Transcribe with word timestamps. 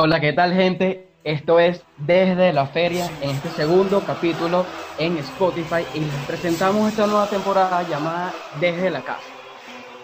Hola, 0.00 0.20
¿qué 0.20 0.32
tal 0.32 0.54
gente? 0.54 1.08
Esto 1.24 1.58
es 1.58 1.84
Desde 1.96 2.52
la 2.52 2.68
Feria 2.68 3.10
en 3.20 3.30
este 3.30 3.48
segundo 3.48 4.00
capítulo 4.06 4.64
en 4.96 5.16
Spotify 5.16 5.84
y 5.92 5.98
les 5.98 6.14
presentamos 6.24 6.88
esta 6.88 7.08
nueva 7.08 7.28
temporada 7.28 7.82
llamada 7.82 8.32
Desde 8.60 8.90
la 8.90 9.02
Casa. 9.02 9.28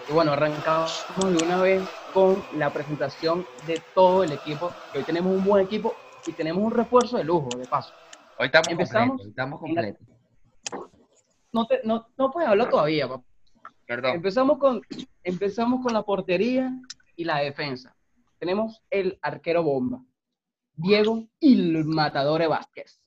Y 0.09 0.11
bueno, 0.11 0.33
arrancamos 0.33 1.05
de 1.17 1.41
una 1.45 1.61
vez 1.61 1.81
con 2.13 2.43
la 2.57 2.73
presentación 2.73 3.45
de 3.67 3.81
todo 3.93 4.25
el 4.25 4.33
equipo. 4.33 4.73
Hoy 4.93 5.03
tenemos 5.03 5.33
un 5.33 5.45
buen 5.45 5.65
equipo 5.65 5.95
y 6.27 6.33
tenemos 6.33 6.61
un 6.61 6.71
refuerzo 6.71 7.15
de 7.15 7.23
lujo, 7.23 7.47
de 7.57 7.65
paso. 7.65 7.93
Hoy 8.37 8.47
estamos 8.47 8.67
Empezamos. 8.67 9.07
completos, 9.07 9.29
estamos 9.29 9.59
completos. 9.61 10.07
No, 11.53 11.67
te, 11.67 11.79
no, 11.85 12.05
no 12.17 12.31
puedes 12.31 12.49
hablar 12.49 12.69
todavía, 12.69 13.07
papá. 13.07 13.23
Perdón. 13.87 14.15
Empezamos 14.15 14.57
con, 14.57 14.81
empezamos 15.23 15.81
con 15.81 15.93
la 15.93 16.03
portería 16.03 16.69
y 17.15 17.23
la 17.23 17.37
defensa. 17.37 17.94
Tenemos 18.37 18.83
el 18.89 19.17
arquero 19.21 19.63
bomba, 19.63 20.03
Diego 20.73 21.27
Il 21.39 21.85
Matadore 21.85 22.47
Vázquez. 22.47 23.01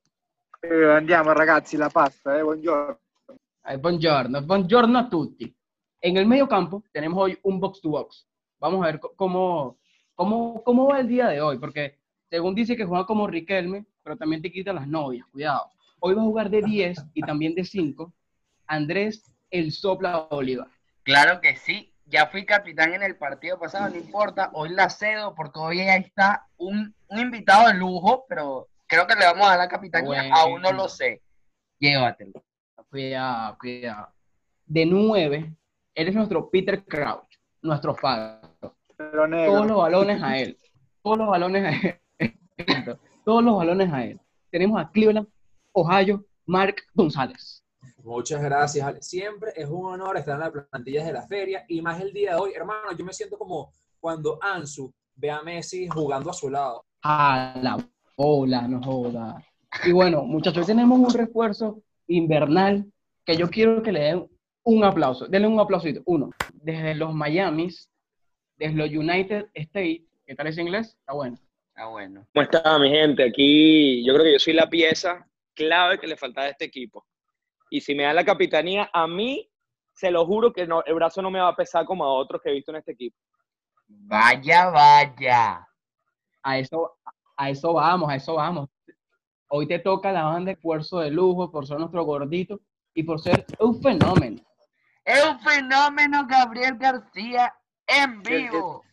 Eh, 0.63 0.91
andiamo 0.91 1.33
ragazzi, 1.33 1.77
la 1.77 1.91
pasta, 1.91 2.37
eh, 2.39 2.43
buongiorno. 2.43 2.99
Eh, 3.65 3.77
Buongiorno, 3.77 4.43
buongiorno 4.43 4.99
a 4.99 5.09
tutti. 5.09 5.55
En 6.01 6.17
el 6.17 6.27
medio 6.27 6.49
campo 6.49 6.83
tenemos 6.91 7.19
hoy 7.19 7.39
un 7.43 7.61
box 7.61 7.81
to 7.81 7.91
box. 7.91 8.27
Vamos 8.59 8.83
a 8.83 8.87
ver 8.87 8.99
cómo, 8.99 9.79
cómo, 10.15 10.63
cómo 10.65 10.87
va 10.87 11.01
el 11.01 11.09
día 11.09 11.29
de 11.29 11.41
hoy, 11.43 11.59
porque 11.59 11.99
según 12.31 12.55
dice 12.55 12.77
que 12.77 12.87
juega 12.87 13.05
como 13.05 13.27
Riquelme, 13.27 13.85
pero 14.03 14.17
también 14.17 14.41
te 14.41 14.51
quita 14.51 14.73
las 14.73 14.89
novias, 14.89 15.27
cuidado. 15.31 15.71
Hoy 16.01 16.15
va 16.15 16.23
a 16.23 16.25
jugar 16.25 16.49
de 16.49 16.63
10 16.63 16.99
y 17.13 17.21
también 17.21 17.55
de 17.55 17.65
5 17.65 18.13
Andrés 18.67 19.23
El 19.51 19.71
Sopla 19.73 20.27
Oliva. 20.31 20.69
Claro 21.03 21.41
que 21.41 21.57
sí. 21.57 21.93
Ya 22.11 22.27
fui 22.27 22.47
capitán 22.47 22.95
en 22.95 23.03
el 23.03 23.17
partido 23.17 23.59
pasado, 23.59 23.91
no 23.91 23.97
importa. 23.97 24.51
Hoy 24.55 24.71
la 24.71 24.89
cedo 24.89 25.35
porque 25.35 25.59
hoy 25.59 25.81
ahí 25.81 26.01
está 26.01 26.47
un, 26.57 26.95
un 27.09 27.19
invitado 27.19 27.69
de 27.69 27.75
lujo, 27.75 28.25
pero 28.29 28.69
creo 28.87 29.07
que 29.07 29.15
le 29.15 29.27
vamos 29.27 29.47
a 29.47 29.51
dar 29.51 29.59
la 29.59 29.69
capitanía. 29.69 30.09
Bueno. 30.09 30.35
Aún 30.35 30.63
no 30.63 30.73
lo 30.73 30.89
sé. 30.89 31.23
Llévatelo. 31.79 32.43
Cuidado, 32.91 33.59
cuidado. 33.59 34.09
De 34.65 34.87
9, 34.87 35.55
eres 35.95 36.15
nuestro 36.15 36.49
Peter 36.51 36.83
Crouch, 36.85 37.29
nuestro 37.61 37.95
negro. 39.29 39.53
todos 39.53 39.67
los 39.67 39.77
balones 39.77 40.23
a 40.23 40.39
él. 40.39 40.59
Todos 41.03 41.19
los 41.19 41.29
balones 41.29 41.65
a 41.65 41.89
él. 41.89 42.01
todos 43.25 43.45
los 43.45 43.57
balones 43.57 43.93
a 43.93 44.05
él. 44.05 44.21
Tenemos 44.51 44.81
a 44.81 44.91
Cleveland, 44.91 45.29
Ohio, 45.73 46.25
Mark 46.47 46.77
González. 46.95 47.58
Muchas 48.05 48.43
gracias, 48.43 48.87
Ale. 48.87 49.03
Siempre 49.03 49.53
es 49.57 49.69
un 49.69 49.87
honor 49.87 50.17
estar 50.17 50.35
en 50.35 50.41
las 50.41 50.67
plantillas 50.69 51.07
de 51.07 51.13
la 51.13 51.27
feria 51.27 51.65
y 51.69 51.83
más 51.83 52.01
el 52.01 52.13
día 52.13 52.35
de 52.35 52.41
hoy. 52.41 52.53
Hermano, 52.55 52.93
yo 52.97 53.05
me 53.05 53.13
siento 53.13 53.37
como 53.37 53.73
cuando 53.99 54.39
Ansu 54.41 54.93
ve 55.15 55.31
a 55.31 55.43
Messi 55.43 55.89
jugando 55.89 56.31
a 56.31 56.33
su 56.33 56.49
lado. 56.49 56.85
A 57.03 57.59
la 57.61 57.77
bola, 58.17 58.69
no 58.69 58.81
joda. 58.83 59.45
Y 59.85 59.93
bueno, 59.93 60.25
muchachos, 60.25 60.63
hoy 60.63 60.67
tenemos 60.67 60.99
un 60.99 61.13
refuerzo 61.13 61.83
invernal 62.07 62.91
que 63.25 63.37
yo 63.37 63.51
quiero 63.51 63.83
que 63.83 63.93
le 63.93 64.01
den 64.01 64.29
un 64.65 64.85
aplauso. 64.85 65.27
Denle 65.27 65.49
un 65.49 65.61
aplausito. 65.61 66.01
Uno, 66.07 66.31
desde 66.53 66.95
los 66.95 67.15
Miamis, 67.15 67.91
desde 68.57 68.77
los 68.77 68.91
United 68.91 69.47
States. 69.55 70.03
¿Qué 70.25 70.35
tal 70.35 70.47
ese 70.47 70.63
inglés? 70.63 70.97
Está 71.01 71.15
bueno. 71.15 71.39
Ah, 71.75 71.89
bueno. 71.89 72.27
¿Cómo 72.33 72.43
está 72.43 72.79
mi 72.79 72.91
gente? 72.91 73.25
Aquí 73.25 74.05
yo 74.05 74.13
creo 74.15 74.25
que 74.25 74.33
yo 74.33 74.39
soy 74.39 74.53
la 74.53 74.69
pieza 74.69 75.27
clave 75.55 75.99
que 75.99 76.07
le 76.07 76.17
faltaba 76.17 76.47
a 76.47 76.51
este 76.51 76.65
equipo. 76.65 77.07
Y 77.71 77.81
si 77.81 77.95
me 77.95 78.05
dan 78.05 78.17
la 78.17 78.25
capitanía, 78.25 78.91
a 78.93 79.07
mí, 79.07 79.49
se 79.93 80.11
lo 80.11 80.25
juro 80.27 80.53
que 80.53 80.67
no, 80.67 80.83
el 80.85 80.95
brazo 80.95 81.23
no 81.23 81.31
me 81.31 81.41
va 81.41 81.49
a 81.49 81.57
pesar 81.57 81.85
como 81.85 82.05
a 82.05 82.13
otros 82.13 82.41
que 82.43 82.51
he 82.51 82.55
visto 82.55 82.71
en 82.71 82.79
este 82.79 82.93
equipo. 82.93 83.17
Vaya, 83.89 84.71
vaya. 84.71 85.67
A 86.43 86.59
eso, 86.59 86.99
a 87.37 87.51
eso 87.51 87.73
vamos, 87.73 88.11
a 88.11 88.17
eso 88.17 88.35
vamos. 88.35 88.69
Hoy 89.49 89.67
te 89.67 89.79
toca 89.79 90.13
la 90.13 90.25
banda 90.25 90.51
de 90.51 90.53
esfuerzo 90.53 91.01
de 91.01 91.11
lujo 91.11 91.51
por 91.51 91.67
ser 91.67 91.79
nuestro 91.79 92.05
gordito 92.05 92.61
y 92.95 93.03
por 93.03 93.21
ser 93.21 93.45
un 93.59 93.81
fenómeno. 93.83 94.43
Es 95.05 95.25
un 95.25 95.41
fenómeno 95.41 96.27
Gabriel 96.27 96.77
García 96.77 97.55
en 97.87 98.23
vivo. 98.23 98.85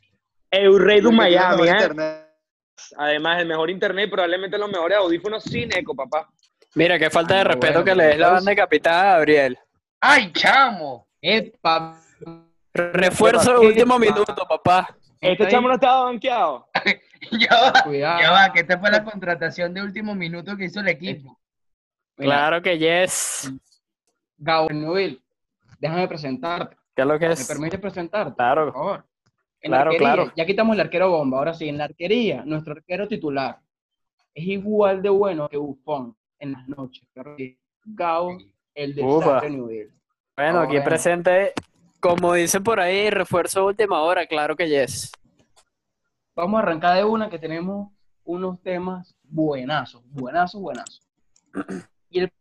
El 0.49 0.79
rey 0.79 1.01
de 1.01 1.11
Miami, 1.11 1.67
¿eh? 1.67 2.25
Además, 2.97 3.41
el 3.41 3.47
mejor 3.47 3.69
internet, 3.69 4.09
probablemente 4.09 4.57
los 4.57 4.69
mejores 4.69 4.97
audífonos 4.97 5.43
sin 5.43 5.75
eco, 5.75 5.93
papá. 5.93 6.29
Mira, 6.75 6.99
qué 6.99 7.09
falta 7.09 7.35
de 7.35 7.41
Ah, 7.41 7.43
respeto 7.45 7.73
bueno, 7.73 7.85
que 7.85 7.95
le 7.95 8.03
des 8.05 8.17
la 8.19 8.29
banda 8.31 8.51
de 8.51 8.55
capitán 8.57 8.95
a 8.95 9.03
Gabriel. 9.13 9.57
¡Ay, 10.01 10.31
chamo! 10.33 11.07
¡Epa! 11.21 11.97
Refuerzo 12.73 13.51
de 13.51 13.57
Epa. 13.57 13.67
último 13.67 13.99
minuto, 13.99 14.35
papá. 14.47 14.95
Este 15.21 15.47
chamo 15.47 15.67
no 15.69 15.75
estaba 15.75 16.03
banqueado. 16.03 16.67
Ya 17.31 17.49
va, 17.59 17.81
Cuidado. 17.83 18.21
ya 18.21 18.31
va, 18.31 18.53
que 18.53 18.59
esta 18.59 18.77
fue 18.77 18.91
la 18.91 19.03
contratación 19.03 19.73
de 19.73 19.81
último 19.81 20.13
minuto 20.13 20.55
que 20.55 20.65
hizo 20.65 20.79
el 20.81 20.89
equipo. 20.89 21.39
Mira, 22.17 22.31
Claro 22.35 22.61
que 22.61 22.77
yes. 22.77 23.51
Gabriel, 24.37 25.19
déjame 25.79 26.07
presentarte. 26.07 26.77
¿Qué 26.95 27.01
es 27.01 27.07
lo 27.07 27.17
que 27.17 27.27
¿Me 27.27 27.33
es? 27.33 27.47
permite 27.47 27.79
presentarte? 27.79 28.29
Por 28.29 28.35
Claro. 28.35 28.71
favor. 28.71 29.05
En 29.59 29.71
Claro, 29.71 29.89
arquería, 29.89 30.13
claro. 30.13 30.31
Ya 30.35 30.45
quitamos 30.45 30.75
el 30.75 30.81
arquero 30.81 31.09
bomba. 31.09 31.39
Ahora 31.39 31.55
sí, 31.55 31.67
en 31.67 31.79
la 31.79 31.85
arquería, 31.85 32.43
nuestro 32.45 32.73
arquero 32.73 33.07
titular 33.07 33.59
es 34.35 34.45
igual 34.45 35.01
de 35.01 35.09
bueno 35.09 35.49
que 35.49 35.57
Buffon 35.57 36.15
en 36.39 36.51
las 36.53 36.67
noches. 36.67 37.07
Claro 37.13 37.35
que 37.35 37.57
Gao, 37.85 38.37
el 38.73 38.95
de. 38.95 39.03
Newell. 39.49 39.91
Bueno, 40.35 40.59
aquí 40.59 40.71
bueno. 40.73 40.85
presente, 40.85 41.53
como 41.99 42.33
dicen 42.33 42.63
por 42.63 42.79
ahí, 42.79 43.09
refuerzo 43.09 43.61
de 43.61 43.65
última 43.67 44.01
hora, 44.01 44.25
claro 44.27 44.55
que 44.55 44.67
yes. 44.67 45.11
Vamos 46.35 46.59
a 46.59 46.63
arrancar 46.63 46.97
de 46.97 47.03
una 47.05 47.29
que 47.29 47.39
tenemos 47.39 47.91
unos 48.25 48.61
temas 48.61 49.15
buenazos, 49.23 50.03
buenazos, 50.11 50.61
buenazos. 50.61 51.01
Y 52.09 52.19
el- 52.19 52.31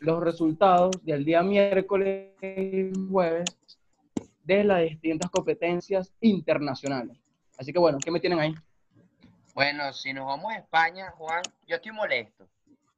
los 0.00 0.20
resultados 0.22 0.90
del 1.04 1.24
día 1.24 1.42
miércoles 1.42 2.32
y 2.42 2.90
jueves 3.10 3.44
de 4.42 4.64
las 4.64 4.82
distintas 4.82 5.30
competencias 5.30 6.12
internacionales. 6.20 7.16
Así 7.56 7.72
que 7.72 7.78
bueno, 7.78 7.98
¿qué 8.04 8.10
me 8.10 8.18
tienen 8.18 8.40
ahí? 8.40 8.54
Bueno, 9.54 9.92
si 9.92 10.12
nos 10.12 10.26
vamos 10.26 10.52
a 10.52 10.56
España, 10.56 11.10
Juan, 11.12 11.42
yo 11.66 11.76
estoy 11.76 11.92
molesto. 11.92 12.48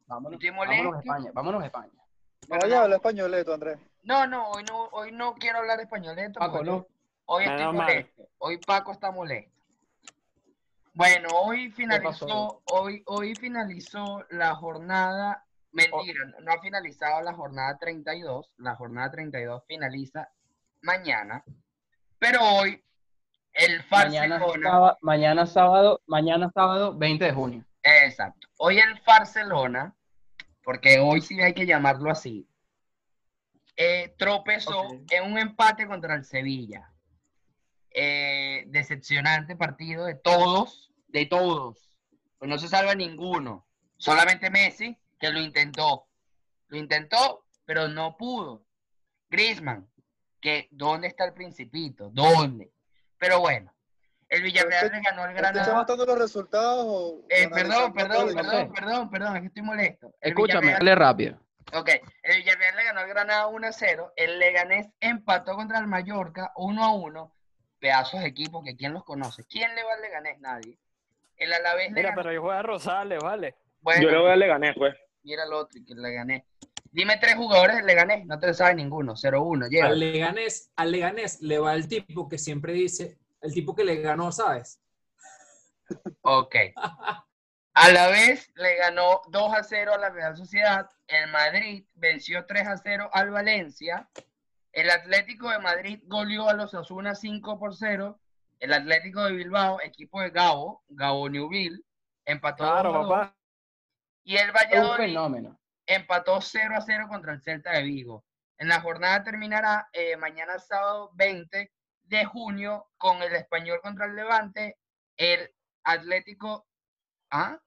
Vámonos, 0.06 0.34
Estoy 0.34 0.50
vámonos 0.50 0.74
a 0.74 0.82
molesto. 0.82 0.98
España, 1.00 1.30
vámonos 1.34 1.62
a 1.62 1.66
España. 1.66 1.92
Pero 2.48 2.60
Vaya, 2.60 2.76
no, 2.76 2.82
habla 2.82 2.96
españoleto, 2.96 3.54
Andrés. 3.54 3.78
no, 4.02 4.26
no, 4.26 4.50
hoy 4.50 4.64
no, 4.64 4.84
hoy 4.92 5.12
no 5.12 5.34
quiero 5.34 5.58
hablar 5.58 5.80
español. 5.80 6.16
Paco, 6.38 6.62
¿no? 6.62 6.86
Hoy 7.26 7.44
estoy 7.44 7.58
Menos 7.58 7.74
mal. 7.74 7.86
molesto. 7.86 8.28
Hoy 8.38 8.58
Paco 8.58 8.92
está 8.92 9.10
molesto. 9.10 9.50
Bueno, 10.92 11.28
hoy 11.32 11.70
finalizó, 11.72 12.62
hoy, 12.66 13.02
hoy 13.06 13.34
finalizó 13.34 14.24
la 14.30 14.54
jornada, 14.54 15.44
mentira, 15.72 16.20
no 16.40 16.52
ha 16.52 16.60
finalizado 16.60 17.20
la 17.22 17.32
jornada 17.34 17.76
32, 17.78 18.52
la 18.58 18.76
jornada 18.76 19.10
32 19.10 19.64
finaliza 19.66 20.28
mañana, 20.82 21.42
pero 22.20 22.40
hoy 22.42 22.80
el 23.54 23.84
Mañana, 23.90 24.38
sábado, 24.38 24.98
mañana 25.00 25.46
sábado, 25.46 26.02
mañana 26.06 26.50
sábado 26.52 26.96
20 26.96 27.24
de 27.24 27.32
junio. 27.32 27.64
exacto, 27.82 28.48
hoy 28.58 28.78
el 28.78 29.00
Barcelona, 29.06 29.94
porque 30.62 30.98
hoy 30.98 31.20
sí 31.20 31.40
hay 31.40 31.54
que 31.54 31.66
llamarlo 31.66 32.10
así, 32.10 32.48
eh, 33.76 34.14
tropezó 34.18 34.88
en 35.10 35.24
un 35.32 35.38
empate 35.38 35.86
contra 35.86 36.14
el 36.14 36.24
Sevilla. 36.24 36.90
Eh, 37.90 38.64
decepcionante 38.66 39.54
partido 39.56 40.04
de 40.04 40.16
todos, 40.16 40.92
de 41.08 41.26
todos. 41.26 41.96
Pues 42.38 42.48
no 42.48 42.58
se 42.58 42.68
salva 42.68 42.94
ninguno. 42.94 43.66
Solamente 43.98 44.50
Messi, 44.50 44.98
que 45.20 45.30
lo 45.30 45.40
intentó. 45.40 46.06
Lo 46.68 46.76
intentó, 46.76 47.44
pero 47.64 47.86
no 47.88 48.16
pudo. 48.16 48.64
Griezmann, 49.30 49.88
que 50.40 50.68
¿dónde 50.72 51.06
está 51.08 51.24
el 51.24 51.34
principito? 51.34 52.10
¿Dónde? 52.10 52.73
Pero 53.24 53.40
bueno, 53.40 53.72
el 54.28 54.42
Villarreal 54.42 54.92
le 54.92 55.00
ganó 55.00 55.22
al 55.22 55.30
¿Te 55.30 55.36
está 55.36 55.50
Granada. 55.52 55.74
matando 55.74 56.04
los 56.04 56.18
resultados 56.18 56.84
o 56.86 57.20
Eh, 57.30 57.48
perdón, 57.48 57.94
perdón, 57.94 58.34
perdón, 58.34 58.72
perdón, 58.74 59.10
perdón, 59.10 59.36
es 59.36 59.40
que 59.40 59.46
estoy 59.48 59.62
molesto. 59.62 60.12
El 60.20 60.30
Escúchame, 60.32 60.72
dale 60.72 60.94
rápido. 60.94 61.38
Ok, 61.72 61.88
el 62.22 62.36
Villarreal 62.36 62.76
le 62.76 62.84
ganó 62.84 63.00
al 63.00 63.08
Granada 63.08 63.46
1-0, 63.48 64.12
el 64.16 64.38
Leganés 64.38 64.88
empató 65.00 65.54
contra 65.56 65.78
el 65.78 65.86
Mallorca 65.86 66.52
1-1, 66.56 67.32
pedazos 67.78 68.20
de 68.20 68.26
equipo 68.26 68.62
que 68.62 68.76
quién 68.76 68.92
los 68.92 69.04
conoce. 69.04 69.44
¿Quién 69.48 69.74
le 69.74 69.82
va 69.82 69.94
al 69.94 70.02
Leganés? 70.02 70.38
Nadie. 70.40 70.78
El 71.38 71.50
Alavés 71.54 71.88
le 71.88 71.94
Mira, 71.94 72.10
ganó- 72.10 72.20
pero 72.20 72.30
ahí 72.30 72.36
juega 72.36 72.62
Rosales, 72.62 73.18
¿vale? 73.22 73.54
Bueno, 73.80 74.02
Yo 74.02 74.10
le 74.10 74.18
voy 74.18 74.30
a 74.32 74.36
Leganés, 74.36 74.74
pues. 74.76 74.94
mira 75.22 75.44
el 75.44 75.52
otro 75.54 75.80
que 75.86 75.94
le 75.94 76.12
gané. 76.12 76.44
Dime 76.94 77.16
tres 77.16 77.34
jugadores 77.34 77.74
del 77.74 77.86
Leganés, 77.86 78.24
no 78.24 78.38
te 78.38 78.46
lo 78.46 78.54
sabe 78.54 78.76
ninguno, 78.76 79.16
0-1, 79.16 79.68
lleva. 79.68 79.88
Al 79.88 79.98
Leganés, 79.98 80.70
al 80.76 80.92
Leganés 80.92 81.42
le 81.42 81.58
va 81.58 81.74
el 81.74 81.88
tipo 81.88 82.28
que 82.28 82.38
siempre 82.38 82.72
dice, 82.72 83.18
el 83.40 83.52
tipo 83.52 83.74
que 83.74 83.82
le 83.82 83.96
ganó, 83.96 84.30
¿sabes? 84.30 84.80
Ok. 86.22 86.54
A 87.74 87.90
la 87.90 88.06
vez 88.06 88.48
le 88.54 88.76
ganó 88.76 89.22
2 89.26 89.52
a 89.52 89.64
0 89.64 89.94
a 89.94 89.98
la 89.98 90.10
Real 90.10 90.36
Sociedad. 90.36 90.88
El 91.08 91.28
Madrid 91.32 91.84
venció 91.94 92.46
3 92.46 92.68
a 92.68 92.76
0 92.76 93.10
al 93.12 93.30
Valencia. 93.32 94.08
El 94.70 94.88
Atlético 94.90 95.50
de 95.50 95.58
Madrid 95.58 95.98
goleó 96.04 96.48
a 96.48 96.54
los 96.54 96.72
Asuna 96.74 97.16
5 97.16 97.58
por 97.58 97.74
0. 97.74 98.20
El 98.60 98.72
Atlético 98.72 99.24
de 99.24 99.32
Bilbao, 99.32 99.80
equipo 99.80 100.20
de 100.20 100.30
Gabo, 100.30 100.84
Gabo 100.88 101.28
Newville, 101.28 101.82
empató 102.24 102.62
Claro, 102.62 102.92
2 102.92 102.94
a 102.94 102.98
2, 103.00 103.08
papá. 103.08 103.36
Y 104.22 104.36
el 104.36 104.42
Es 104.42 104.46
un 104.46 104.52
Valladolid 104.54 105.06
fenómeno. 105.06 105.58
Empató 105.86 106.40
0 106.40 106.74
a 106.76 106.80
0 106.80 107.06
contra 107.08 107.32
el 107.32 107.40
Celta 107.40 107.72
de 107.72 107.82
Vigo. 107.82 108.24
En 108.58 108.68
la 108.68 108.80
jornada 108.80 109.22
terminará 109.22 109.88
eh, 109.92 110.16
mañana 110.16 110.58
sábado 110.58 111.10
20 111.14 111.72
de 112.04 112.24
junio 112.24 112.86
con 112.96 113.22
el 113.22 113.34
Español 113.34 113.80
contra 113.82 114.06
el 114.06 114.14
Levante, 114.14 114.78
el 115.16 115.50
Atlético, 115.84 116.66
¿ah? 117.30 117.58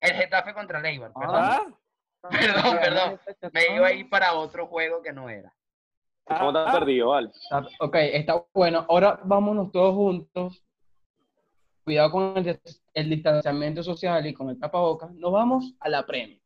El 0.00 0.12
Getafe 0.14 0.54
contra 0.54 0.78
el 0.78 0.86
Eibar, 0.86 1.12
perdón. 1.12 1.36
Ah, 1.36 1.66
Perdón, 2.30 2.78
perdón. 2.80 3.20
Me 3.52 3.76
iba 3.76 3.86
a 3.86 3.92
ir 3.92 4.08
para 4.08 4.34
otro 4.34 4.66
juego 4.66 5.02
que 5.02 5.12
no 5.12 5.28
era. 5.28 5.54
¿Cómo 6.24 6.52
te 6.52 6.58
has 6.58 6.74
ah, 6.74 6.78
perdido? 6.78 7.18
Está- 7.18 7.66
Ok, 7.80 7.94
está 7.94 8.44
bueno. 8.52 8.84
Ahora 8.88 9.20
vámonos 9.24 9.72
todos 9.72 9.94
juntos. 9.94 10.64
Cuidado 11.84 12.10
con 12.10 12.36
el, 12.36 12.60
el 12.92 13.10
distanciamiento 13.10 13.82
social 13.82 14.26
y 14.26 14.34
con 14.34 14.50
el 14.50 14.58
tapabocas. 14.58 15.10
Nos 15.12 15.32
vamos 15.32 15.74
a 15.80 15.88
la 15.88 16.04
premia. 16.04 16.38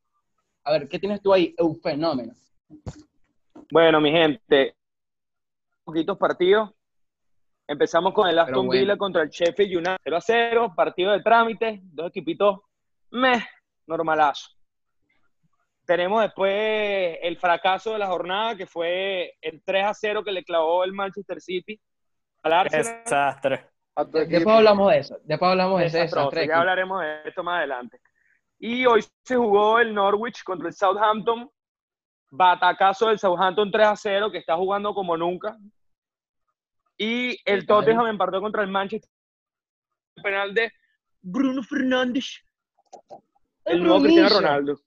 A 0.64 0.73
ver, 0.73 0.88
¿qué 0.88 0.99
tienes 0.99 1.20
tú 1.20 1.32
ahí? 1.32 1.55
Un 1.59 1.81
fenómeno. 1.81 2.32
Bueno, 3.70 4.00
mi 4.00 4.11
gente, 4.11 4.76
poquitos 5.85 6.17
partidos. 6.19 6.70
Empezamos 7.67 8.12
con 8.12 8.29
el 8.29 8.38
Aston 8.38 8.67
bueno. 8.67 8.82
Villa 8.82 8.97
contra 8.97 9.23
el 9.23 9.31
Sheffield 9.31 9.76
United 9.76 9.99
0 10.05 10.17
a 10.17 10.20
0, 10.20 10.73
partido 10.76 11.12
de 11.12 11.23
trámite, 11.23 11.81
dos 11.85 12.11
equipitos, 12.11 12.61
meh, 13.11 13.43
normalazo. 13.87 14.50
Tenemos 15.87 16.23
después 16.23 17.19
el 17.23 17.37
fracaso 17.38 17.93
de 17.93 17.99
la 17.99 18.06
jornada, 18.06 18.56
que 18.56 18.67
fue 18.67 19.35
el 19.41 19.62
3 19.65 19.85
a 19.85 19.94
0 19.94 20.23
que 20.23 20.32
le 20.32 20.44
clavó 20.44 20.85
el 20.85 20.93
Manchester 20.93 21.41
City 21.41 21.81
al 22.43 22.53
Arsenal. 22.53 23.03
Desastre. 23.05 23.69
Después 24.29 24.56
hablamos 24.56 24.91
de 24.91 24.99
eso. 24.99 25.19
Después 25.25 25.50
hablamos 25.50 25.79
de 25.81 25.85
desastre. 25.91 26.47
ya 26.47 26.58
hablaremos 26.58 27.00
de 27.00 27.29
esto 27.29 27.43
más 27.43 27.58
adelante. 27.58 28.00
Y 28.64 28.87
hoy 28.87 29.05
se 29.25 29.35
jugó 29.37 29.81
el 29.81 29.93
Norwich 29.93 30.44
contra 30.44 30.69
el 30.69 30.75
Southampton. 30.75 31.50
Batacazo 32.31 33.09
del 33.09 33.19
Southampton 33.19 33.73
3 33.73 33.87
a 33.88 33.97
0, 33.97 34.31
que 34.31 34.38
está 34.38 34.56
jugando 34.56 34.94
como 34.94 35.17
nunca. 35.17 35.59
Y 36.97 37.37
el. 37.44 37.67
Tottenham 37.67 38.06
empató 38.06 38.41
contra 38.41 38.62
el 38.62 38.69
Manchester. 38.70 39.11
Penal 40.23 40.55
de 40.55 40.70
Bruno 41.20 41.61
Fernández. 41.64 42.26
El 43.64 43.82
nuevo 43.82 44.00
Cristiano 44.00 44.29
Ronaldo. 44.29 44.79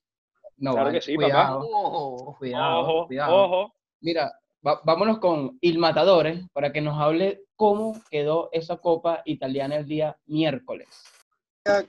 No, 0.56 0.70
Claro 0.72 0.86
vale, 0.86 0.98
que 0.98 1.04
sí, 1.04 1.14
cuidado, 1.14 1.60
Oh, 1.62 2.34
cuidado, 2.38 2.80
Ojo, 2.80 3.06
cuidado. 3.08 3.34
ojo. 3.36 3.74
Mira, 4.00 4.32
va- 4.66 4.80
vámonos 4.84 5.18
con 5.18 5.58
Il 5.60 5.78
Matadores 5.78 6.48
para 6.54 6.72
que 6.72 6.80
nos 6.80 6.98
hable 6.98 7.42
cómo 7.56 8.00
quedó 8.10 8.48
esa 8.52 8.78
copa 8.78 9.20
italiana 9.26 9.76
el 9.76 9.86
día 9.86 10.16
miércoles. 10.24 10.88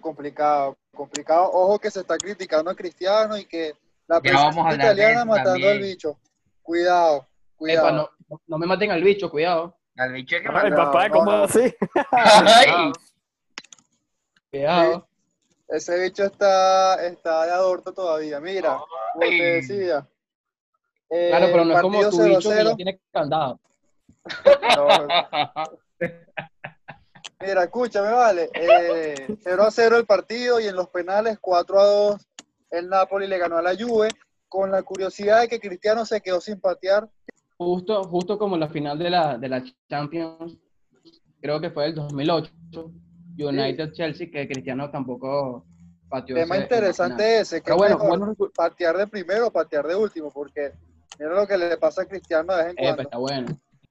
Complicado, 0.01 0.75
complicado. 0.97 1.49
Ojo 1.53 1.79
que 1.79 1.89
se 1.91 2.01
está 2.01 2.17
criticando 2.17 2.69
a 2.71 2.75
Cristiano 2.75 3.37
y 3.37 3.45
que 3.45 3.73
la 4.07 4.19
prensa 4.19 4.49
italiana 4.73 5.23
matando 5.23 5.51
al 5.51 5.61
también. 5.61 5.81
bicho. 5.81 6.19
Cuidado, 6.61 7.27
cuidado. 7.55 7.87
Epa, 7.87 7.95
no, 7.95 8.09
no- 8.29 8.41
no 8.47 8.57
me 8.57 8.65
maten 8.67 8.91
al 8.91 9.03
bicho, 9.03 9.29
cuidado. 9.29 9.77
Al 9.95 10.11
bicho 10.13 10.35
hay 10.35 10.41
que 10.41 10.47
Ay, 10.49 10.53
matar. 10.53 10.69
no, 10.71 10.75
papá, 10.77 11.09
¿cómo 11.09 11.31
no. 11.31 11.43
así? 11.43 11.73
Ay, 12.11 12.91
Cuidado. 14.51 15.07
Ese 15.69 15.99
bicho 16.01 16.23
está, 16.23 17.05
está 17.05 17.45
de 17.45 17.51
adorto 17.51 17.93
todavía. 17.93 18.39
Mira, 18.39 18.77
como 19.13 19.19
te 19.27 19.43
decía. 19.43 20.07
eh, 21.09 21.27
Claro, 21.29 21.47
pero 21.51 21.65
no 21.65 21.73
es 21.75 21.81
como 21.81 21.99
partido 22.01 22.09
tu 22.11 22.23
bicho 22.23 22.49
que 22.49 22.55
0-0. 22.55 22.69
ya 22.69 22.75
tiene 22.75 22.99
candado. 23.11 23.59
No, 24.75 24.87
Mira, 27.39 27.63
escúchame, 27.63 28.09
vale. 28.11 28.49
Eh, 28.55 29.37
0 29.43 29.63
a 29.63 29.71
0 29.71 29.97
el 29.97 30.05
partido 30.05 30.59
y 30.59 30.65
en 30.67 30.75
los 30.75 30.89
penales 30.89 31.37
4 31.39 31.79
a 31.79 31.85
2 31.85 32.27
el 32.71 32.89
Napoli 32.89 33.27
le 33.27 33.37
ganó 33.37 33.57
a 33.57 33.61
la 33.61 33.75
Juve 33.75 34.09
con 34.49 34.71
la 34.71 34.81
curiosidad 34.83 35.41
de 35.41 35.47
que 35.47 35.59
Cristiano 35.59 36.05
se 36.05 36.21
quedó 36.21 36.41
sin 36.41 36.59
patear. 36.59 37.07
Justo, 37.57 38.03
justo 38.05 38.37
como 38.37 38.57
la 38.57 38.67
final 38.69 38.97
de 38.99 39.09
la, 39.09 39.37
de 39.37 39.49
la 39.49 39.63
Champions, 39.89 40.57
creo 41.41 41.59
que 41.61 41.69
fue 41.71 41.85
el 41.85 41.95
2008, 41.95 42.51
United-Chelsea, 43.37 44.29
que 44.31 44.47
Cristiano 44.47 44.89
tampoco 44.89 45.65
pateó. 46.09 46.35
Tema 46.35 46.55
ese- 46.55 46.63
interesante 46.63 47.39
ese, 47.39 47.61
que 47.61 47.71
bueno, 47.73 47.97
bueno, 47.97 48.35
patear 48.55 48.97
de 48.97 49.07
primero 49.07 49.47
o 49.47 49.51
patear 49.51 49.87
de 49.87 49.95
último, 49.95 50.31
porque 50.31 50.73
mira 51.19 51.33
lo 51.33 51.47
que 51.47 51.57
le 51.57 51.77
pasa 51.77 52.01
a 52.01 52.05
Cristiano 52.05 52.55
de 52.55 52.63
vez 52.63 52.71
en 52.77 52.83
cuando. 52.83 53.01
está 53.03 53.17
bueno, 53.17 53.47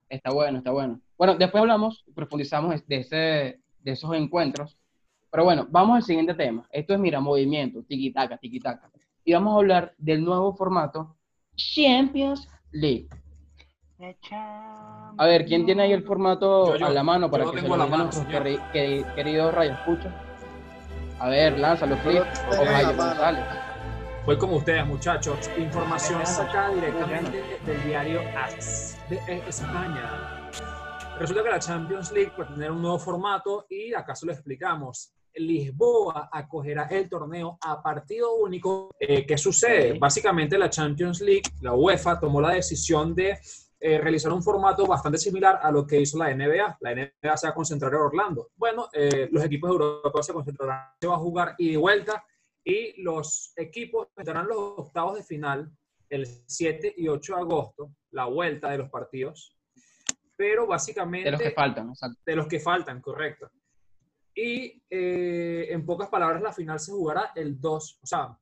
está 0.09 0.31
bueno, 0.33 0.59
está 0.59 0.71
bueno. 0.71 1.01
Bueno, 1.17 1.35
después 1.37 1.61
hablamos, 1.61 2.05
profundizamos 2.15 2.87
de, 2.87 2.97
ese, 2.97 3.61
de 3.81 3.93
esos 3.93 4.15
encuentros. 4.15 4.79
Pero 5.31 5.45
bueno, 5.45 5.67
vamos 5.71 5.97
al 5.97 6.03
siguiente 6.03 6.35
tema. 6.35 6.67
Esto 6.71 6.95
es, 6.95 7.01
mira, 7.01 7.21
movimiento, 7.21 7.83
tiki-taka, 7.83 8.39
tiki-taka. 8.39 8.91
Y 9.25 9.33
vamos 9.33 9.55
a 9.55 9.57
hablar 9.57 9.95
del 9.99 10.25
nuevo 10.25 10.55
formato 10.55 11.17
Champions 11.57 12.49
League. 12.73 13.09
A 15.19 15.27
ver, 15.27 15.47
¿quién 15.47 15.65
tiene 15.65 15.85
ahí 15.85 15.93
el 15.93 16.03
formato 16.03 16.75
Yo, 16.75 16.77
yo. 16.77 16.87
a 16.87 16.91
la 16.91 17.03
mano 17.03 17.31
para 17.31 17.45
que 17.51 17.61
se 17.61 17.69
lo 17.69 17.75
digan 17.75 17.99
nuestros 17.99 18.27
queridos 19.15 19.55
rayos 19.55 19.79
A 21.19 21.29
ver, 21.31 21.59
lánzalo, 21.59 21.97
tengo 21.97 22.21
O 22.21 22.65
mano. 22.65 22.95
González. 22.95 23.66
Voy 24.27 24.37
como 24.39 24.57
ustedes, 24.57 24.85
muchachos. 24.85 25.49
Información 25.57 26.27
sacada 26.27 26.75
directamente 26.75 27.45
del 27.65 27.85
diario 27.85 28.21
AS 28.37 28.99
de 29.09 29.21
España. 29.47 30.51
Resulta 31.21 31.45
que 31.45 31.49
la 31.49 31.61
Champions 31.61 32.11
League 32.11 32.33
va 32.37 32.43
a 32.43 32.49
tener 32.49 32.73
un 32.73 32.83
nuevo 32.83 32.99
formato 32.99 33.67
y 33.71 33.95
acaso 33.95 34.27
lo 34.27 34.33
explicamos. 34.33 35.13
Lisboa 35.33 36.29
acogerá 36.33 36.89
el 36.91 37.09
torneo 37.09 37.57
a 37.61 37.81
partido 37.81 38.35
único. 38.35 38.91
Eh, 38.99 39.25
¿Qué 39.25 39.39
sucede? 39.39 39.97
Básicamente 39.97 40.59
la 40.59 40.71
Champions 40.71 41.21
League, 41.21 41.49
la 41.61 41.75
UEFA, 41.75 42.19
tomó 42.19 42.41
la 42.41 42.51
decisión 42.51 43.15
de 43.15 43.39
eh, 43.79 43.99
realizar 43.99 44.33
un 44.33 44.43
formato 44.43 44.89
bastante 44.89 45.19
similar 45.19 45.61
a 45.63 45.71
lo 45.71 45.87
que 45.87 46.01
hizo 46.01 46.19
la 46.19 46.35
NBA. 46.35 46.79
La 46.81 46.95
NBA 46.97 47.37
se 47.37 47.47
va 47.47 47.53
a 47.53 47.55
concentrar 47.55 47.95
en 47.95 48.01
Orlando. 48.01 48.49
Bueno, 48.57 48.89
eh, 48.93 49.29
los 49.31 49.45
equipos 49.45 49.71
europeos 49.71 50.27
se 50.27 50.33
concentrarán, 50.33 50.89
se 51.01 51.07
va 51.07 51.15
a 51.15 51.19
jugar 51.19 51.55
y 51.59 51.77
vuelta 51.77 52.25
y 52.67 53.01
los 53.01 53.53
equipos 53.55 54.09
estarán 54.17 54.49
los 54.49 54.59
octavos 54.59 55.15
de 55.15 55.23
final 55.23 55.71
el 56.11 56.27
7 56.27 56.95
y 56.97 57.07
8 57.07 57.35
de 57.37 57.41
agosto, 57.41 57.93
la 58.11 58.25
vuelta 58.25 58.71
de 58.71 58.79
los 58.79 58.91
partidos. 58.91 59.57
Pero 60.35 60.67
básicamente 60.67 61.27
De 61.27 61.31
los 61.31 61.41
que 61.41 61.51
faltan, 61.53 61.89
exacto. 61.91 62.21
de 62.27 62.37
los 62.37 62.49
que 62.49 62.59
faltan, 62.59 63.01
correcto. 63.01 63.49
Y 64.35 64.83
eh, 64.91 65.69
en 65.71 65.87
pocas 65.87 66.09
palabras, 66.09 66.43
la 66.43 66.53
final 66.53 66.81
se 66.81 66.91
jugará 66.91 67.31
el 67.37 67.61
2, 67.61 68.01
o 68.03 68.07
sea, 68.07 68.37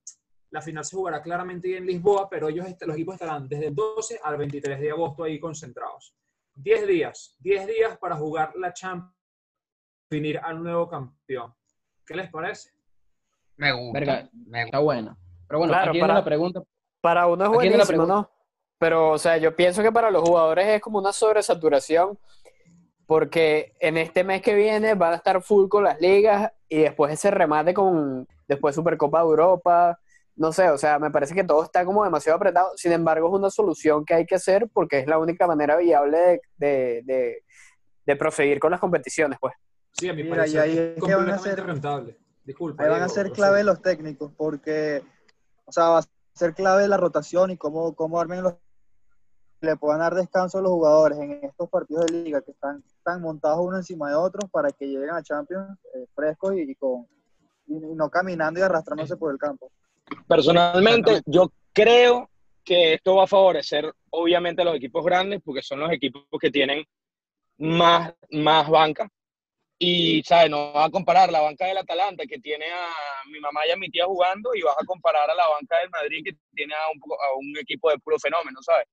la 0.51 0.63
final 0.63 0.85
se 0.87 0.97
jugará 0.97 1.23
claramente 1.23 1.77
en 1.77 1.85
Lisboa, 1.85 2.29
pero 2.31 2.49
ellos, 2.49 2.67
los 2.81 2.97
equipos 2.97 3.17
estarán 3.17 3.47
desde 3.47 3.67
el 3.67 3.75
12 3.75 4.21
al 4.25 4.39
23 4.39 4.81
de 4.81 4.91
agosto 4.91 5.25
ahí 5.25 5.39
concentrados. 5.39 6.17
10 6.55 6.87
días, 6.87 7.37
10 7.41 7.67
días 7.67 7.99
para 7.99 8.17
jugar 8.17 8.55
la 8.57 8.73
Champions, 8.73 9.15
definir 10.09 10.39
al 10.39 10.63
nuevo 10.63 10.89
campeón. 10.89 11.55
¿Qué 12.07 12.15
les 12.15 12.31
parece? 12.31 12.74
Me 13.57 13.73
gusta. 13.73 13.99
Verga, 13.99 14.29
me 14.47 14.63
Está 14.65 14.79
buena. 14.79 15.17
Pero 15.49 15.59
bueno, 15.59 15.73
Claro, 15.73 15.91
aquí 15.91 16.01
para- 16.01 16.13
viene 16.13 16.21
la 16.21 16.25
pregunta. 16.25 16.63
Para 17.01 17.27
uno 17.27 17.45
es 17.45 17.51
buenísimo, 17.51 17.87
pregunta. 17.87 18.15
¿no? 18.15 18.31
Pero, 18.79 19.11
o 19.13 19.19
sea, 19.19 19.37
yo 19.37 19.55
pienso 19.55 19.83
que 19.83 19.93
para 19.93 20.11
los 20.11 20.23
jugadores 20.23 20.67
es 20.67 20.81
como 20.81 20.99
una 20.99 21.13
sobresaturación, 21.13 22.19
porque 23.07 23.75
en 23.81 23.97
este 23.99 24.25
mes 24.25 24.41
que 24.43 24.55
viene 24.55 24.95
van 24.95 25.13
a 25.13 25.17
estar 25.17 25.41
full 25.43 25.69
con 25.69 25.85
las 25.85 26.01
ligas 26.01 26.51
y 26.69 26.79
después 26.79 27.13
ese 27.13 27.31
remate 27.31 27.75
con 27.75 28.27
después 28.49 28.75
Supercopa 28.75 29.19
de 29.21 29.25
Europa. 29.27 29.99
No 30.37 30.51
sé, 30.53 30.69
o 30.71 30.79
sea, 30.79 30.99
me 30.99 31.11
parece 31.11 31.35
que 31.35 31.45
todo 31.45 31.63
está 31.63 31.85
como 31.85 32.03
demasiado 32.03 32.37
apretado. 32.37 32.71
Sin 32.77 32.91
embargo, 32.93 33.29
es 33.29 33.35
una 33.39 33.51
solución 33.51 34.05
que 34.05 34.15
hay 34.15 34.27
que 34.27 34.35
hacer 34.35 34.69
porque 34.73 34.99
es 34.99 35.07
la 35.07 35.19
única 35.19 35.47
manera 35.47 35.77
viable 35.77 36.19
de, 36.19 36.41
de, 36.57 37.03
de, 37.05 37.45
de 38.05 38.17
proseguir 38.17 38.59
con 38.59 38.71
las 38.73 38.81
competiciones, 38.81 39.39
pues. 39.41 39.55
Sí, 39.93 40.09
a 40.09 40.13
mi 40.13 40.25
Mira, 40.25 40.37
parecer 40.39 40.57
y 40.57 40.63
ahí 40.63 40.71
es 40.73 40.97
es 40.97 41.05
que 41.05 41.15
van 41.15 41.29
a 41.29 41.35
completamente 41.37 41.63
rentable. 41.63 42.19
Disculpa. 42.45 42.85
Ahí 42.85 42.91
van 42.91 43.03
a 43.03 43.09
ser 43.09 43.33
clave 43.33 43.65
los 43.65 43.81
técnicos, 43.81 44.33
porque, 44.37 45.03
o 45.65 45.73
sea, 45.73 45.89
va 45.89 45.99
a 45.99 46.05
ser 46.35 46.55
clave 46.55 46.87
la 46.89 46.97
rotación 46.97 47.51
y 47.51 47.57
cómo, 47.57 47.95
cómo 47.95 48.21
armen 48.21 48.43
los 48.43 48.55
le 49.61 49.77
puedan 49.77 50.01
dar 50.01 50.15
descanso 50.15 50.59
a 50.59 50.61
los 50.61 50.73
jugadores 50.73 51.19
en 51.19 51.43
estos 51.43 51.71
partidos 51.71 52.05
de 52.05 52.13
liga 52.25 52.43
que 52.43 52.51
están, 52.51 52.85
están 52.87 53.23
montados 53.23 53.61
uno 53.61 53.79
encima 53.79 54.11
de 54.11 54.15
otros 54.15 54.51
para 54.51 54.71
que 54.71 54.87
lleguen 54.87 55.11
a 55.11 55.23
Champions 55.23 55.79
eh, 55.95 56.07
frescos 56.15 56.55
y, 56.55 56.71
y 56.71 56.75
con 56.75 57.07
y 57.67 57.75
no 57.75 58.11
caminando 58.11 58.61
y 58.61 58.63
arrastrándose 58.63 59.17
por 59.17 59.33
el 59.33 59.39
campo. 59.39 59.71
Personalmente, 60.29 61.23
yo 61.27 61.51
creo 61.73 62.29
que 62.63 62.95
esto 62.95 63.17
va 63.17 63.25
a 63.25 63.27
favorecer 63.27 63.93
obviamente 64.11 64.63
a 64.63 64.65
los 64.65 64.77
equipos 64.77 65.05
grandes 65.05 65.41
porque 65.43 65.63
son 65.63 65.81
los 65.81 65.91
equipos 65.91 66.25
que 66.41 66.51
tienen 66.51 66.85
más, 67.59 68.13
más 68.31 68.69
banca. 68.69 69.09
Y, 69.79 70.23
¿sabes? 70.25 70.51
No 70.51 70.73
vas 70.73 70.87
a 70.87 70.91
comparar 70.91 71.31
la 71.33 71.41
banca 71.41 71.67
del 71.67 71.79
Atalanta 71.79 72.25
que 72.29 72.39
tiene 72.39 72.67
a 72.67 73.29
mi 73.31 73.41
mamá 73.41 73.61
y 73.67 73.73
a 73.73 73.77
mi 73.77 73.91
tía 73.91 74.05
jugando 74.07 74.55
y 74.55 74.63
vas 74.63 74.77
a 74.81 74.85
comparar 74.87 75.29
a 75.29 75.35
la 75.35 75.49
banca 75.49 75.79
del 75.79 75.91
Madrid 75.91 76.23
que 76.25 76.37
tiene 76.55 76.75
a 76.75 76.91
un, 76.93 77.01
poco- 77.01 77.17
a 77.21 77.37
un 77.37 77.53
equipo 77.61 77.91
de 77.91 77.99
puro 77.99 78.19
fenómeno, 78.19 78.61
¿sabes? 78.63 78.87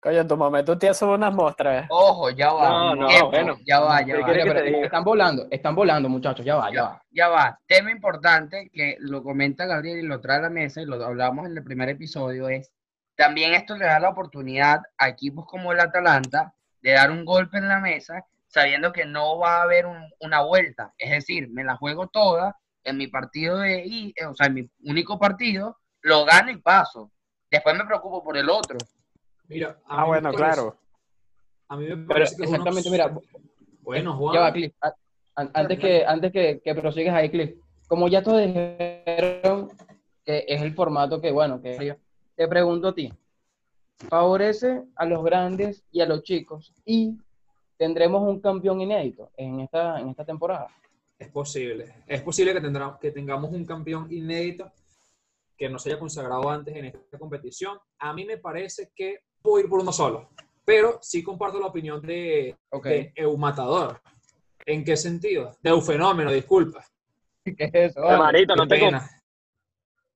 Coño, 0.00 0.26
tu 0.26 0.36
mamá, 0.36 0.64
tú 0.64 0.76
tienes 0.76 1.00
unas 1.02 1.32
muestras. 1.32 1.86
Ojo, 1.88 2.30
ya 2.30 2.52
va. 2.52 2.68
No, 2.68 2.94
no, 2.96 3.30
bueno. 3.30 3.56
Ya 3.64 3.78
va, 3.80 4.00
ya 4.00 4.06
¿Qué 4.16 4.20
va. 4.20 4.26
Oye, 4.30 4.42
pero 4.44 4.84
están 4.84 5.04
volando, 5.04 5.46
están 5.50 5.74
volando, 5.76 6.08
muchachos, 6.08 6.44
ya 6.44 6.56
va, 6.56 6.70
ya 6.70 6.74
Ya 6.74 6.82
va. 6.82 6.88
va, 6.90 7.02
ya 7.10 7.28
va. 7.28 7.58
Tema 7.66 7.90
importante 7.92 8.68
que 8.72 8.96
lo 8.98 9.22
comenta 9.22 9.66
Gabriel 9.66 10.00
y 10.00 10.02
lo 10.08 10.20
trae 10.20 10.38
a 10.38 10.42
la 10.42 10.50
mesa 10.50 10.82
y 10.82 10.86
lo 10.86 11.04
hablamos 11.04 11.46
en 11.46 11.56
el 11.56 11.62
primer 11.62 11.88
episodio 11.88 12.48
es, 12.48 12.72
también 13.14 13.54
esto 13.54 13.76
le 13.76 13.84
da 13.86 14.00
la 14.00 14.08
oportunidad 14.08 14.80
a 14.98 15.08
equipos 15.08 15.46
como 15.46 15.70
el 15.72 15.78
Atalanta 15.78 16.52
de 16.80 16.92
dar 16.92 17.10
un 17.12 17.24
golpe 17.24 17.58
en 17.58 17.68
la 17.68 17.78
mesa 17.78 18.24
sabiendo 18.52 18.92
que 18.92 19.04
no 19.06 19.38
va 19.38 19.58
a 19.58 19.62
haber 19.62 19.86
un- 19.86 20.12
una 20.20 20.42
vuelta. 20.42 20.92
Es 20.98 21.10
decir, 21.10 21.48
me 21.50 21.64
la 21.64 21.76
juego 21.76 22.06
toda 22.08 22.56
en 22.84 22.96
mi 22.98 23.06
partido 23.06 23.58
de, 23.58 23.84
i- 23.86 24.12
eh, 24.16 24.26
o 24.26 24.34
sea, 24.34 24.46
en 24.48 24.54
mi 24.54 24.70
único 24.84 25.18
partido, 25.18 25.78
lo 26.02 26.24
gano 26.24 26.50
y 26.50 26.58
paso. 26.58 27.10
Después 27.50 27.76
me 27.76 27.84
preocupo 27.86 28.22
por 28.22 28.36
el 28.36 28.50
otro. 28.50 28.76
Mira, 29.48 29.78
Ah, 29.86 30.04
bueno, 30.04 30.32
parece- 30.32 30.36
claro. 30.42 30.76
A 31.68 31.76
mí 31.76 31.86
me 31.86 31.96
parece 32.06 32.36
que 32.36 32.42
Exactamente, 32.44 32.90
mira, 32.90 33.14
Bueno, 33.80 34.16
Juan. 34.16 34.34
Ya 34.34 34.40
va, 34.40 34.52
Cliff. 34.52 34.72
Antes 35.34 35.78
que, 35.78 36.04
antes 36.06 36.30
que, 36.32 36.60
que 36.62 36.74
prosigas 36.74 37.14
ahí, 37.14 37.30
Cliff. 37.30 37.56
Como 37.88 38.06
ya 38.08 38.22
todos 38.22 38.40
dijeron 38.42 39.70
que 40.24 40.44
es 40.46 40.62
el 40.62 40.74
formato 40.74 41.20
que, 41.20 41.30
bueno, 41.32 41.60
que 41.62 41.96
te 42.36 42.48
pregunto 42.48 42.88
a 42.88 42.94
ti. 42.94 43.12
¿Favorece 44.08 44.82
a 44.96 45.04
los 45.06 45.24
grandes 45.24 45.84
y 45.90 46.00
a 46.00 46.06
los 46.06 46.22
chicos? 46.22 46.72
Y 46.84 47.16
tendremos 47.82 48.22
un 48.22 48.38
campeón 48.40 48.80
inédito 48.80 49.32
en 49.36 49.58
esta, 49.58 49.98
en 49.98 50.08
esta 50.10 50.24
temporada. 50.24 50.68
Es 51.18 51.28
posible. 51.32 51.96
Es 52.06 52.22
posible 52.22 52.52
que, 52.52 52.60
tendrá, 52.60 52.96
que 53.00 53.10
tengamos 53.10 53.50
un 53.52 53.64
campeón 53.66 54.06
inédito 54.08 54.70
que 55.56 55.68
no 55.68 55.80
se 55.80 55.90
haya 55.90 55.98
consagrado 55.98 56.48
antes 56.48 56.76
en 56.76 56.84
esta 56.84 57.18
competición. 57.18 57.76
A 57.98 58.12
mí 58.12 58.24
me 58.24 58.38
parece 58.38 58.92
que 58.94 59.24
puedo 59.42 59.64
ir 59.64 59.68
por 59.68 59.80
uno 59.80 59.90
solo, 59.90 60.28
pero 60.64 61.00
sí 61.02 61.24
comparto 61.24 61.58
la 61.58 61.66
opinión 61.66 62.00
de, 62.02 62.56
Ok. 62.70 62.84
de 62.86 63.12
Eumatador. 63.16 64.00
¿En 64.64 64.84
qué 64.84 64.96
sentido? 64.96 65.50
De 65.60 65.70
Eufenómeno, 65.70 66.30
disculpa. 66.30 66.84
¿Qué 67.44 67.64
es 67.64 67.74
eso? 67.74 68.00
Marito, 68.00 68.54
no 68.54 68.62
Qué 68.62 68.68
te 68.76 68.78
com- 68.80 68.88
pena. 68.90 69.10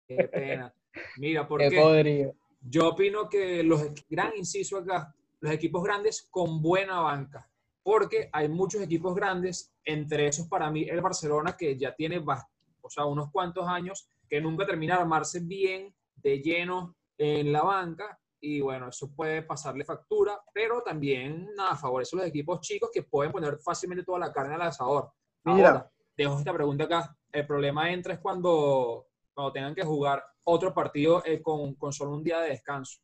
Qué 0.08 0.24
pena. 0.28 0.74
Mira, 1.18 1.42
Qué 1.44 1.48
porque 1.48 1.82
podrido. 1.82 2.36
yo 2.62 2.90
opino 2.90 3.28
que 3.28 3.64
los, 3.64 3.82
gran 4.08 4.36
inciso 4.38 4.78
acá, 4.78 5.16
los 5.40 5.52
equipos 5.52 5.84
grandes 5.84 6.28
con 6.32 6.62
buena 6.62 7.00
banca, 7.02 7.48
porque 7.86 8.32
hay 8.34 8.50
muchos 8.50 8.82
equipos 8.82 9.14
grandes, 9.14 9.72
entre 9.84 10.26
esos 10.26 10.48
para 10.48 10.72
mí 10.72 10.90
el 10.90 11.02
Barcelona, 11.02 11.56
que 11.56 11.78
ya 11.78 11.94
tiene 11.94 12.18
o 12.18 12.90
sea, 12.90 13.06
unos 13.06 13.30
cuantos 13.30 13.68
años, 13.68 14.10
que 14.28 14.42
nunca 14.42 14.66
termina 14.66 14.96
de 14.96 15.02
armarse 15.02 15.40
bien, 15.40 15.94
de 16.16 16.40
lleno 16.40 16.96
en 17.16 17.52
la 17.52 17.62
banca, 17.62 18.20
y 18.42 18.60
bueno, 18.60 18.90
eso 18.90 19.12
puede 19.16 19.44
pasarle 19.44 19.86
factura, 19.86 20.42
pero 20.52 20.82
también, 20.82 21.48
nada, 21.56 21.76
favorece 21.76 22.16
a 22.16 22.20
los 22.22 22.28
equipos 22.28 22.60
chicos 22.62 22.90
que 22.92 23.04
pueden 23.04 23.32
poner 23.32 23.60
fácilmente 23.60 24.04
toda 24.04 24.18
la 24.18 24.34
carne 24.34 24.56
al 24.56 24.64
asador. 24.64 25.12
Mira. 25.44 25.68
Ahora, 25.68 25.92
dejo 26.18 26.40
esta 26.40 26.54
pregunta 26.54 26.86
acá. 26.86 27.16
El 27.32 27.46
problema 27.46 27.92
entra 27.92 28.16
es 28.16 28.20
cuando, 28.20 29.10
cuando 29.32 29.54
tengan 29.54 29.76
que 29.76 29.84
jugar 29.84 30.24
otro 30.44 30.74
partido 30.74 31.22
eh, 31.24 31.40
con, 31.40 31.76
con 31.76 31.94
solo 31.94 32.16
un 32.16 32.24
día 32.24 32.40
de 32.40 32.50
descanso. 32.50 33.00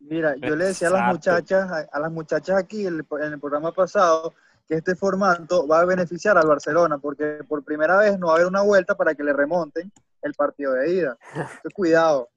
Mira, 0.00 0.34
yo 0.36 0.56
le 0.56 0.66
decía 0.66 0.88
a 0.88 0.92
las 0.92 1.12
muchachas, 1.12 1.70
a, 1.70 1.86
a 1.92 2.00
las 2.00 2.10
muchachas 2.10 2.56
aquí 2.56 2.86
en 2.86 2.98
el, 2.98 3.06
en 3.22 3.32
el 3.34 3.40
programa 3.40 3.72
pasado 3.72 4.34
que 4.66 4.76
este 4.76 4.94
formato 4.94 5.66
va 5.66 5.80
a 5.80 5.84
beneficiar 5.84 6.38
al 6.38 6.46
Barcelona 6.46 6.98
porque 6.98 7.40
por 7.48 7.64
primera 7.64 7.96
vez 7.96 8.18
no 8.18 8.28
va 8.28 8.32
a 8.32 8.36
haber 8.36 8.46
una 8.46 8.62
vuelta 8.62 8.96
para 8.96 9.14
que 9.14 9.24
le 9.24 9.32
remonten 9.32 9.92
el 10.22 10.34
partido 10.34 10.72
de 10.74 10.92
ida. 10.92 11.18
Entonces, 11.34 11.72
cuidado. 11.74 12.30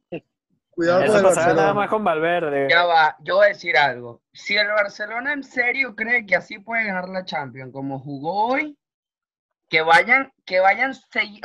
Cuidado 0.72 1.02
con 1.02 1.08
Eso 1.10 1.18
el 1.20 1.24
pasaba 1.24 1.46
nada 1.48 1.56
Barcelona. 1.56 1.74
más 1.76 1.90
con 1.90 2.04
Valverde. 2.04 2.68
Ya 2.70 2.84
va, 2.86 3.16
yo 3.20 3.36
voy 3.36 3.46
a 3.46 3.50
decir 3.50 3.78
algo. 3.78 4.24
Si 4.34 4.58
el 4.58 4.68
Barcelona 4.68 5.32
en 5.34 5.44
serio 5.44 5.96
cree 5.96 6.26
que 6.26 6.36
así 6.36 6.58
puede 6.58 6.86
ganar 6.86 7.08
la 7.10 7.24
Champions 7.26 7.72
como 7.72 8.00
jugó 8.00 8.48
hoy, 8.48 8.76
que 9.70 9.84
vayan, 9.84 10.34
que 10.46 10.60
vayan, 10.60 10.94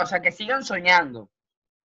o 0.01 0.07
sea, 0.07 0.23
que 0.23 0.33
sigan 0.33 0.65
soñando. 0.65 1.31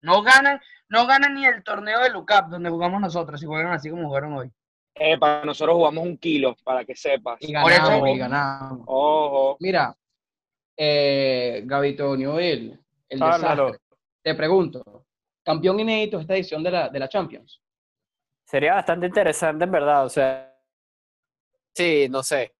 No 0.02 0.22
ganan, 0.24 0.62
no 0.94 1.08
ganan 1.08 1.34
ni 1.34 1.44
el 1.44 1.64
torneo 1.64 2.02
de 2.02 2.12
Lucap 2.12 2.50
donde 2.50 2.70
jugamos 2.70 3.02
nosotros, 3.02 3.40
si 3.40 3.48
juegan 3.48 3.74
así 3.74 3.90
como 3.90 4.08
jugaron 4.08 4.34
hoy. 4.34 4.52
Eh, 4.94 5.18
para 5.18 5.44
nosotros 5.44 5.76
jugamos 5.76 6.06
un 6.06 6.18
kilo, 6.20 6.56
para 6.64 6.86
que 6.86 6.96
sepas. 6.96 7.38
Y 7.40 7.52
Por 7.52 7.72
eso- 7.72 7.82
ganamos, 7.84 8.10
y 8.10 8.18
ganamos. 8.20 8.84
Ojo. 8.86 9.58
Mira, 9.60 9.98
eh, 10.78 11.64
Gabito 11.66 12.16
Newell, 12.16 12.80
el 13.10 13.20
desastre. 13.20 13.80
Te 14.22 14.36
pregunto, 14.36 15.06
campeón 15.44 15.80
inédito 15.80 16.20
esta 16.20 16.36
edición 16.36 16.62
de 16.62 16.70
la, 16.70 16.90
de 16.90 17.00
la 17.00 17.10
Champions. 17.10 17.60
Sería 18.46 18.76
bastante 18.76 19.08
interesante, 19.08 19.64
en 19.64 19.72
verdad. 19.72 20.06
O 20.06 20.10
sea, 20.10 20.56
sí, 21.74 22.08
no 22.08 22.22
sé. 22.22 22.54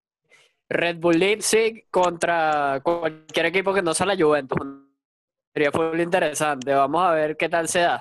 Red 0.68 0.96
Bull 0.96 1.20
Leipzig 1.20 1.86
contra 1.88 2.80
cualquier 2.82 3.46
equipo 3.46 3.72
que 3.72 3.82
no 3.82 3.94
sea 3.94 4.06
la 4.06 4.16
Juventus. 4.16 4.58
Sería 5.52 5.70
full 5.70 6.00
interesante. 6.00 6.74
Vamos 6.74 7.00
a 7.00 7.12
ver 7.12 7.36
qué 7.36 7.48
tal 7.48 7.68
se 7.68 7.78
da. 7.80 8.00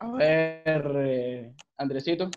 A 0.00 0.10
ver, 0.12 0.92
eh, 0.96 1.52
Andresito. 1.76 2.30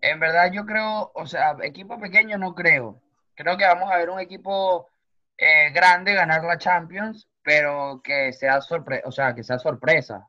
En 0.00 0.18
verdad 0.18 0.50
yo 0.52 0.64
creo, 0.64 1.12
o 1.14 1.26
sea, 1.26 1.56
equipo 1.62 2.00
pequeño 2.00 2.38
no 2.38 2.54
creo. 2.54 3.00
Creo 3.34 3.56
que 3.58 3.64
vamos 3.66 3.90
a 3.90 3.98
ver 3.98 4.08
un 4.10 4.18
equipo 4.20 4.88
eh, 5.36 5.70
grande 5.72 6.14
ganar 6.14 6.42
la 6.44 6.56
Champions, 6.58 7.28
pero 7.42 8.00
que 8.02 8.32
sea 8.32 8.60
sorpresa, 8.62 9.06
o 9.06 9.12
sea, 9.12 9.34
que 9.34 9.42
sea 9.44 9.58
sorpresa. 9.58 10.26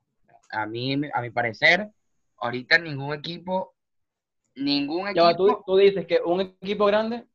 A 0.52 0.66
mí, 0.66 1.00
a 1.14 1.22
mi 1.22 1.30
parecer, 1.30 1.90
ahorita 2.38 2.78
ningún 2.78 3.14
equipo, 3.14 3.74
ningún 4.56 5.14
Ya 5.16 5.24
va, 5.24 5.36
tú, 5.36 5.48
equipo, 5.48 5.64
tú 5.66 5.78
dices 5.78 6.06
que 6.06 6.20
un 6.26 6.42
equipo 6.42 6.86
grande 6.86 7.26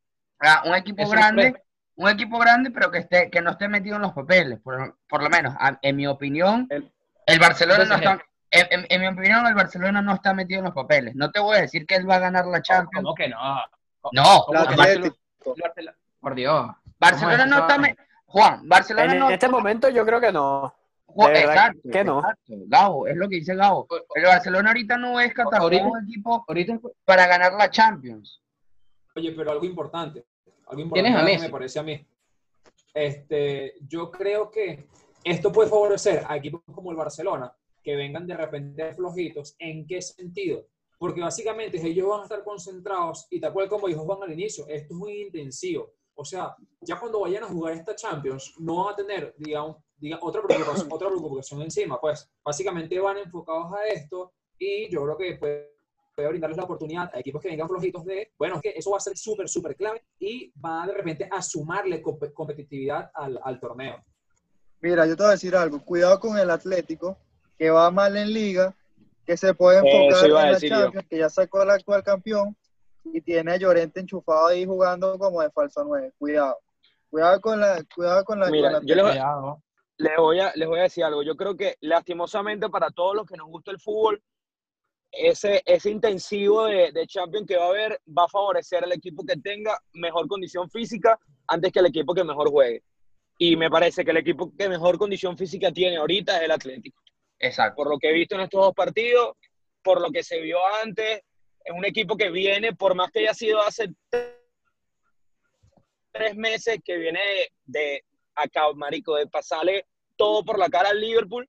ah, 0.41 0.63
un 0.67 0.75
equipo 0.75 1.09
grande, 1.09 1.43
sorpresa. 1.45 1.65
un 1.97 2.09
equipo 2.11 2.39
grande, 2.39 2.71
pero 2.71 2.91
que 2.91 2.99
esté, 2.99 3.31
que 3.31 3.41
no 3.41 3.53
esté 3.53 3.69
metido 3.69 3.97
en 3.97 4.03
los 4.03 4.13
papeles, 4.13 4.61
por, 4.61 4.99
por 5.09 5.23
lo 5.23 5.31
menos, 5.31 5.55
a- 5.59 5.79
en 5.81 5.97
mi 5.97 6.07
opinión, 6.07 6.67
El- 6.69 6.93
el 7.27 7.39
Barcelona 7.39 7.85
no 7.87 7.95
está, 7.97 8.23
en, 8.61 8.67
en- 8.71 8.87
en 8.89 9.01
mi 9.01 9.07
opinión, 9.09 9.47
el 9.47 9.55
Barcelona 9.55 10.03
no 10.03 10.15
está 10.15 10.33
metido 10.35 10.59
en 10.61 10.65
los 10.67 10.75
papeles. 10.75 11.15
No 11.15 11.31
te 11.31 11.41
voy 11.41 11.57
a 11.57 11.61
decir 11.63 11.87
que 11.87 11.97
él 11.97 12.09
va 12.09 12.17
a 12.17 12.21
ganar 12.21 12.47
la 12.47 12.63
Champions. 12.63 13.05
¿Cómo 13.05 13.15
que 13.15 13.29
no? 13.29 13.39
No, 14.13 14.45
¿Cómo 14.47 14.61
El 14.61 14.67
que 14.69 14.75
Atlético. 14.75 15.17
Barcelona- 15.45 15.97
Por 16.21 16.35
Dios. 16.35 16.67
Barcelona 16.99 17.37
¿Cómo 17.39 17.45
es 17.45 17.51
no 17.51 17.57
está. 17.61 17.79
vaina? 17.79 17.97
me- 17.99 18.07
Juan, 18.27 18.69
Barcelona 18.69 19.13
En 19.13 19.19
no. 19.21 19.31
este 19.31 19.49
momento 19.49 19.89
yo 19.89 20.05
creo 20.05 20.21
que 20.21 20.33
no. 20.33 20.75
Exacto, 21.19 21.81
que 21.91 22.05
no. 22.05 22.19
exacto, 22.19 22.53
Gabo, 22.67 23.07
es 23.07 23.17
lo 23.17 23.29
que 23.29 23.37
dice 23.37 23.55
Gabo. 23.55 23.87
El 24.15 24.25
Barcelona 24.25 24.69
ahorita 24.71 24.99
no 24.99 25.19
es 25.21 25.33
un 25.35 26.05
equipo 26.05 26.45
Ahorita 26.47 26.79
para 27.05 27.27
ganar 27.27 27.55
la 27.55 27.71
Champions. 27.71 28.43
Oye, 29.15 29.33
pero 29.33 29.53
algo 29.53 29.65
importante, 29.65 30.27
algo 30.69 30.93
Tienes 30.93 31.13
importante 31.13 31.19
a 31.19 31.25
que 31.25 31.33
Messi. 31.33 31.45
me 31.47 31.51
parece 31.51 31.79
a 31.79 31.83
mí. 31.85 32.07
Este, 32.93 33.75
yo 33.89 34.11
creo 34.11 34.51
que 34.51 34.87
esto 35.25 35.53
puede 35.53 35.69
favorecer 35.71 36.25
a 36.29 36.37
equipos 36.37 36.61
como 36.75 36.91
el 36.91 36.97
Barcelona, 36.97 37.53
que 37.87 37.95
vengan 37.95 38.27
de 38.27 38.37
repente 38.37 38.93
flojitos. 38.95 39.55
¿En 39.61 39.87
qué 39.87 40.03
sentido? 40.03 40.67
Porque 40.99 41.21
básicamente 41.21 41.79
ellos 41.87 42.09
van 42.09 42.21
a 42.21 42.25
estar 42.25 42.43
concentrados 42.43 43.29
y 43.31 43.39
tal 43.39 43.53
cual 43.53 43.69
como 43.69 43.87
dijo 43.87 44.05
Juan 44.05 44.25
al 44.25 44.33
inicio, 44.33 44.67
esto 44.67 44.93
es 44.93 44.99
muy 44.99 45.23
intensivo. 45.23 45.93
O 46.17 46.25
sea, 46.25 46.57
ya 46.81 46.99
cuando 46.99 47.21
vayan 47.21 47.45
a 47.45 47.47
jugar 47.47 47.75
esta 47.75 47.95
Champions, 47.95 48.55
no 48.59 48.85
van 48.85 48.95
a 48.95 48.97
tener, 48.97 49.35
digamos, 49.39 49.77
diga, 49.99 50.19
otra, 50.21 50.43
preocupación, 50.43 50.89
otra 50.91 51.09
preocupación 51.09 51.63
encima. 51.63 52.01
Pues 52.01 52.29
básicamente 52.45 52.99
van 52.99 53.19
enfocados 53.19 53.73
a 53.73 53.87
esto 53.87 54.33
y 54.59 54.91
yo 54.91 55.05
creo 55.05 55.17
que 55.17 55.37
puede, 55.37 55.77
puede 56.17 56.29
brindarles 56.29 56.57
la 56.57 56.65
oportunidad 56.65 57.15
a 57.15 57.21
equipos 57.21 57.41
que 57.41 57.51
vengan 57.51 57.69
flojitos 57.69 58.05
de, 58.05 58.33
bueno, 58.37 58.57
es 58.57 58.63
que 58.63 58.71
eso 58.71 58.91
va 58.91 58.97
a 58.97 59.01
ser 59.01 59.17
súper, 59.17 59.49
súper 59.49 59.77
clave 59.77 60.03
y 60.19 60.53
va 60.59 60.85
de 60.89 60.95
repente 60.95 61.29
a 61.31 61.41
sumarle 61.41 62.03
comp- 62.03 62.33
competitividad 62.33 63.13
al, 63.15 63.39
al 63.45 63.61
torneo. 63.61 64.03
Mira, 64.81 65.07
yo 65.07 65.15
te 65.17 65.23
voy 65.23 65.29
a 65.29 65.33
decir 65.35 65.55
algo. 65.55 65.85
Cuidado 65.85 66.19
con 66.19 66.37
el 66.37 66.51
Atlético, 66.51 67.17
que 67.59 67.71
va 67.71 67.91
mal 67.91 68.17
en 68.17 68.33
liga, 68.33 68.75
que 69.25 69.37
se 69.37 69.55
puede 69.55 69.79
enfocar 69.79 70.25
en 70.27 70.35
la 70.35 70.59
yo. 70.59 70.69
Champions, 70.69 71.07
que 71.09 71.19
ya 71.19 71.29
sacó 71.31 71.61
al 71.61 71.71
actual 71.71 72.03
campeón 72.03 72.57
y 73.05 73.21
tiene 73.21 73.53
a 73.53 73.57
Llorente 73.57 74.01
enchufado 74.01 74.49
ahí 74.49 74.65
jugando 74.65 75.19
como 75.19 75.41
de 75.43 75.51
falso 75.51 75.85
9. 75.85 76.13
Cuidado. 76.19 76.59
Cuidado 77.09 77.41
con 77.41 77.61
la, 77.61 77.83
cuidado 77.95 78.25
con 78.25 78.41
la, 78.41 78.51
Mira, 78.51 78.73
con 78.73 78.81
la 78.83 78.87
yo 78.87 78.95
les 78.95 79.05
voy- 79.05 79.13
Cuidado. 79.13 79.63
les 79.99 80.17
voy, 80.19 80.41
a, 80.41 80.53
les 80.55 80.69
voy 80.69 80.79
a 80.81 80.83
decir 80.83 81.05
algo. 81.05 81.23
Yo 81.23 81.37
creo 81.37 81.57
que 81.57 81.77
lastimosamente 81.81 82.69
para 82.69 82.91
todos 82.91 83.15
los 83.15 83.27
que 83.27 83.37
nos 83.37 83.49
gusta 83.49 83.71
el 83.71 83.79
fútbol, 83.81 84.23
ese, 85.13 85.63
ese 85.65 85.91
intensivo 85.91 86.67
de, 86.67 86.93
de 86.93 87.07
Champions 87.07 87.47
que 87.47 87.57
va 87.57 87.67
a 87.67 87.69
haber 87.69 88.01
va 88.07 88.25
a 88.25 88.29
favorecer 88.29 88.85
al 88.85 88.93
equipo 88.93 89.25
que 89.25 89.37
tenga 89.37 89.79
mejor 89.95 90.27
condición 90.29 90.69
física 90.69 91.19
antes 91.49 91.73
que 91.73 91.79
el 91.79 91.87
equipo 91.87 92.13
que 92.13 92.25
mejor 92.25 92.51
juegue. 92.51 92.83
Y 93.39 93.57
me 93.57 93.71
parece 93.71 94.05
que 94.05 94.11
el 94.11 94.17
equipo 94.19 94.53
que 94.59 94.69
mejor 94.69 94.99
condición 94.99 95.37
física 95.39 95.71
tiene 95.71 95.97
ahorita 95.97 96.37
es 96.39 96.43
el 96.43 96.51
Atlético. 96.51 97.01
Exacto. 97.39 97.77
Por 97.77 97.91
lo 97.91 97.99
que 97.99 98.11
he 98.11 98.13
visto 98.13 98.35
en 98.35 98.43
estos 98.43 98.61
dos 98.61 98.75
partidos, 98.75 99.37
por 99.83 100.01
lo 100.01 100.11
que 100.11 100.23
se 100.23 100.41
vio 100.41 100.59
antes, 100.83 101.21
es 101.65 101.75
un 101.75 101.85
equipo 101.85 102.17
que 102.17 102.31
viene, 102.31 102.75
por 102.75 102.95
más 102.95 103.11
que 103.11 103.21
haya 103.21 103.35
sido 103.35 103.61
hace 103.63 103.89
tres 106.13 106.37
meses, 106.37 106.79
que 106.85 106.97
viene 106.97 107.21
de, 107.21 107.81
de 107.81 108.05
acá, 108.35 108.63
marico, 108.75 109.17
de 109.17 109.27
pasarle 109.27 109.87
todo 110.17 110.45
por 110.45 110.59
la 110.59 110.69
cara 110.69 110.91
al 110.91 111.01
Liverpool 111.01 111.49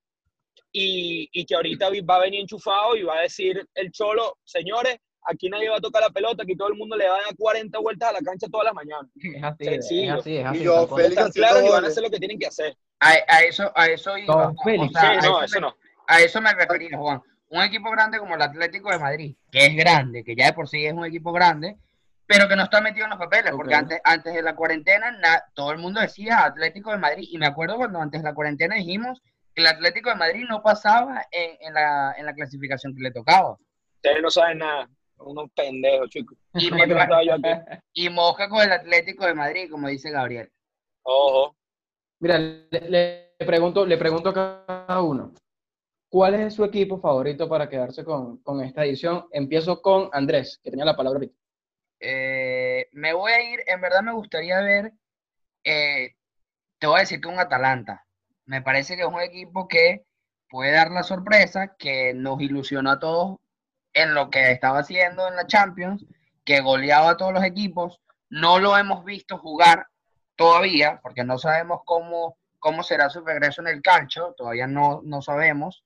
y, 0.71 1.29
y 1.31 1.45
que 1.45 1.55
ahorita 1.55 1.89
va 2.09 2.15
a 2.17 2.21
venir 2.21 2.41
enchufado 2.41 2.95
y 2.95 3.03
va 3.03 3.19
a 3.19 3.21
decir 3.21 3.65
el 3.75 3.91
Cholo, 3.91 4.37
señores, 4.43 4.97
aquí 5.23 5.49
nadie 5.49 5.69
va 5.69 5.77
a 5.77 5.81
tocar 5.81 6.01
la 6.01 6.09
pelota, 6.09 6.43
aquí 6.43 6.55
todo 6.55 6.69
el 6.69 6.75
mundo 6.75 6.95
le 6.95 7.07
va 7.07 7.17
a 7.17 7.21
dar 7.21 7.35
40 7.37 7.79
vueltas 7.79 8.09
a 8.09 8.13
la 8.13 8.21
cancha 8.21 8.47
todas 8.49 8.65
las 8.65 8.73
mañanas. 8.73 9.11
Es 9.15 9.43
así, 9.43 9.65
Sencillo. 9.65 10.13
es 10.13 10.19
así, 10.19 10.37
es 10.37 10.45
así. 10.45 10.59
Y 10.59 10.63
yo. 10.63 10.87
Félix, 10.87 11.33
claros 11.33 11.63
y 11.63 11.69
van 11.69 11.85
a 11.85 11.87
hacer 11.87 12.03
lo 12.03 12.09
que 12.09 12.19
tienen 12.19 12.39
que 12.39 12.47
hacer. 12.47 12.75
A, 12.99 13.09
a 13.27 13.41
eso, 13.41 13.71
a 13.75 13.85
eso 13.87 14.17
iba. 14.17 14.33
No, 14.35 14.49
o 14.57 14.63
Félix. 14.63 14.91
sea, 14.93 15.01
Sí, 15.01 15.07
a 15.07 15.13
no, 15.15 15.19
eso 15.19 15.43
eso 15.43 15.55
me- 15.55 15.61
no. 15.61 15.75
A 16.07 16.21
eso 16.21 16.41
me 16.41 16.53
refería, 16.53 16.97
Juan. 16.97 17.21
Un 17.49 17.61
equipo 17.63 17.89
grande 17.91 18.17
como 18.19 18.35
el 18.35 18.41
Atlético 18.41 18.89
de 18.91 18.99
Madrid, 18.99 19.35
que 19.51 19.65
es 19.67 19.75
grande, 19.75 20.23
que 20.23 20.35
ya 20.35 20.47
de 20.47 20.53
por 20.53 20.67
sí 20.67 20.85
es 20.85 20.93
un 20.93 21.05
equipo 21.05 21.31
grande, 21.31 21.77
pero 22.25 22.47
que 22.49 22.55
no 22.57 22.63
está 22.63 22.81
metido 22.81 23.05
en 23.05 23.11
los 23.11 23.19
papeles, 23.19 23.53
porque 23.55 23.73
antes, 23.75 24.01
antes 24.03 24.33
de 24.33 24.41
la 24.41 24.55
cuarentena 24.55 25.11
na- 25.11 25.43
todo 25.53 25.71
el 25.71 25.77
mundo 25.77 26.01
decía 26.01 26.43
Atlético 26.43 26.91
de 26.91 26.97
Madrid, 26.97 27.27
y 27.31 27.37
me 27.37 27.45
acuerdo 27.45 27.77
cuando 27.77 28.01
antes 28.01 28.21
de 28.21 28.27
la 28.29 28.33
cuarentena 28.35 28.75
dijimos 28.75 29.21
que 29.55 29.61
el 29.61 29.67
Atlético 29.67 30.09
de 30.09 30.15
Madrid 30.15 30.45
no 30.49 30.61
pasaba 30.61 31.25
en, 31.31 31.57
en 31.61 31.73
la, 31.73 32.15
en 32.17 32.25
la 32.25 32.33
clasificación 32.33 32.93
que 32.95 33.01
le 33.03 33.11
tocaba. 33.11 33.55
Ustedes 33.95 34.21
no 34.21 34.29
saben 34.29 34.57
nada. 34.59 34.89
Unos 35.19 35.49
pendejos, 35.55 36.09
chicos. 36.09 36.37
Y, 36.53 36.69
¿Cómo 36.69 36.85
me- 36.85 37.25
yo 37.25 37.33
aquí? 37.35 37.79
y 37.93 38.09
mosca 38.09 38.49
con 38.49 38.61
el 38.61 38.71
Atlético 38.71 39.25
de 39.25 39.33
Madrid, 39.33 39.69
como 39.71 39.87
dice 39.87 40.11
Gabriel. 40.11 40.51
Ojo. 41.03 41.55
Mira, 42.19 42.39
le, 42.39 43.35
pregunto, 43.37 43.85
le 43.85 43.97
pregunto 43.97 44.29
a 44.29 44.65
cada 44.65 45.01
uno. 45.01 45.33
¿Cuál 46.09 46.35
es 46.35 46.55
su 46.55 46.63
equipo 46.63 46.99
favorito 46.99 47.47
para 47.49 47.69
quedarse 47.69 48.03
con, 48.03 48.37
con 48.37 48.63
esta 48.63 48.85
edición? 48.85 49.25
Empiezo 49.31 49.81
con 49.81 50.09
Andrés, 50.13 50.59
que 50.63 50.71
tenía 50.71 50.85
la 50.85 50.95
palabra 50.95 51.17
ahorita. 51.17 51.37
Eh, 51.99 52.87
me 52.93 53.13
voy 53.13 53.31
a 53.31 53.53
ir, 53.53 53.59
en 53.67 53.81
verdad 53.81 54.01
me 54.01 54.13
gustaría 54.13 54.61
ver, 54.61 54.93
eh, 55.63 56.15
te 56.79 56.87
voy 56.87 56.97
a 56.97 56.99
decir 57.01 57.21
que 57.21 57.27
un 57.27 57.39
Atalanta. 57.39 58.05
Me 58.45 58.61
parece 58.61 58.95
que 58.95 59.01
es 59.01 59.07
un 59.07 59.21
equipo 59.21 59.67
que 59.67 60.05
puede 60.49 60.71
dar 60.71 60.91
la 60.91 61.03
sorpresa, 61.03 61.75
que 61.77 62.13
nos 62.13 62.41
ilusionó 62.41 62.91
a 62.91 62.99
todos 62.99 63.37
en 63.93 64.13
lo 64.13 64.29
que 64.29 64.51
estaba 64.51 64.79
haciendo 64.79 65.27
en 65.27 65.35
la 65.35 65.47
Champions, 65.47 66.05
que 66.45 66.61
goleaba 66.61 67.11
a 67.11 67.17
todos 67.17 67.33
los 67.33 67.43
equipos. 67.43 67.99
No 68.29 68.59
lo 68.59 68.77
hemos 68.77 69.03
visto 69.03 69.37
jugar 69.37 69.87
todavía, 70.37 70.99
porque 71.01 71.25
no 71.25 71.37
sabemos 71.37 71.81
cómo, 71.83 72.37
cómo 72.59 72.83
será 72.83 73.09
su 73.09 73.25
regreso 73.25 73.61
en 73.61 73.67
el 73.67 73.81
calcio, 73.81 74.33
todavía 74.37 74.67
no, 74.67 75.01
no 75.03 75.21
sabemos. 75.21 75.83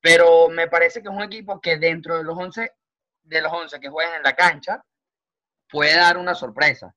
Pero 0.00 0.48
me 0.48 0.68
parece 0.68 1.02
que 1.02 1.08
es 1.08 1.14
un 1.14 1.22
equipo 1.22 1.60
que 1.60 1.78
dentro 1.78 2.16
de 2.16 2.22
los 2.22 2.38
11, 2.38 2.72
de 3.22 3.40
los 3.42 3.52
11 3.52 3.80
que 3.80 3.88
juegan 3.88 4.14
en 4.14 4.22
la 4.22 4.36
cancha, 4.36 4.84
puede 5.68 5.96
dar 5.96 6.16
una 6.16 6.34
sorpresa. 6.34 6.94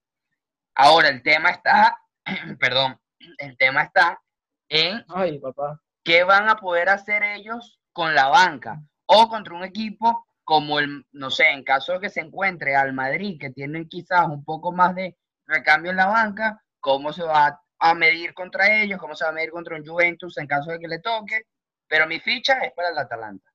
Ahora, 0.75 1.09
el 1.09 1.23
tema 1.23 1.49
está, 1.49 1.97
perdón, 2.59 2.99
el 3.39 3.57
tema 3.57 3.83
está 3.83 4.21
en 4.69 5.03
Ay, 5.09 5.39
papá. 5.39 5.81
qué 6.03 6.23
van 6.23 6.49
a 6.49 6.57
poder 6.57 6.89
hacer 6.89 7.23
ellos 7.23 7.79
con 7.91 8.13
la 8.15 8.27
banca 8.27 8.81
o 9.05 9.27
contra 9.27 9.53
un 9.53 9.63
equipo 9.63 10.25
como 10.43 10.79
el, 10.79 11.05
no 11.11 11.29
sé, 11.29 11.49
en 11.49 11.63
caso 11.63 11.93
de 11.93 11.99
que 12.01 12.09
se 12.09 12.21
encuentre 12.21 12.75
al 12.75 12.93
Madrid, 12.93 13.39
que 13.39 13.51
tienen 13.51 13.87
quizás 13.87 14.27
un 14.27 14.43
poco 14.43 14.71
más 14.71 14.95
de 14.95 15.17
recambio 15.45 15.91
en 15.91 15.97
la 15.97 16.07
banca, 16.07 16.63
cómo 16.81 17.13
se 17.13 17.23
va 17.23 17.61
a 17.79 17.95
medir 17.95 18.33
contra 18.33 18.81
ellos, 18.83 18.99
cómo 18.99 19.15
se 19.15 19.23
va 19.23 19.29
a 19.29 19.33
medir 19.33 19.51
contra 19.51 19.77
un 19.77 19.85
Juventus 19.85 20.37
en 20.37 20.47
caso 20.47 20.71
de 20.71 20.79
que 20.79 20.87
le 20.87 20.99
toque, 20.99 21.43
pero 21.87 22.05
mi 22.07 22.19
ficha 22.19 22.59
es 22.59 22.73
para 22.73 22.89
el 22.89 22.97
Atalanta. 22.97 23.49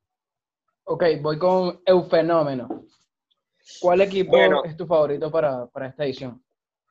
Ok, 0.84 1.04
voy 1.20 1.38
con 1.38 1.82
Eufenómeno. 1.84 2.84
¿Cuál 3.80 4.00
equipo 4.02 4.30
Bueno. 4.30 4.62
es 4.64 4.76
tu 4.76 4.86
favorito 4.86 5.30
para, 5.30 5.66
para 5.66 5.88
esta 5.88 6.04
edición? 6.04 6.42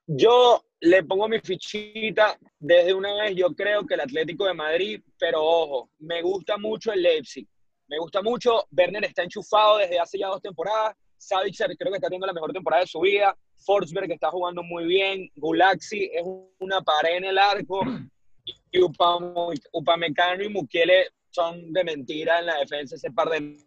Yo 0.08 0.64
le 0.82 1.04
pongo 1.04 1.28
mi 1.28 1.40
fichita 1.40 2.38
desde 2.60 2.94
una 2.94 3.14
vez. 3.16 3.36
Yo 3.36 3.56
creo 3.56 3.86
que 3.86 3.96
el 3.96 4.02
Atlético 4.02 4.46
de 4.46 4.54
Madrid, 4.54 5.02
pero 5.18 5.44
ojo, 5.44 5.90
me 6.00 6.22
gusta 6.22 6.58
mucho 6.58 6.92
el 6.92 7.02
Leipzig. 7.02 7.48
Me 7.88 7.98
gusta 7.98 8.22
mucho. 8.22 8.66
Werner 8.72 9.06
está 9.06 9.24
enchufado 9.24 9.78
desde 9.78 10.00
hace 10.00 10.20
ya 10.20 10.28
dos 10.28 10.42
temporadas. 10.42 10.96
Savitzer 11.28 11.76
creo 11.78 11.92
que 11.92 11.98
está 11.98 12.08
teniendo 12.08 12.28
la 12.28 12.34
mejor 12.34 12.54
temporada 12.54 12.82
de 12.82 12.88
su 12.88 13.00
vida. 13.02 13.36
Forsberg 13.66 14.12
está 14.12 14.30
jugando 14.30 14.62
muy 14.64 14.86
bien. 14.86 15.30
Gulaxi 15.36 16.12
es 16.14 16.24
una 16.60 16.82
pared 16.82 17.18
en 17.18 17.26
el 17.26 17.38
arco. 17.38 17.82
Y 18.72 18.80
Upam- 18.80 19.60
Upamecano 19.72 20.44
y 20.44 20.50
Mukiele 20.50 21.08
son 21.32 21.72
de 21.74 21.84
mentira 21.84 22.40
en 22.40 22.46
la 22.48 22.58
defensa. 22.60 22.96
Ese 22.96 23.10
par 23.12 23.30
de 23.30 23.58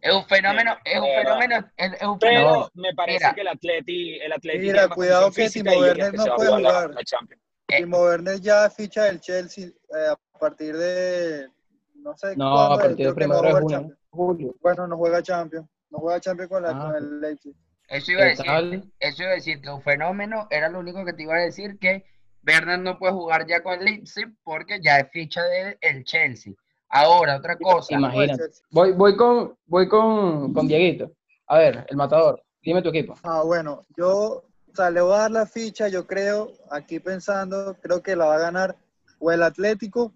Es 0.00 0.12
un 0.12 0.24
fenómeno, 0.26 0.76
es 0.84 0.98
un 0.98 1.06
fenómeno, 1.06 1.70
es, 1.76 2.02
un 2.02 2.18
Pero 2.18 2.38
fenómeno. 2.38 2.70
me 2.74 2.94
parece 2.94 3.18
Mira. 3.24 3.34
que 3.34 3.40
el 3.42 3.48
Atleti, 3.48 4.14
el 4.20 4.32
Atleti 4.32 4.58
Mira, 4.58 4.88
cuidado 4.88 5.30
que 5.30 5.48
Timo 5.48 5.78
Werner 5.78 6.14
no 6.14 6.24
puede 6.36 6.48
jugar 6.48 6.60
la- 6.62 6.88
la 6.88 7.04
Champions. 7.04 7.42
Eh. 7.68 7.76
Timo 7.78 7.98
Werner 8.02 8.40
ya 8.40 8.68
ficha 8.70 9.04
del 9.04 9.20
Chelsea 9.20 9.66
eh, 9.68 10.08
a 10.10 10.38
partir 10.38 10.76
de. 10.76 11.48
No 11.94 12.14
sé 12.18 12.36
No, 12.36 12.58
a 12.58 12.76
partir 12.78 13.06
del 13.06 13.14
primero 13.14 13.40
de 13.42 13.52
junio. 13.52 13.68
Champions. 13.78 14.00
Julio. 14.10 14.54
Bueno, 14.60 14.86
no 14.86 14.96
juega 14.98 15.22
Champions. 15.22 15.66
No 15.94 16.00
juega 16.00 16.18
Champions 16.20 16.50
con, 16.50 16.62
la, 16.64 16.70
Ah. 16.70 16.86
con 16.86 16.96
el 16.96 17.20
Leipzig. 17.20 17.54
Eso 17.88 18.10
iba 18.12 18.22
a 18.22 18.24
¿Qué 18.24 18.30
decir, 18.30 18.92
eso 18.98 19.22
iba 19.22 19.30
a 19.30 19.34
decir 19.34 19.60
que 19.60 19.70
un 19.70 19.82
fenómeno 19.82 20.48
era 20.50 20.68
lo 20.68 20.80
único 20.80 21.04
que 21.04 21.12
te 21.12 21.22
iba 21.22 21.36
a 21.36 21.40
decir 21.40 21.78
que 21.78 22.04
Werner 22.44 22.80
no 22.80 22.98
puede 22.98 23.12
jugar 23.12 23.46
ya 23.46 23.62
con 23.62 23.74
el 23.78 23.84
Leipzig 23.84 24.26
porque 24.42 24.80
ya 24.82 24.98
es 24.98 25.10
ficha 25.12 25.42
del 25.44 25.78
el 25.80 26.04
Chelsea. 26.04 26.52
Ahora, 26.88 27.36
otra 27.36 27.56
cosa. 27.56 27.94
Imagínate. 27.94 28.42
Voy, 28.70 28.92
voy 28.92 29.14
con, 29.16 29.56
voy 29.66 29.86
con, 29.88 30.52
con 30.52 30.66
Dieguito. 30.66 31.12
A 31.46 31.58
ver, 31.58 31.86
el 31.88 31.96
matador. 31.96 32.42
Dime 32.62 32.82
tu 32.82 32.88
equipo. 32.88 33.14
Ah, 33.22 33.42
bueno, 33.44 33.86
yo, 33.96 34.42
o 34.70 34.74
sea, 34.74 34.90
le 34.90 35.00
voy 35.00 35.14
a 35.14 35.18
dar 35.18 35.30
la 35.30 35.46
ficha, 35.46 35.86
yo 35.88 36.06
creo, 36.06 36.50
aquí 36.70 36.98
pensando, 36.98 37.76
creo 37.80 38.02
que 38.02 38.16
la 38.16 38.24
va 38.26 38.36
a 38.36 38.40
ganar 38.40 38.76
o 39.20 39.30
el 39.30 39.42
Atlético 39.42 40.12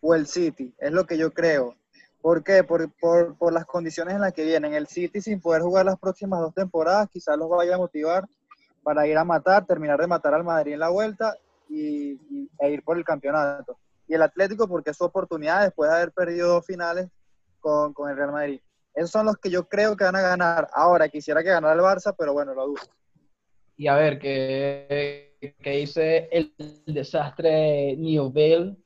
o 0.00 0.14
el 0.14 0.26
City, 0.26 0.72
es 0.78 0.92
lo 0.92 1.06
que 1.06 1.16
yo 1.18 1.32
creo. 1.32 1.74
¿Por 2.26 2.42
qué? 2.42 2.64
Por, 2.64 2.90
por, 2.94 3.38
por 3.38 3.52
las 3.52 3.66
condiciones 3.66 4.16
en 4.16 4.20
las 4.20 4.32
que 4.32 4.42
vienen. 4.42 4.74
El 4.74 4.88
City 4.88 5.20
sin 5.20 5.40
poder 5.40 5.62
jugar 5.62 5.86
las 5.86 5.96
próximas 5.96 6.40
dos 6.40 6.52
temporadas, 6.52 7.08
quizás 7.08 7.38
los 7.38 7.48
vaya 7.48 7.76
a 7.76 7.78
motivar 7.78 8.26
para 8.82 9.06
ir 9.06 9.16
a 9.16 9.22
matar, 9.22 9.64
terminar 9.64 10.00
de 10.00 10.08
matar 10.08 10.34
al 10.34 10.42
Madrid 10.42 10.72
en 10.72 10.80
la 10.80 10.88
vuelta 10.88 11.36
y, 11.68 12.18
e 12.58 12.68
ir 12.68 12.82
por 12.82 12.98
el 12.98 13.04
campeonato. 13.04 13.78
Y 14.08 14.14
el 14.14 14.22
Atlético 14.22 14.66
porque 14.66 14.90
es 14.90 14.96
su 14.96 15.04
oportunidad 15.04 15.62
después 15.62 15.88
de 15.88 15.98
haber 15.98 16.10
perdido 16.10 16.48
dos 16.48 16.66
finales 16.66 17.08
con, 17.60 17.92
con 17.92 18.10
el 18.10 18.16
Real 18.16 18.32
Madrid. 18.32 18.60
Esos 18.92 19.12
son 19.12 19.26
los 19.26 19.36
que 19.36 19.48
yo 19.48 19.68
creo 19.68 19.96
que 19.96 20.02
van 20.02 20.16
a 20.16 20.20
ganar. 20.20 20.68
Ahora, 20.72 21.08
quisiera 21.08 21.44
que 21.44 21.50
ganara 21.50 21.74
el 21.74 21.80
Barça, 21.80 22.12
pero 22.18 22.32
bueno, 22.32 22.54
lo 22.54 22.66
dudo. 22.66 22.82
Y 23.76 23.86
a 23.86 23.94
ver, 23.94 24.18
¿qué, 24.18 25.36
qué 25.62 25.70
dice 25.70 26.28
el 26.32 26.52
desastre 26.86 27.94
Newville? 27.96 28.84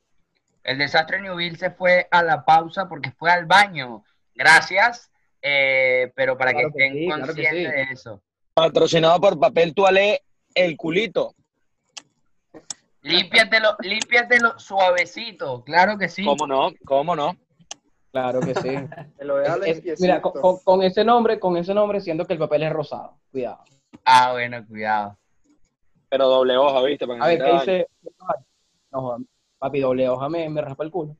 El 0.63 0.77
desastre 0.77 1.21
Newville 1.21 1.57
se 1.57 1.71
fue 1.71 2.07
a 2.11 2.21
la 2.23 2.45
pausa 2.45 2.87
porque 2.87 3.11
fue 3.11 3.31
al 3.31 3.45
baño. 3.45 4.03
Gracias, 4.35 5.11
eh, 5.41 6.11
pero 6.15 6.37
para 6.37 6.51
Claro 6.51 6.69
que 6.69 6.77
que 6.77 6.85
estén 6.85 6.99
sí, 6.99 7.05
claro 7.07 7.21
que 7.21 7.27
conscientes 7.27 7.71
sí. 7.71 7.75
de 7.75 7.81
eso. 7.93 8.21
Patrocinado 8.53 9.19
por 9.21 9.39
Papel 9.39 9.73
Toalé, 9.73 10.21
el 10.53 10.77
culito. 10.77 11.33
Límpiatelo, 13.03 13.75
límpiatelo 13.81 14.59
suavecito, 14.59 15.63
claro 15.63 15.97
que 15.97 16.07
sí. 16.07 16.23
¿Cómo 16.23 16.45
no? 16.45 16.71
¿Cómo 16.85 17.15
no? 17.15 17.35
Claro 18.11 18.41
que 18.41 18.53
sí. 18.55 18.69
Lo 19.21 19.41
Es- 19.63 19.83
es- 19.83 19.99
mira, 20.01 20.21
con, 20.21 20.33
con- 20.33 20.59
con 20.59 20.83
ese 20.83 21.03
nombre, 21.03 21.39
con 21.39 21.57
ese 21.57 21.73
nombre, 21.73 21.99
siento 22.01 22.25
que 22.27 22.33
el 22.33 22.39
papel 22.39 22.63
es 22.63 22.71
rosado. 22.73 23.17
Cuidado. 23.31 23.63
Ah, 24.05 24.33
bueno, 24.33 24.63
cuidado. 24.67 25.17
Pero 26.09 26.27
doble 26.27 26.57
hoja, 26.57 26.81
¿viste? 26.83 27.07
Para 27.07 27.19
que 27.19 27.23
A 27.23 27.27
ver, 27.27 27.39
¿qué 27.43 27.51
dice? 27.53 27.87
No, 28.91 29.17
papi, 29.61 29.79
doble 29.79 30.09
hoja 30.09 30.27
me, 30.27 30.49
me 30.49 30.59
raspa 30.59 30.83
el 30.83 30.89
culo. 30.89 31.15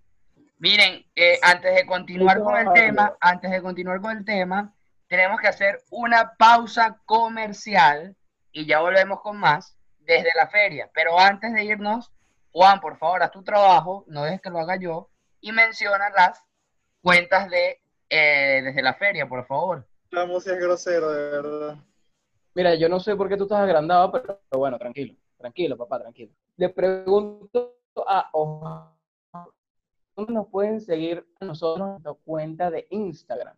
Miren, 0.58 1.06
eh, 1.16 1.38
antes 1.44 1.76
de 1.76 1.86
continuar 1.86 2.42
con 2.42 2.58
el 2.58 2.74
tema, 2.74 3.16
antes 3.22 3.52
de 3.52 3.62
continuar 3.62 4.02
con 4.02 4.18
el 4.18 4.26
tema, 4.26 4.74
tenemos 5.08 5.40
que 5.40 5.48
hacer 5.48 5.84
una 5.92 6.34
pausa 6.38 7.00
comercial 7.06 8.16
y 8.52 8.66
ya 8.66 8.80
volvemos 8.80 9.22
con 9.22 9.38
más 9.38 9.78
desde 10.00 10.30
la 10.36 10.48
feria. 10.48 10.90
Pero 10.92 11.20
antes 11.20 11.54
de 11.54 11.64
irnos, 11.64 12.12
Juan, 12.52 12.80
por 12.80 12.98
favor, 12.98 13.22
haz 13.22 13.32
tu 13.32 13.44
trabajo, 13.44 14.06
no 14.08 14.24
dejes 14.24 14.42
que 14.42 14.50
lo 14.50 14.60
haga 14.60 14.76
yo, 14.76 15.10
y 15.40 15.52
menciona 15.52 16.10
las 16.10 16.44
cuentas 17.02 17.48
de 17.48 17.80
eh, 18.10 18.62
desde 18.64 18.82
la 18.82 18.96
feria, 18.96 19.30
por 19.30 19.46
favor. 19.46 19.88
Ramos 20.10 20.48
es 20.48 20.60
grosero, 20.60 21.12
de 21.12 21.30
verdad. 21.30 21.76
Mira, 22.56 22.74
yo 22.74 22.90
no 22.90 23.00
sé 23.00 23.16
por 23.16 23.30
qué 23.30 23.38
tú 23.38 23.44
estás 23.44 23.60
agrandado, 23.60 24.12
pero, 24.12 24.42
pero 24.50 24.60
bueno, 24.60 24.80
tranquilo. 24.80 25.16
Tranquilo, 25.38 25.78
papá, 25.78 26.00
tranquilo. 26.00 26.34
Le 26.58 26.70
pregunto 26.70 27.81
a 28.08 28.30
Oja, 28.34 28.96
¿dónde 30.16 30.34
nos 30.34 30.48
pueden 30.48 30.80
seguir 30.82 31.26
a 31.40 31.46
nosotros 31.46 31.86
en 31.86 31.92
nuestra 31.92 32.14
cuenta 32.14 32.72
de 32.72 32.88
Instagram? 32.90 33.56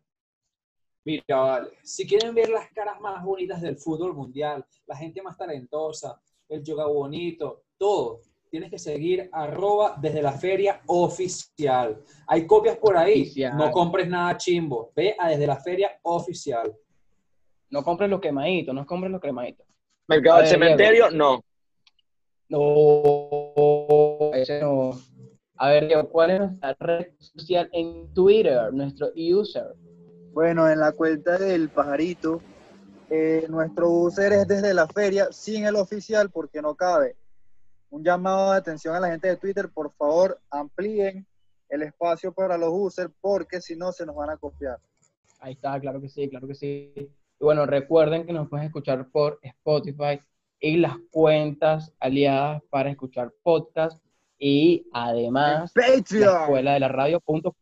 Mira, 1.05 1.23
vale, 1.35 1.71
si 1.83 2.07
quieren 2.07 2.33
ver 2.33 2.49
las 2.49 2.71
caras 2.71 2.99
más 3.01 3.23
bonitas 3.23 3.61
del 3.61 3.77
fútbol 3.77 4.13
mundial, 4.13 4.65
la 4.85 4.95
gente 4.95 5.21
más 5.21 5.37
talentosa, 5.37 6.21
el 6.47 6.63
yoga 6.63 6.85
bonito, 6.87 7.63
todo, 7.77 8.21
tienes 8.49 8.69
que 8.69 8.79
seguir 8.79 9.29
arroba 9.33 9.97
desde 9.99 10.21
la 10.21 10.31
feria 10.31 10.81
oficial. 10.85 12.01
Hay 12.27 12.47
copias 12.47 12.77
por 12.77 12.95
ahí, 12.95 13.23
Oficial. 13.23 13.57
no 13.57 13.71
compres 13.71 14.07
nada 14.07 14.37
chimbo, 14.37 14.91
ve 14.95 15.15
a 15.17 15.29
desde 15.29 15.47
la 15.47 15.57
feria 15.57 15.99
oficial. 16.03 16.73
No 17.69 17.83
compres 17.83 18.09
los 18.09 18.21
quemaditos, 18.21 18.73
no 18.73 18.85
compres 18.85 19.11
los 19.11 19.19
cremaditos. 19.19 19.65
Mercado 20.07 20.39
del 20.39 20.47
cementerio, 20.47 21.09
no. 21.11 21.43
No, 22.49 22.59
A 25.57 25.69
ver, 25.69 26.07
¿cuál 26.11 26.31
es 26.31 26.39
nuestra 26.39 26.75
red 26.79 27.07
social 27.19 27.69
en 27.71 28.13
Twitter, 28.13 28.73
nuestro 28.73 29.09
user? 29.15 29.75
Bueno, 30.33 30.67
en 30.67 30.79
la 30.79 30.91
cuenta 30.91 31.37
del 31.37 31.69
pajarito, 31.69 32.41
eh, 33.09 33.45
nuestro 33.49 33.89
user 33.89 34.33
es 34.33 34.47
desde 34.47 34.73
la 34.73 34.87
feria, 34.87 35.27
sin 35.31 35.65
el 35.65 35.75
oficial, 35.75 36.31
porque 36.31 36.61
no 36.61 36.73
cabe. 36.73 37.15
Un 37.91 38.03
llamado 38.03 38.51
de 38.51 38.57
atención 38.57 38.95
a 38.95 38.99
la 38.99 39.09
gente 39.09 39.27
de 39.27 39.37
Twitter, 39.37 39.69
por 39.71 39.91
favor, 39.93 40.39
amplíen 40.49 41.27
el 41.69 41.83
espacio 41.83 42.33
para 42.33 42.57
los 42.57 42.69
users, 42.71 43.11
porque 43.21 43.61
si 43.61 43.75
no 43.75 43.91
se 43.91 44.05
nos 44.05 44.15
van 44.15 44.31
a 44.31 44.37
copiar. 44.37 44.79
Ahí 45.39 45.53
está, 45.53 45.79
claro 45.79 46.01
que 46.01 46.09
sí, 46.09 46.27
claro 46.29 46.47
que 46.47 46.55
sí. 46.55 46.91
Y 46.95 47.43
bueno, 47.43 47.65
recuerden 47.65 48.25
que 48.25 48.33
nos 48.33 48.49
pueden 48.49 48.65
escuchar 48.65 49.07
por 49.11 49.39
Spotify 49.43 50.19
y 50.59 50.77
las 50.77 50.97
cuentas 51.11 51.93
aliadas 51.99 52.63
para 52.69 52.89
escuchar 52.89 53.31
podcast 53.43 54.01
y 54.37 54.87
además 54.93 55.71
la 55.75 55.85
escuela 55.85 56.73
de 56.73 56.79
la 56.79 56.87
radio 56.87 57.19
punto- 57.19 57.55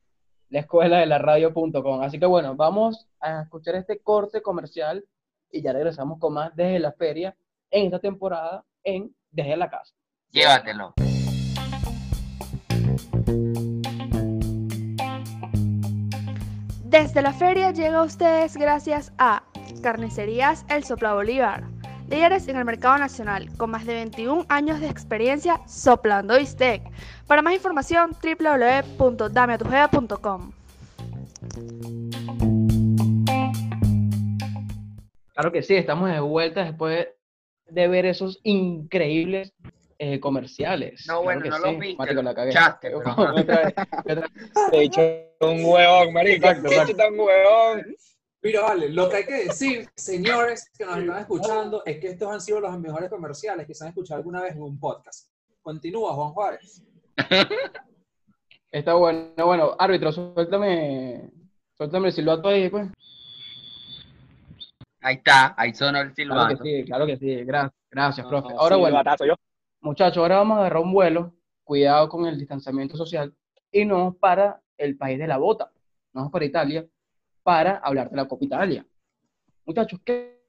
la 0.49 0.59
escuela 0.59 0.97
de 0.99 1.05
la 1.05 1.17
radio.com. 1.17 2.01
Así 2.01 2.19
que 2.19 2.25
bueno, 2.25 2.55
vamos 2.55 3.07
a 3.19 3.41
escuchar 3.43 3.75
este 3.75 3.99
corte 3.99 4.41
comercial 4.41 5.03
y 5.49 5.61
ya 5.61 5.71
regresamos 5.73 6.19
con 6.19 6.33
más 6.33 6.55
desde 6.55 6.79
la 6.79 6.91
feria 6.91 7.35
en 7.69 7.85
esta 7.85 7.99
temporada 7.99 8.63
en 8.83 9.15
Desde 9.31 9.55
la 9.55 9.69
Casa. 9.69 9.93
Llévatelo. 10.31 10.93
Desde 16.85 17.21
la 17.21 17.33
feria 17.33 17.71
llega 17.71 17.99
a 17.99 18.03
ustedes 18.03 18.57
gracias 18.57 19.13
a 19.17 19.43
Carnicerías 19.81 20.65
El 20.69 20.83
Sopla 20.83 21.13
Bolívar, 21.13 21.63
líderes 22.11 22.47
en 22.49 22.57
el 22.57 22.65
mercado 22.65 22.97
nacional 22.99 23.49
con 23.57 23.71
más 23.71 23.85
de 23.85 23.93
21 23.95 24.45
años 24.49 24.79
de 24.81 24.87
experiencia 24.87 25.61
soplando 25.67 26.37
bistec. 26.37 26.83
Para 27.25 27.41
más 27.41 27.53
información 27.55 28.11
www.dameatujea.com. 28.21 30.51
Claro 35.33 35.51
que 35.51 35.63
sí, 35.63 35.75
estamos 35.75 36.11
de 36.11 36.19
vuelta 36.19 36.63
después 36.65 37.07
de 37.67 37.87
ver 37.87 38.05
esos 38.05 38.39
increíbles 38.43 39.53
eh, 39.97 40.19
comerciales. 40.19 41.05
No, 41.07 41.21
Claro 41.21 41.23
bueno, 41.23 41.41
que 41.43 41.49
no 41.49 41.55
sí. 41.57 41.61
los 41.63 41.79
viste, 41.79 41.97
Marico, 41.97 42.21
la 42.21 42.35
cagué. 42.35 42.49
escuchaste, 42.49 42.89
pero- 42.89 42.99
Otra 42.99 43.31
vez, 43.31 43.37
otra 43.37 43.61
vez. 44.15 44.25
Te 44.71 44.77
he 44.77 44.81
dicho 44.81 45.01
un 45.39 45.63
huevón, 45.65 46.13
marico. 46.13 46.47
Te 46.47 46.75
he 46.75 46.79
dicho 46.85 46.95
tan 46.97 47.13
huevón. 47.17 47.95
Mira, 48.43 48.61
vale, 48.61 48.89
lo 48.89 49.07
que 49.07 49.17
hay 49.17 49.25
que 49.25 49.43
decir, 49.45 49.87
señores 49.95 50.71
que 50.75 50.83
nos 50.85 50.97
están 50.97 51.19
escuchando, 51.19 51.83
es 51.85 51.99
que 51.99 52.07
estos 52.07 52.27
han 52.31 52.41
sido 52.41 52.59
los 52.59 52.79
mejores 52.79 53.09
comerciales 53.09 53.67
que 53.67 53.75
se 53.75 53.83
han 53.83 53.89
escuchado 53.89 54.17
alguna 54.17 54.41
vez 54.41 54.55
en 54.55 54.63
un 54.63 54.79
podcast. 54.79 55.29
Continúa, 55.61 56.13
Juan 56.13 56.31
Juárez. 56.33 56.83
Está 58.71 58.93
bueno, 58.95 59.45
bueno, 59.45 59.75
árbitro, 59.77 60.11
suéltame, 60.11 61.29
suéltame 61.77 62.07
el 62.07 62.13
silbato 62.13 62.47
ahí, 62.47 62.69
pues. 62.69 62.87
Ahí 65.01 65.15
está, 65.15 65.53
ahí 65.57 65.73
sonó 65.73 65.99
el 65.99 66.13
Claro 66.13 66.47
que 66.47 66.55
silbato. 66.57 66.63
sí, 66.63 66.83
claro 66.85 67.05
que 67.07 67.17
sí, 67.17 67.35
gracias, 67.43 67.73
gracias, 67.89 68.27
profe. 68.27 68.49
No, 68.53 68.59
Ahora 68.59 68.75
sí, 68.75 68.81
bueno, 68.81 69.03
yo. 69.27 69.33
muchachos, 69.81 70.17
ahora 70.17 70.37
vamos 70.37 70.57
a 70.57 70.61
agarrar 70.61 70.81
un 70.83 70.93
vuelo, 70.93 71.33
cuidado 71.63 72.07
con 72.07 72.25
el 72.27 72.37
distanciamiento 72.37 72.95
social, 72.95 73.33
y 73.71 73.83
nos 73.83 73.97
vamos 73.97 74.15
para 74.17 74.61
el 74.77 74.97
país 74.97 75.17
de 75.19 75.27
la 75.27 75.37
bota, 75.37 75.65
nos 76.13 76.21
vamos 76.21 76.31
para 76.31 76.45
Italia, 76.45 76.85
para 77.43 77.77
hablar 77.77 78.09
de 78.09 78.17
la 78.17 78.27
Copa 78.27 78.45
Italia. 78.45 78.85
Muchachos, 79.65 79.99
¿qué, 80.03 80.39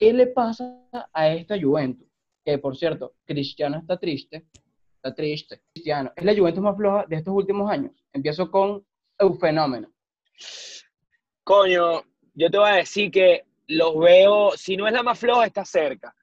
le 0.00 0.26
pasa 0.28 0.88
a 1.12 1.28
esta 1.28 1.60
Juventus? 1.60 2.06
Que 2.44 2.58
por 2.58 2.76
cierto, 2.76 3.14
Cristiano 3.24 3.78
está 3.78 3.98
triste, 3.98 4.46
está 4.96 5.14
triste. 5.14 5.62
Cristiano, 5.72 6.12
es 6.16 6.24
la 6.24 6.36
Juventus 6.36 6.62
más 6.62 6.76
floja 6.76 7.04
de 7.06 7.16
estos 7.16 7.34
últimos 7.34 7.70
años. 7.70 7.92
Empiezo 8.12 8.50
con 8.50 8.84
un 9.20 9.38
fenómeno. 9.38 9.90
Coño, 11.44 12.02
yo 12.34 12.50
te 12.50 12.58
voy 12.58 12.70
a 12.70 12.74
decir 12.74 13.10
que 13.10 13.44
los 13.66 13.98
veo, 13.98 14.52
si 14.56 14.76
no 14.76 14.86
es 14.86 14.92
la 14.92 15.02
más 15.02 15.18
floja, 15.18 15.46
está 15.46 15.64
cerca. 15.64 16.14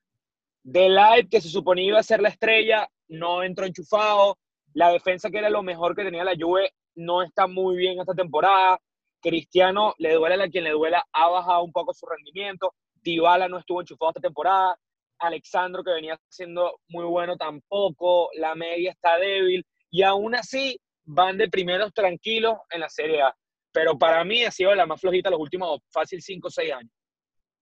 De 0.64 1.28
que 1.30 1.42
se 1.42 1.50
suponía 1.50 1.86
iba 1.86 2.00
a 2.00 2.04
ser 2.04 2.22
la 2.22 2.30
estrella, 2.30 2.90
no 3.08 3.44
entró 3.44 3.66
enchufado. 3.66 4.38
La 4.74 4.90
defensa, 4.90 5.30
que 5.30 5.38
era 5.38 5.50
lo 5.50 5.64
mejor 5.64 5.96
que 5.96 6.04
tenía 6.04 6.24
la 6.24 6.36
Juve, 6.38 6.74
no 6.96 7.22
está 7.22 7.48
muy 7.48 7.78
bien 7.78 8.00
esta 8.00 8.14
temporada. 8.14 8.80
Cristiano, 9.30 9.94
le 9.98 10.14
duele 10.14 10.44
a 10.44 10.50
quien 10.50 10.64
le 10.64 10.72
duela, 10.72 11.06
ha 11.12 11.30
bajado 11.30 11.64
un 11.64 11.72
poco 11.72 11.94
su 11.94 12.06
rendimiento. 12.06 12.74
Dybala 13.02 13.48
no 13.48 13.60
estuvo 13.60 13.82
enchufado 13.82 14.12
esta 14.12 14.22
temporada. 14.22 14.78
Alexandro, 15.20 15.84
que 15.84 15.92
venía 15.92 16.20
siendo 16.30 16.80
muy 16.90 17.06
bueno, 17.06 17.38
tampoco. 17.38 18.30
La 18.34 18.56
media 18.56 18.92
está 18.92 19.18
débil. 19.18 19.66
Y 19.90 20.04
aún 20.04 20.36
así, 20.36 20.80
van 21.04 21.38
de 21.38 21.50
primeros 21.50 21.94
tranquilos 21.94 22.56
en 22.70 22.82
la 22.82 22.90
Serie 22.90 23.22
A 23.22 23.36
pero 23.76 23.98
para 24.00 24.24
mí 24.24 24.46
ha 24.46 24.52
sido 24.52 24.74
la 24.74 24.86
más 24.86 25.02
flojita 25.02 25.30
los 25.30 25.40
últimos 25.40 25.82
fácil 25.92 26.22
5 26.22 26.48
o 26.48 26.50
6 26.50 26.72
años. 26.72 26.92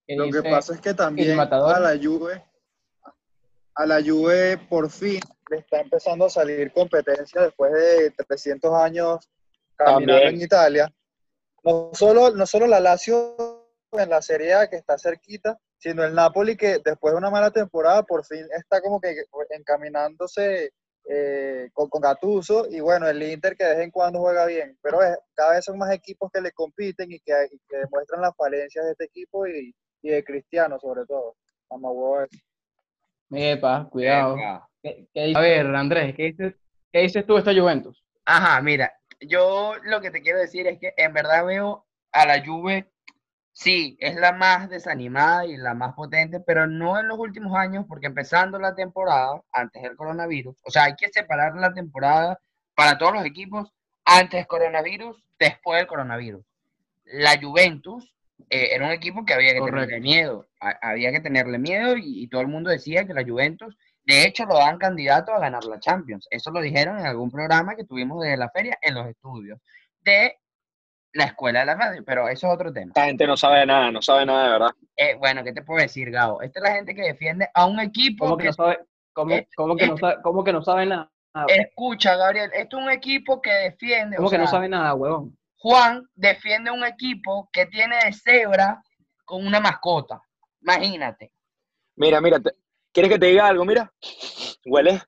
Lo 0.07 0.29
que 0.29 0.47
pasa 0.47 0.75
es 0.75 0.79
que 0.79 0.93
también 0.93 1.39
a 1.39 1.79
la 1.79 1.97
Juve, 2.01 2.43
a 3.73 3.85
la 3.85 3.99
Juve 3.99 4.59
por 4.69 4.91
fin 4.91 5.19
le 5.49 5.57
está 5.57 5.79
empezando 5.79 6.25
a 6.25 6.29
salir 6.29 6.71
competencia 6.71 7.41
después 7.41 7.73
de 7.73 8.11
300 8.11 8.71
años 8.73 9.27
caminando 9.75 10.13
También. 10.13 10.35
en 10.35 10.41
Italia. 10.41 10.93
No 11.63 11.91
solo, 11.93 12.31
no 12.31 12.45
solo 12.45 12.67
la 12.67 12.79
Lazio 12.79 13.35
en 13.91 14.09
la 14.09 14.21
Serie 14.21 14.53
A 14.53 14.69
que 14.69 14.75
está 14.77 14.97
cerquita, 14.97 15.57
sino 15.77 16.03
el 16.03 16.13
Napoli 16.15 16.55
que 16.57 16.79
después 16.83 17.13
de 17.13 17.17
una 17.17 17.29
mala 17.29 17.51
temporada 17.51 18.03
por 18.03 18.25
fin 18.25 18.45
está 18.57 18.81
como 18.81 18.99
que 18.99 19.15
encaminándose 19.51 20.71
eh, 21.09 21.69
con, 21.73 21.89
con 21.89 22.01
Gattuso 22.01 22.65
y 22.69 22.79
bueno, 22.79 23.07
el 23.07 23.21
Inter 23.21 23.55
que 23.57 23.65
de 23.65 23.75
vez 23.75 23.83
en 23.83 23.91
cuando 23.91 24.19
juega 24.19 24.45
bien, 24.45 24.77
pero 24.81 25.01
es- 25.03 25.17
cada 25.35 25.51
vez 25.55 25.65
son 25.65 25.77
más 25.77 25.91
equipos 25.91 26.31
que 26.31 26.39
le 26.41 26.51
compiten 26.53 27.11
y 27.11 27.19
que, 27.19 27.33
y 27.51 27.59
que 27.67 27.77
demuestran 27.77 28.21
las 28.21 28.35
falencias 28.37 28.85
de 28.85 28.91
este 28.91 29.03
equipo 29.05 29.45
y, 29.45 29.75
y 30.01 30.09
de 30.09 30.23
Cristiano 30.23 30.79
sobre 30.79 31.05
todo. 31.05 31.35
Vamos 31.69 32.17
a 32.17 32.19
ver. 32.21 32.29
Epa, 33.31 33.87
cuidado. 33.89 34.37
Epa. 34.37 34.69
¿Qué- 34.81 35.07
qué 35.13 35.21
dice- 35.25 35.37
a 35.37 35.41
ver, 35.41 35.65
Andrés, 35.75 36.15
¿qué 36.15 36.23
dices, 36.23 36.53
qué 36.91 36.99
dices 36.99 37.25
tú 37.25 37.33
de 37.33 37.39
esta 37.39 37.53
Juventus? 37.53 38.03
Ajá, 38.25 38.61
mira, 38.61 38.91
yo 39.27 39.73
lo 39.83 40.01
que 40.01 40.11
te 40.11 40.21
quiero 40.21 40.39
decir 40.39 40.67
es 40.67 40.79
que 40.79 40.93
en 40.97 41.13
verdad 41.13 41.45
veo 41.45 41.85
a 42.11 42.25
la 42.25 42.43
Juve, 42.45 42.89
sí, 43.51 43.97
es 43.99 44.15
la 44.15 44.31
más 44.31 44.69
desanimada 44.69 45.45
y 45.45 45.57
la 45.57 45.73
más 45.73 45.93
potente, 45.93 46.39
pero 46.39 46.67
no 46.67 46.99
en 46.99 47.07
los 47.07 47.17
últimos 47.19 47.55
años, 47.55 47.85
porque 47.87 48.07
empezando 48.07 48.59
la 48.59 48.75
temporada, 48.75 49.41
antes 49.51 49.81
del 49.83 49.95
coronavirus, 49.95 50.55
o 50.63 50.71
sea, 50.71 50.85
hay 50.85 50.95
que 50.95 51.09
separar 51.09 51.55
la 51.55 51.73
temporada 51.73 52.39
para 52.75 52.97
todos 52.97 53.13
los 53.13 53.25
equipos, 53.25 53.71
antes 54.05 54.39
del 54.39 54.47
coronavirus, 54.47 55.23
después 55.39 55.79
del 55.79 55.87
coronavirus. 55.87 56.43
La 57.05 57.39
Juventus 57.39 58.13
eh, 58.49 58.69
era 58.73 58.85
un 58.85 58.91
equipo 58.91 59.25
que 59.25 59.33
había 59.33 59.53
que 59.53 59.59
Correcto. 59.59 59.81
tenerle 59.87 60.01
miedo, 60.01 60.47
a- 60.59 60.77
había 60.89 61.11
que 61.11 61.19
tenerle 61.19 61.57
miedo 61.59 61.95
y, 61.97 62.23
y 62.23 62.27
todo 62.27 62.41
el 62.41 62.47
mundo 62.47 62.69
decía 62.69 63.05
que 63.05 63.13
la 63.13 63.23
Juventus 63.23 63.77
de 64.05 64.25
hecho, 64.25 64.45
lo 64.45 64.55
dan 64.55 64.77
candidato 64.77 65.33
a 65.33 65.39
ganar 65.39 65.63
la 65.65 65.79
Champions. 65.79 66.27
Eso 66.29 66.51
lo 66.51 66.61
dijeron 66.61 66.99
en 66.99 67.05
algún 67.05 67.31
programa 67.31 67.75
que 67.75 67.85
tuvimos 67.85 68.21
de 68.23 68.35
la 68.37 68.49
feria 68.49 68.77
en 68.81 68.95
los 68.95 69.07
estudios 69.07 69.59
de 70.01 70.37
la 71.13 71.25
escuela 71.25 71.59
de 71.61 71.65
la 71.67 71.75
radio, 71.75 72.03
pero 72.03 72.27
eso 72.27 72.47
es 72.47 72.53
otro 72.53 72.73
tema. 72.73 72.87
Esta 72.87 73.05
gente 73.05 73.27
no 73.27 73.37
sabe 73.37 73.59
de 73.59 73.65
nada, 73.67 73.91
no 73.91 74.01
sabe 74.01 74.25
nada 74.25 74.45
de 74.45 74.49
verdad. 74.49 74.71
Eh, 74.95 75.15
bueno, 75.15 75.43
¿qué 75.43 75.53
te 75.53 75.61
puedo 75.61 75.81
decir, 75.81 76.09
Gabo? 76.11 76.41
Esta 76.41 76.59
es 76.59 76.63
la 76.63 76.75
gente 76.75 76.95
que 76.95 77.03
defiende 77.03 77.49
a 77.53 77.65
un 77.65 77.79
equipo 77.79 78.25
¿Cómo 78.25 78.37
que 78.37 78.43
que, 78.43 78.47
no 78.47 78.53
sabe, 78.53 78.79
cómo, 79.13 79.35
eh, 79.35 79.47
cómo 79.55 79.75
que 79.75 79.87
no 79.87 79.95
eh, 79.95 79.99
sabe, 79.99 80.15
cómo 80.21 80.43
que 80.43 80.53
no 80.53 80.61
sabe 80.63 80.85
nada? 80.85 81.09
escucha, 81.47 82.15
Gabriel, 82.15 82.51
esto 82.53 82.77
es 82.77 82.83
un 82.83 82.91
equipo 82.91 83.41
que 83.41 83.51
defiende, 83.51 84.17
¿Cómo 84.17 84.27
o 84.27 84.31
que 84.31 84.37
no 84.37 84.47
sabe 84.47 84.69
nada, 84.69 84.93
huevón? 84.95 85.37
Juan 85.57 86.07
defiende 86.13 86.71
un 86.71 86.83
equipo 86.83 87.49
que 87.51 87.67
tiene 87.67 87.95
de 88.03 88.13
cebra 88.13 88.83
con 89.23 89.45
una 89.45 89.59
mascota. 89.59 90.21
Imagínate. 90.61 91.31
Mira, 91.95 92.19
mira, 92.21 92.39
te- 92.39 92.55
¿quieres 92.93 93.11
que 93.11 93.19
te 93.19 93.25
diga 93.27 93.47
algo? 93.47 93.65
Mira, 93.65 93.91
huele, 94.65 95.01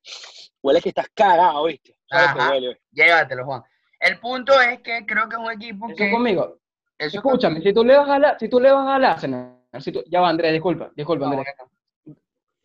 huele 0.61 0.81
que 0.81 0.89
estás 0.89 1.07
cagado, 1.13 1.63
¿viste? 1.65 1.95
¿Sabes 2.09 2.33
que 2.33 2.39
Ajá. 2.39 2.51
huele? 2.51 2.81
Llévatelo, 2.91 3.45
Juan. 3.45 3.63
El 3.99 4.19
punto 4.19 4.59
es 4.59 4.79
que 4.81 5.05
creo 5.05 5.29
que 5.29 5.35
es 5.35 5.41
un 5.41 5.51
equipo 5.51 5.87
Eso 5.87 5.95
que... 5.97 6.11
conmigo. 6.11 6.57
eso 6.97 7.17
Escúchame, 7.17 7.61
si 7.61 7.73
tú 7.73 7.83
le 7.85 7.95
vas 7.97 8.09
a 8.09 8.19
la, 8.19 8.37
si 8.39 8.49
tú 8.49 8.59
le 8.59 8.71
vas 8.71 8.87
al 8.87 9.05
Arsenal, 9.05 9.59
si 9.79 9.91
tú- 9.91 10.03
ya 10.07 10.21
va 10.21 10.29
Andrés, 10.29 10.51
disculpa, 10.53 10.91
disculpa 10.95 11.25
No, 11.25 11.31
Andrés, 11.31 11.55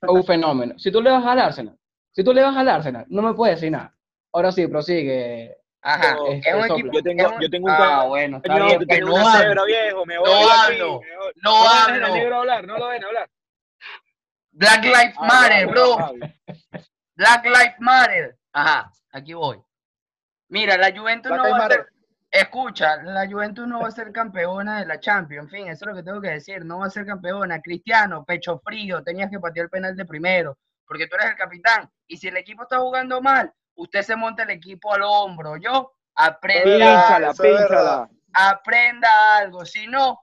un 0.03 0.25
fenómeno. 0.25 0.79
Si 0.79 0.91
tú 0.91 1.01
le 1.03 1.11
vas 1.11 1.25
al 1.25 1.39
Arsenal, 1.39 1.77
si 2.11 2.25
tú 2.25 2.33
le 2.33 2.43
vas 2.43 2.57
al 2.57 2.69
Arsenal, 2.69 3.05
no 3.09 3.23
me 3.23 3.35
puedes 3.35 3.57
decir 3.57 3.71
nada. 3.71 3.95
Ahora 4.33 4.51
sí, 4.53 4.67
prosigue. 4.67 5.57
Ajá, 5.83 6.15
No, 6.15 6.27
es 6.27 6.39
este, 6.47 6.55
un 6.55 6.65
equipo. 6.65 6.93
Yo 6.93 7.03
tengo- 7.03 7.29
un- 7.35 7.41
yo 7.41 7.51
tengo 7.51 7.67
un 7.69 7.73
Ah, 7.77 8.05
bueno, 8.07 8.37
está 8.37 8.53
Coño, 8.53 8.79
bien, 8.79 9.05
no 9.05 9.13
una 9.15 9.33
hablo. 9.33 9.45
cebra, 9.45 9.65
viejo, 9.65 10.07
me 10.07 10.19
voy 10.19 10.29
No 10.31 10.51
hablo. 10.51 11.01
me 11.01 11.17
voy- 11.17 11.33
No 11.43 11.63
dejen 11.63 12.03
hablo. 12.05 12.65
no 12.67 12.79
lo 12.79 12.89
ven 12.89 13.05
hablar. 13.05 13.31
Black 14.61 14.85
Lives 14.85 15.17
Matter, 15.19 15.67
bro. 15.69 15.97
Black 17.17 17.45
Lives 17.47 17.77
Matter. 17.79 18.37
Ajá, 18.53 18.93
aquí 19.11 19.33
voy. 19.33 19.59
Mira, 20.49 20.77
la 20.77 20.93
Juventus 20.95 21.33
Black 21.33 21.45
no 21.45 21.51
va 21.51 21.65
a 21.65 21.69
ser. 21.71 21.87
Escucha, 22.31 23.03
la 23.03 23.27
Juventus 23.27 23.67
no 23.67 23.81
va 23.81 23.89
a 23.89 23.91
ser 23.91 24.13
campeona 24.13 24.81
de 24.81 24.87
la 24.87 25.01
Champions. 25.01 25.45
En 25.45 25.51
fin, 25.51 25.69
eso 25.69 25.85
es 25.85 25.89
lo 25.89 25.95
que 25.97 26.03
tengo 26.03 26.21
que 26.21 26.29
decir. 26.29 26.63
No 26.63 26.81
va 26.81 26.87
a 26.87 26.91
ser 26.91 27.07
campeona. 27.07 27.63
Cristiano, 27.63 28.23
pecho 28.27 28.61
frío, 28.63 29.03
tenías 29.03 29.31
que 29.31 29.41
patear 29.41 29.65
el 29.65 29.71
penal 29.71 29.97
de 29.97 30.05
primero, 30.05 30.59
porque 30.87 31.07
tú 31.07 31.17
eres 31.17 31.31
el 31.31 31.37
capitán. 31.37 31.91
Y 32.07 32.19
si 32.19 32.29
el 32.29 32.37
equipo 32.37 32.65
está 32.65 32.81
jugando 32.81 33.23
mal, 33.23 33.51
usted 33.77 34.03
se 34.03 34.15
monta 34.15 34.43
el 34.43 34.51
equipo 34.51 34.93
al 34.93 35.03
hombro. 35.03 35.57
Yo 35.57 35.91
aprenda. 36.15 37.09
Pínchala, 37.09 37.33
pínchala. 37.33 38.11
aprenda 38.35 39.39
algo. 39.39 39.65
Si 39.65 39.87
no, 39.87 40.21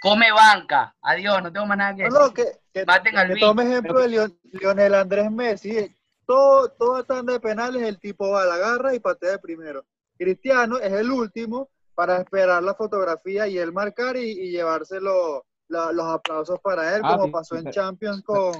come 0.00 0.30
banca. 0.32 0.94
Adiós, 1.02 1.42
no 1.42 1.52
tengo 1.52 1.66
más 1.66 1.78
nada 1.78 1.94
que 1.94 2.02
No, 2.04 2.08
decir. 2.08 2.20
no, 2.26 2.34
que, 2.34 2.44
que, 2.72 2.84
Maten 2.86 3.16
al 3.16 3.28
que 3.34 3.40
tome 3.40 3.62
ejemplo 3.64 4.00
de 4.00 4.08
Leon- 4.08 4.38
Lionel 4.52 4.94
Andrés 4.94 5.30
Messi. 5.30 5.94
Todo, 6.26 6.68
toda 6.70 7.04
tanda 7.04 7.34
de 7.34 7.40
penales, 7.40 7.82
el 7.82 7.98
tipo 8.00 8.28
va, 8.30 8.44
la 8.44 8.54
agarra 8.54 8.94
y 8.94 8.98
patea 8.98 9.32
de 9.32 9.38
primero. 9.38 9.84
Cristiano 10.18 10.78
es 10.78 10.92
el 10.92 11.10
último 11.10 11.68
para 11.94 12.16
esperar 12.18 12.62
la 12.62 12.74
fotografía 12.74 13.46
y 13.46 13.58
él 13.58 13.72
marcar 13.72 14.16
y, 14.16 14.30
y 14.32 14.50
llevarse 14.50 15.00
lo- 15.00 15.44
la- 15.68 15.92
los 15.92 16.06
aplausos 16.06 16.58
para 16.60 16.94
él, 16.96 17.00
Ah, 17.04 17.12
como 17.14 17.26
sí, 17.26 17.30
pasó 17.32 17.54
en 17.56 17.64
pero- 17.64 17.74
Champions 17.74 18.22
con, 18.22 18.52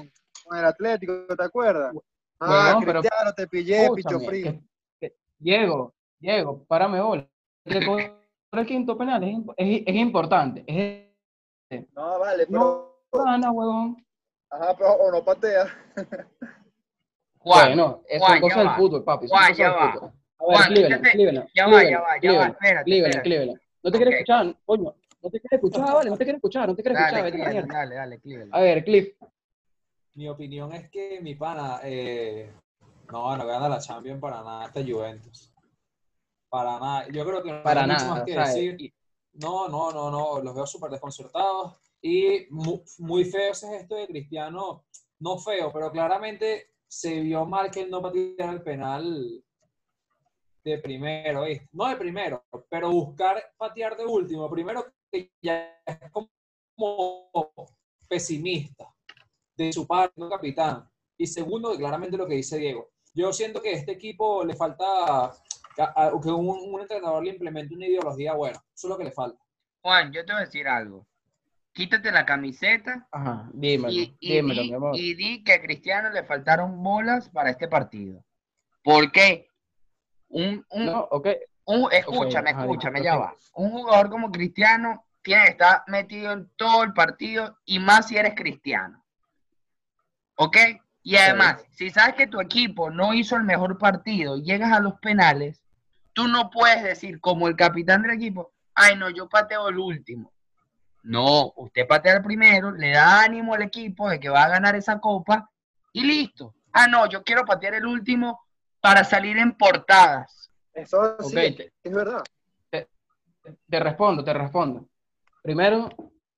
con 0.45 0.57
el 0.57 0.65
Atlético, 0.65 1.13
¿te 1.35 1.43
acuerdas? 1.43 1.93
Ah, 2.39 2.79
pero- 2.85 3.01
Cristiano, 3.01 3.33
te 3.35 3.47
pillé, 3.47 3.89
picho 3.95 4.19
frío. 4.19 4.51
que- 4.51 4.61
que- 4.99 5.15
Diego, 5.37 5.93
Diego, 6.19 6.63
párame 6.67 7.01
bola. 7.01 7.27
El 7.65 8.65
quinto 8.65 8.97
penal 8.97 9.23
es, 9.23 9.37
es- 9.57 9.83
es 9.85 9.95
importante. 9.95 10.63
Es 10.65 11.06
No, 11.69 12.19
vale, 12.19 12.45
no 12.49 12.93
pero, 13.11 13.23
gana, 13.25 13.51
huevón. 13.51 14.05
ajá, 14.49 14.75
pero 14.77 14.93
o 14.93 15.11
no 15.11 15.23
patea. 15.23 15.65
Juan, 17.39 17.67
bueno, 17.67 18.03
Juan, 18.19 18.35
es 18.35 18.41
cosa 18.41 18.59
del 18.59 18.67
va. 18.67 18.75
fútbol, 18.75 19.03
papi. 19.03 19.27
Juan, 19.27 19.53
ya 19.53 19.71
va. 19.71 19.93
fútbol. 19.93 20.09
A 20.39 20.45
ver, 20.45 20.55
Juan, 20.57 20.67
Cleveland, 20.73 21.03
Cleveland, 21.11 21.49
ya 21.53 21.67
va, 21.67 21.83
ya 21.83 21.89
va, 21.89 21.89
ya 21.89 22.01
va, 22.01 22.19
Cleveland, 22.19 22.51
espérate, 22.53 22.83
Cleveland, 22.85 23.15
espérate. 23.15 23.29
Cleveland. 23.29 23.61
No 23.83 23.91
te 23.91 23.97
quiere 23.97 24.09
Ok. 24.11 24.13
escuchar, 24.15 24.55
coño. 24.65 24.95
No 25.23 25.29
te 25.31 25.39
quiere 25.41 25.55
escuchar, 25.55 25.93
vale, 25.93 26.09
no 26.09 26.17
te 26.17 26.23
quiere 26.23 26.37
escuchar, 26.37 26.67
no 26.69 26.75
te 26.75 26.83
quiere 26.83 26.99
escuchar, 26.99 27.23
Dale, 27.23 27.37
mierda. 27.51 27.73
dale, 27.73 27.95
dale, 27.95 28.19
Cleveland. 28.19 28.55
A 28.55 28.59
ver, 28.61 28.83
Cliff, 28.83 29.15
Mi 30.13 30.29
opinión 30.29 30.71
es 30.73 30.89
que 30.89 31.19
mi 31.21 31.35
pana, 31.35 31.79
eh, 31.83 32.51
no, 33.11 33.35
no 33.37 33.45
gana 33.45 33.67
la 33.69 33.79
Champions 33.79 34.19
para 34.21 34.41
nada 34.43 34.65
esta 34.65 34.81
Juventus. 34.81 35.53
Para 36.49 36.79
nada. 36.79 37.07
Yo 37.09 37.25
creo 37.25 37.43
que 37.43 37.51
no 37.51 37.61
para 37.63 37.81
hay 37.81 37.87
mucho 37.87 37.99
nada, 38.03 38.15
más 38.15 38.23
que 38.23 38.33
¿sabes? 38.33 38.53
decir. 38.55 38.81
Y- 38.81 38.93
No, 39.37 39.67
no, 39.67 39.91
no, 39.91 40.09
no, 40.09 40.41
los 40.41 40.55
veo 40.55 40.65
súper 40.65 40.91
desconcertados. 40.91 41.75
Y 42.01 42.47
mu- 42.49 42.81
muy, 42.99 43.25
feo 43.25 43.51
ese 43.51 43.67
gesto 43.69 43.95
de 43.95 44.07
Cristiano, 44.07 44.85
no 45.19 45.37
feo, 45.37 45.71
pero 45.71 45.91
claramente 45.91 46.73
se 46.87 47.19
vio 47.21 47.45
mal 47.45 47.69
que 47.71 47.81
él 47.81 47.89
no 47.89 48.01
pateara 48.01 48.51
el 48.53 48.61
penal 48.63 49.43
de 50.63 50.77
primero. 50.79 51.43
No 51.71 51.87
de 51.87 51.95
primero, 51.95 52.43
pero 52.69 52.91
buscar 52.91 53.41
patear 53.57 53.95
de 53.97 54.05
último. 54.05 54.49
Primero 54.49 54.85
que 55.11 55.31
ya 55.41 55.81
es 55.85 55.97
como 56.11 57.51
pesimista 58.07 58.93
de 59.55 59.73
su 59.73 59.85
parte, 59.87 60.21
capitán. 60.29 60.89
Y 61.17 61.25
segundo, 61.27 61.75
claramente 61.75 62.17
lo 62.17 62.27
que 62.27 62.35
dice 62.35 62.57
Diego. 62.57 62.89
Yo 63.13 63.33
siento 63.33 63.61
que 63.61 63.69
a 63.69 63.73
este 63.73 63.93
equipo 63.93 64.43
le 64.45 64.55
falta 64.55 65.33
a- 65.83 66.11
que 66.21 66.29
un, 66.29 66.47
un 66.73 66.81
entrenador 66.81 67.23
le 67.23 67.31
implemente 67.31 67.75
una 67.75 67.85
ideología 67.87 68.33
buena. 68.33 68.57
Eso 68.73 68.87
es 68.87 68.89
lo 68.89 68.97
que 68.97 69.03
le 69.05 69.11
falta. 69.11 69.39
Juan, 69.81 70.11
yo 70.11 70.25
te 70.25 70.33
voy 70.33 70.41
a 70.41 70.45
decir 70.45 70.67
algo. 70.67 71.05
Quítate 71.73 72.11
la 72.11 72.25
camiseta 72.25 73.07
Ajá, 73.11 73.47
dímelo, 73.53 73.91
y, 73.93 74.17
y 74.19 74.33
dímelo, 74.33 74.61
di, 74.63 74.67
mi 74.69 74.73
amor. 74.73 74.95
y 74.97 75.13
di 75.13 75.43
que 75.43 75.53
a 75.53 75.61
Cristiano 75.61 76.09
le 76.09 76.23
faltaron 76.23 76.81
bolas 76.81 77.29
para 77.29 77.51
este 77.51 77.67
partido. 77.67 78.23
¿Por 78.83 79.11
qué? 79.11 79.47
Un, 80.29 80.65
un, 80.71 80.85
No, 80.87 81.01
ok, 81.11 81.27
un- 81.65 81.91
escúchame, 81.91 82.49
ajá, 82.49 82.61
escúchame, 82.61 83.03
ya 83.03 83.15
va. 83.17 83.35
Un 83.53 83.69
jugador 83.71 84.09
como 84.09 84.31
Cristiano 84.31 85.05
tiene 85.21 85.43
que 85.45 85.51
estar 85.51 85.83
metido 85.87 86.31
en 86.31 86.49
todo 86.55 86.83
el 86.83 86.93
partido 86.93 87.57
y 87.65 87.77
más 87.79 88.07
si 88.07 88.17
eres 88.17 88.33
cristiano. 88.33 89.03
¿Ok? 90.35 90.57
Y 91.03 91.15
además, 91.15 91.63
si 91.71 91.89
sabes 91.89 92.15
que 92.15 92.27
tu 92.27 92.41
equipo 92.41 92.89
no 92.89 93.13
hizo 93.13 93.35
el 93.37 93.43
mejor 93.43 93.77
partido 93.77 94.35
y 94.37 94.43
llegas 94.43 94.71
a 94.73 94.79
los 94.79 94.99
penales, 94.99 95.61
tú 96.17 96.27
no 96.27 96.49
puedes 96.49 96.81
decir 96.81 97.21
como 97.21 97.47
el 97.47 97.55
capitán 97.55 98.01
del 98.01 98.09
equipo, 98.13 98.51
ay 98.73 98.95
no, 98.95 99.07
yo 99.11 99.29
pateo 99.29 99.69
el 99.69 99.77
último. 99.77 100.33
No, 101.03 101.53
usted 101.55 101.87
patea 101.87 102.15
el 102.15 102.23
primero, 102.23 102.71
le 102.71 102.89
da 102.89 103.21
ánimo 103.21 103.53
al 103.53 103.61
equipo 103.61 104.09
de 104.09 104.19
que 104.19 104.27
va 104.27 104.45
a 104.45 104.49
ganar 104.49 104.75
esa 104.75 104.99
copa 104.99 105.47
y 105.93 106.03
listo. 106.03 106.55
Ah, 106.73 106.87
no, 106.87 107.07
yo 107.07 107.23
quiero 107.23 107.45
patear 107.45 107.75
el 107.75 107.85
último 107.85 108.39
para 108.81 109.03
salir 109.03 109.37
en 109.37 109.51
portadas. 109.53 110.49
Eso 110.73 111.17
sí, 111.21 111.35
te, 111.35 111.71
es 111.83 111.93
verdad. 111.93 112.23
te 112.71 113.79
respondo, 113.79 114.23
te 114.23 114.33
respondo. 114.33 114.89
Primero, 115.43 115.87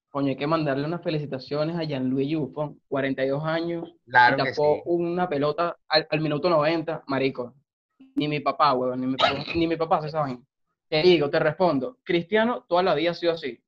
coño, 0.09 0.27
hay 0.27 0.35
que 0.35 0.45
mandarle 0.45 0.85
unas 0.85 1.01
felicitaciones 1.01 1.77
a 1.77 1.85
Gianluigi 1.85 2.35
Buffon, 2.35 2.81
42 2.89 3.45
años, 3.45 3.95
Claro 4.05 4.35
y 4.39 4.43
que 4.43 4.49
tapó 4.51 4.75
sí. 4.75 4.81
una 4.87 5.29
pelota 5.29 5.77
al, 5.87 6.05
al 6.09 6.19
minuto 6.19 6.49
90, 6.49 7.05
marico. 7.07 7.55
Ni 8.15 8.27
mi 8.27 8.39
papá, 8.39 8.73
huevón, 8.73 8.99
ni 9.01 9.07
mi, 9.07 9.15
papá- 9.15 9.43
ni 9.55 9.67
mi 9.67 9.75
papá 9.77 10.01
se 10.01 10.09
saben. 10.09 10.45
Te 10.87 11.01
digo, 11.03 11.29
te 11.29 11.39
respondo. 11.39 11.97
Cristiano 12.03 12.65
toda 12.67 12.81
la 12.83 12.95
vida 12.95 13.11
ha 13.11 13.13
sido 13.13 13.33
así. 13.33 13.61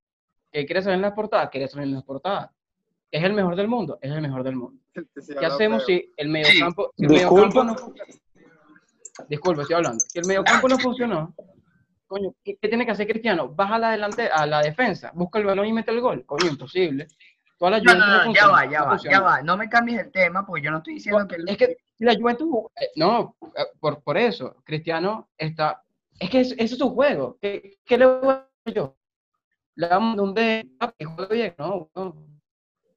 ¿Que 0.51 0.65
quiere 0.65 0.81
salir 0.81 0.95
en 0.95 1.01
las 1.03 1.13
portadas? 1.13 1.49
Quiere 1.49 1.67
salir 1.67 1.87
en 1.87 1.93
las 1.95 2.03
portadas. 2.03 2.49
¿Es 3.09 3.23
el 3.23 3.33
mejor 3.33 3.55
del 3.55 3.67
mundo? 3.67 3.99
Es 4.01 4.11
el 4.11 4.21
mejor 4.21 4.43
del 4.43 4.55
mundo. 4.55 4.81
Sí, 5.21 5.33
¿Qué 5.39 5.45
hacemos 5.45 5.85
feo. 5.85 5.97
si 5.99 6.11
el 6.17 6.27
mediocampo, 6.29 6.91
si 6.97 7.05
el 7.05 7.11
mediocampo 7.11 7.63
no 7.63 7.75
Disculpe, 9.29 9.61
estoy 9.61 9.75
hablando. 9.75 9.99
Si 10.07 10.19
el 10.19 10.25
mediocampo 10.25 10.67
no 10.67 10.77
funcionó, 10.79 11.35
coño, 12.07 12.33
¿qué, 12.43 12.57
qué 12.61 12.67
tiene 12.67 12.85
que 12.85 12.91
hacer 12.91 13.07
Cristiano? 13.07 13.49
Baja 13.49 13.75
a 13.75 13.79
la 13.79 13.91
delante, 13.91 14.27
a 14.27 14.45
la 14.45 14.61
defensa, 14.61 15.11
busca 15.13 15.39
el 15.39 15.45
balón 15.45 15.65
y 15.67 15.73
mete 15.73 15.91
el 15.91 16.01
gol. 16.01 16.25
Coño, 16.25 16.47
imposible. 16.49 17.07
Toda 17.61 17.71
la 17.71 17.77
No, 17.79 17.83
Juventus 17.91 18.07
no, 18.07 18.25
no, 18.25 18.33
ya 18.33 18.47
va, 18.47 18.65
ya 18.65 18.83
va, 18.83 18.97
ya 18.97 19.19
va. 19.21 19.41
No 19.43 19.55
me 19.55 19.69
cambies 19.69 19.99
el 19.99 20.11
tema, 20.11 20.43
porque 20.43 20.63
yo 20.63 20.71
no 20.71 20.77
estoy 20.77 20.95
diciendo 20.95 21.27
que... 21.27 21.35
Es 21.45 21.57
que 21.57 21.77
la 21.99 22.15
Juventus, 22.15 22.49
eh, 22.75 22.87
no, 22.95 23.35
eh, 23.55 23.65
por, 23.79 24.01
por 24.01 24.17
eso, 24.17 24.55
Cristiano 24.63 25.29
está, 25.37 25.83
es 26.19 26.27
que 26.31 26.39
es- 26.39 26.53
ese 26.53 26.63
es 26.63 26.77
su 26.79 26.89
juego. 26.89 27.37
¿Qué, 27.39 27.77
qué 27.85 27.99
le 27.99 28.07
voy 28.07 28.29
a 28.33 28.47
hacer 28.65 28.73
yo? 28.73 28.97
Le 29.75 29.87
damos 29.89 30.17
un 30.19 30.33
de, 30.33 30.71
no, 31.59 31.87
no. 31.93 32.15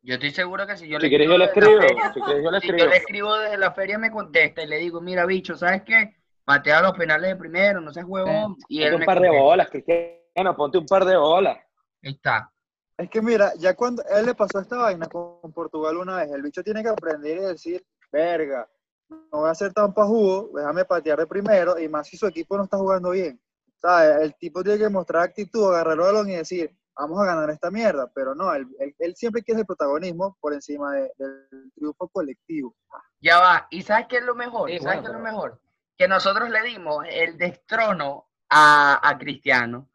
Yo 0.01 0.15
estoy 0.15 0.31
seguro 0.31 0.67
que 0.67 0.79
si 0.79 0.89
yo 0.89 0.99
Si 0.99 1.03
le 1.05 1.09
quieres 1.11 1.29
yo 1.29 1.37
le 1.37 1.47
desde 1.49 1.61
la 1.61 1.67
escribo. 1.67 1.81
feria- 1.83 2.13
Si 2.15 2.21
quieres 2.23 2.43
yo 2.45 2.51
le 2.51 2.61
si 2.61 2.67
yo 2.69 2.73
escribo. 2.75 2.91
le 2.91 2.97
escribo 2.97 3.37
desde 3.37 3.59
la 3.59 3.73
feria 3.73 3.99
me 3.99 4.11
contesta 4.11 4.63
y 4.63 4.67
le 4.67 4.79
digo, 4.79 5.03
mira, 5.03 5.27
bicho, 5.27 5.57
¿sabes 5.57 5.83
qué? 5.83 6.17
Patea 6.43 6.81
los 6.81 6.93
penales 6.97 7.29
de 7.29 7.37
primero, 7.37 7.83
no 7.83 7.93
seas 7.93 8.07
huevón. 8.09 8.57
Y 8.69 8.79
Ponte 8.79 8.89
él 8.89 8.95
un 8.95 9.01
me 9.01 9.05
par 9.07 9.21
de 9.21 9.29
bolas, 9.29 9.69
Cristiano. 9.69 10.57
Ponte 10.57 10.79
un 10.79 10.87
par 10.87 11.05
de 11.05 11.17
bolas. 11.19 11.59
Ahí 12.03 12.13
está. 12.13 12.51
Es 12.97 13.11
que 13.11 13.21
mira, 13.21 13.53
ya 13.59 13.75
cuando 13.75 14.05
él 14.05 14.27
le 14.27 14.35
pasó 14.35 14.61
esta 14.61 14.77
vaina 14.77 15.07
con, 15.09 15.53
Portugal 15.53 15.97
una 15.97 16.17
vez, 16.19 16.31
el 16.31 16.43
bicho 16.43 16.63
tiene 16.63 16.83
que 16.83 16.89
aprender 16.91 17.39
y 17.39 17.41
decir, 17.41 17.85
verga, 18.13 18.69
no 19.09 19.41
voy 19.41 19.51
a 19.51 19.55
ser 19.55 19.73
tan 19.73 19.93
pajudo, 19.93 20.51
déjame 20.55 20.85
patear 20.85 21.19
de 21.19 21.27
primero, 21.27 21.79
y 21.79 21.89
más 21.89 22.07
si 22.07 22.17
su 22.17 22.27
equipo 22.27 22.57
no 22.57 22.65
está 22.65 22.77
jugando 22.77 23.11
bien. 23.11 23.41
¿Sabes? 23.79 24.23
El 24.23 24.35
tipo 24.37 24.63
tiene 24.63 24.79
que 24.79 24.89
mostrar 24.89 25.23
actitud, 25.25 25.69
agarrar 25.69 25.95
el 25.95 26.01
balón 26.01 26.31
y 26.31 26.37
decir, 26.37 26.75
vamos 26.97 27.21
a 27.21 27.27
ganar 27.27 27.51
esta 27.51 27.71
mierda, 27.71 28.11
pero 28.15 28.35
no, 28.35 28.55
él, 28.55 28.67
él- 28.79 28.95
él 28.99 29.17
siempre 29.17 29.43
quiere 29.43 29.61
el 29.61 29.67
protagonismo 29.67 30.39
por 30.41 30.55
encima 30.55 30.93
de- 30.93 31.13
del 31.19 31.73
triunfo 31.75 32.09
colectivo. 32.09 32.75
Ya 33.21 33.41
va. 33.41 33.67
¿Y 33.71 33.83
sabes 33.83 34.07
qué 34.09 34.19
es 34.19 34.23
lo 34.23 34.35
mejor? 34.35 34.71
Sí, 34.71 34.79
¿Sabes 34.79 34.85
bueno, 34.85 35.03
qué 35.03 35.09
es 35.09 35.13
lo 35.15 35.19
mejor? 35.19 35.61
Que 35.99 36.09
nosotros 36.09 36.49
le 36.49 36.63
dimos 36.63 37.05
el 37.11 37.37
destrono 37.37 38.29
a, 38.49 39.07
a 39.07 39.19
Cristiano. 39.19 39.89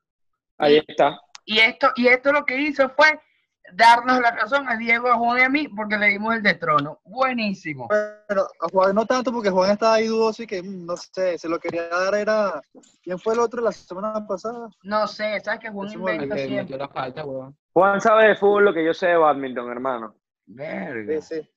Ahí 0.57 0.83
está. 0.85 1.19
Y 1.49 1.57
esto, 1.57 1.91
y 1.95 2.05
esto 2.07 2.31
lo 2.31 2.45
que 2.45 2.57
hizo 2.61 2.87
fue 2.89 3.19
darnos 3.73 4.19
la 4.19 4.29
razón 4.29 4.69
a 4.69 4.77
Diego, 4.77 5.07
a 5.11 5.17
Juan 5.17 5.39
y 5.39 5.41
a 5.41 5.49
mí, 5.49 5.67
porque 5.67 5.97
le 5.97 6.05
dimos 6.09 6.35
el 6.35 6.43
destrono. 6.43 6.99
Buenísimo. 7.03 7.87
Pero 8.27 8.43
a 8.61 8.67
Juan 8.71 8.93
no 8.93 9.03
tanto, 9.07 9.31
porque 9.31 9.49
Juan 9.49 9.71
estaba 9.71 9.95
ahí 9.95 10.05
dudoso 10.05 10.43
y 10.43 10.47
que, 10.47 10.61
mm, 10.61 10.85
no 10.85 10.95
sé, 10.95 11.39
se 11.39 11.49
lo 11.49 11.57
quería 11.59 11.87
dar 11.87 12.13
era... 12.13 12.61
¿Quién 13.01 13.17
fue 13.17 13.33
el 13.33 13.39
otro 13.39 13.63
la 13.63 13.71
semana 13.71 14.27
pasada? 14.27 14.69
No 14.83 15.07
sé, 15.07 15.39
¿sabes 15.39 15.59
que 15.59 15.71
Juan 15.71 15.91
inventa 15.91 16.37
siempre? 16.37 16.77
la 16.77 16.87
falta. 16.87 17.25
Juan 17.73 17.99
sabe 17.99 18.27
de 18.27 18.35
fútbol 18.35 18.65
lo 18.65 18.73
que 18.73 18.85
yo 18.85 18.93
sé 18.93 19.07
de 19.07 19.17
badminton, 19.17 19.71
hermano. 19.71 20.15
Verga. 20.45 21.19
Sí, 21.19 21.35
sí. 21.41 21.49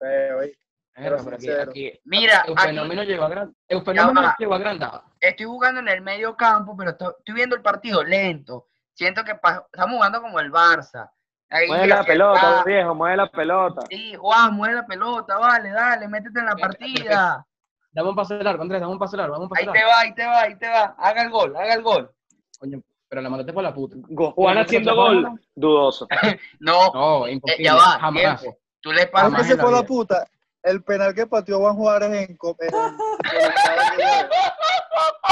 ¿eh? 0.00 0.56
Verga, 0.96 1.22
pero 1.24 1.36
aquí, 1.36 1.50
aquí, 1.50 2.00
Mira, 2.04 2.42
el 2.46 2.54
aquí- 2.56 2.68
fenómeno 2.68 3.02
llegó 3.02 3.24
a 3.24 3.28
gran, 3.28 3.54
el 3.68 3.82
fenómeno 3.82 4.22
va. 4.22 4.36
llegó 4.38 4.54
a 4.54 4.56
agrandado. 4.56 5.04
estoy 5.20 5.44
jugando 5.44 5.80
en 5.80 5.88
el 5.88 6.00
medio 6.00 6.34
campo, 6.36 6.74
pero 6.74 6.90
estoy, 6.92 7.12
estoy 7.18 7.34
viendo 7.34 7.54
el 7.56 7.60
partido 7.62 8.02
lento. 8.02 8.68
Siento 8.94 9.24
que 9.24 9.32
estamos 9.32 9.94
jugando 9.96 10.22
como 10.22 10.40
el 10.40 10.50
Barça. 10.52 11.10
Ahí 11.50 11.68
Mueve 11.68 11.86
la 11.88 12.02
pelota, 12.04 12.62
viejo, 12.64 12.94
mueve 12.94 13.16
la 13.16 13.28
pelota. 13.30 13.82
Sí, 13.88 14.14
Juan, 14.14 14.54
mueve 14.54 14.74
la 14.76 14.86
pelota, 14.86 15.36
vale, 15.38 15.70
dale, 15.70 16.08
métete 16.08 16.40
en 16.40 16.46
la 16.46 16.56
partida. 16.56 17.46
Dame 17.92 18.08
un 18.08 18.16
pase 18.16 18.42
largo, 18.42 18.62
Andrés, 18.62 18.80
dame 18.80 18.92
un 18.92 18.98
pase 18.98 19.16
largo, 19.16 19.34
dame 19.34 19.44
un 19.44 19.48
pase 19.50 19.62
Ahí 19.62 19.72
te 19.72 19.84
va, 19.84 20.00
ahí 20.00 20.14
te 20.14 20.26
va, 20.26 20.40
ahí 20.40 20.58
te 20.58 20.68
va. 20.68 20.94
Haga 20.98 21.22
el 21.22 21.30
gol, 21.30 21.54
haga 21.56 21.74
el 21.74 21.82
gol. 21.82 22.10
Coño, 22.58 22.80
pero 23.08 23.22
la 23.22 23.28
mandaste 23.30 23.52
por 23.52 23.62
la 23.62 23.72
puta. 23.72 23.96
Juan 24.34 24.58
haciendo 24.58 24.96
gol, 24.96 25.40
dudoso. 25.54 26.08
No, 26.60 26.92
No, 26.92 27.26
eh, 27.26 27.32
imposible. 27.32 27.64
ya 27.64 27.74
va, 27.74 27.98
jamás. 28.00 28.40
tiempo. 28.40 28.58
Tú 28.80 28.90
le 28.90 28.98
¿Sabes 28.98 29.12
pasas. 29.12 29.30
Jamás 29.30 29.42
qué 29.46 29.52
se 29.52 29.56
la 29.56 29.62
fue 29.62 29.84
puta? 29.84 30.26
El 30.62 30.82
penal 30.82 31.14
que 31.14 31.26
pateó 31.26 31.58
Juan 31.60 31.76
Juárez 31.76 32.10
en... 32.10 32.30
en- 32.30 32.36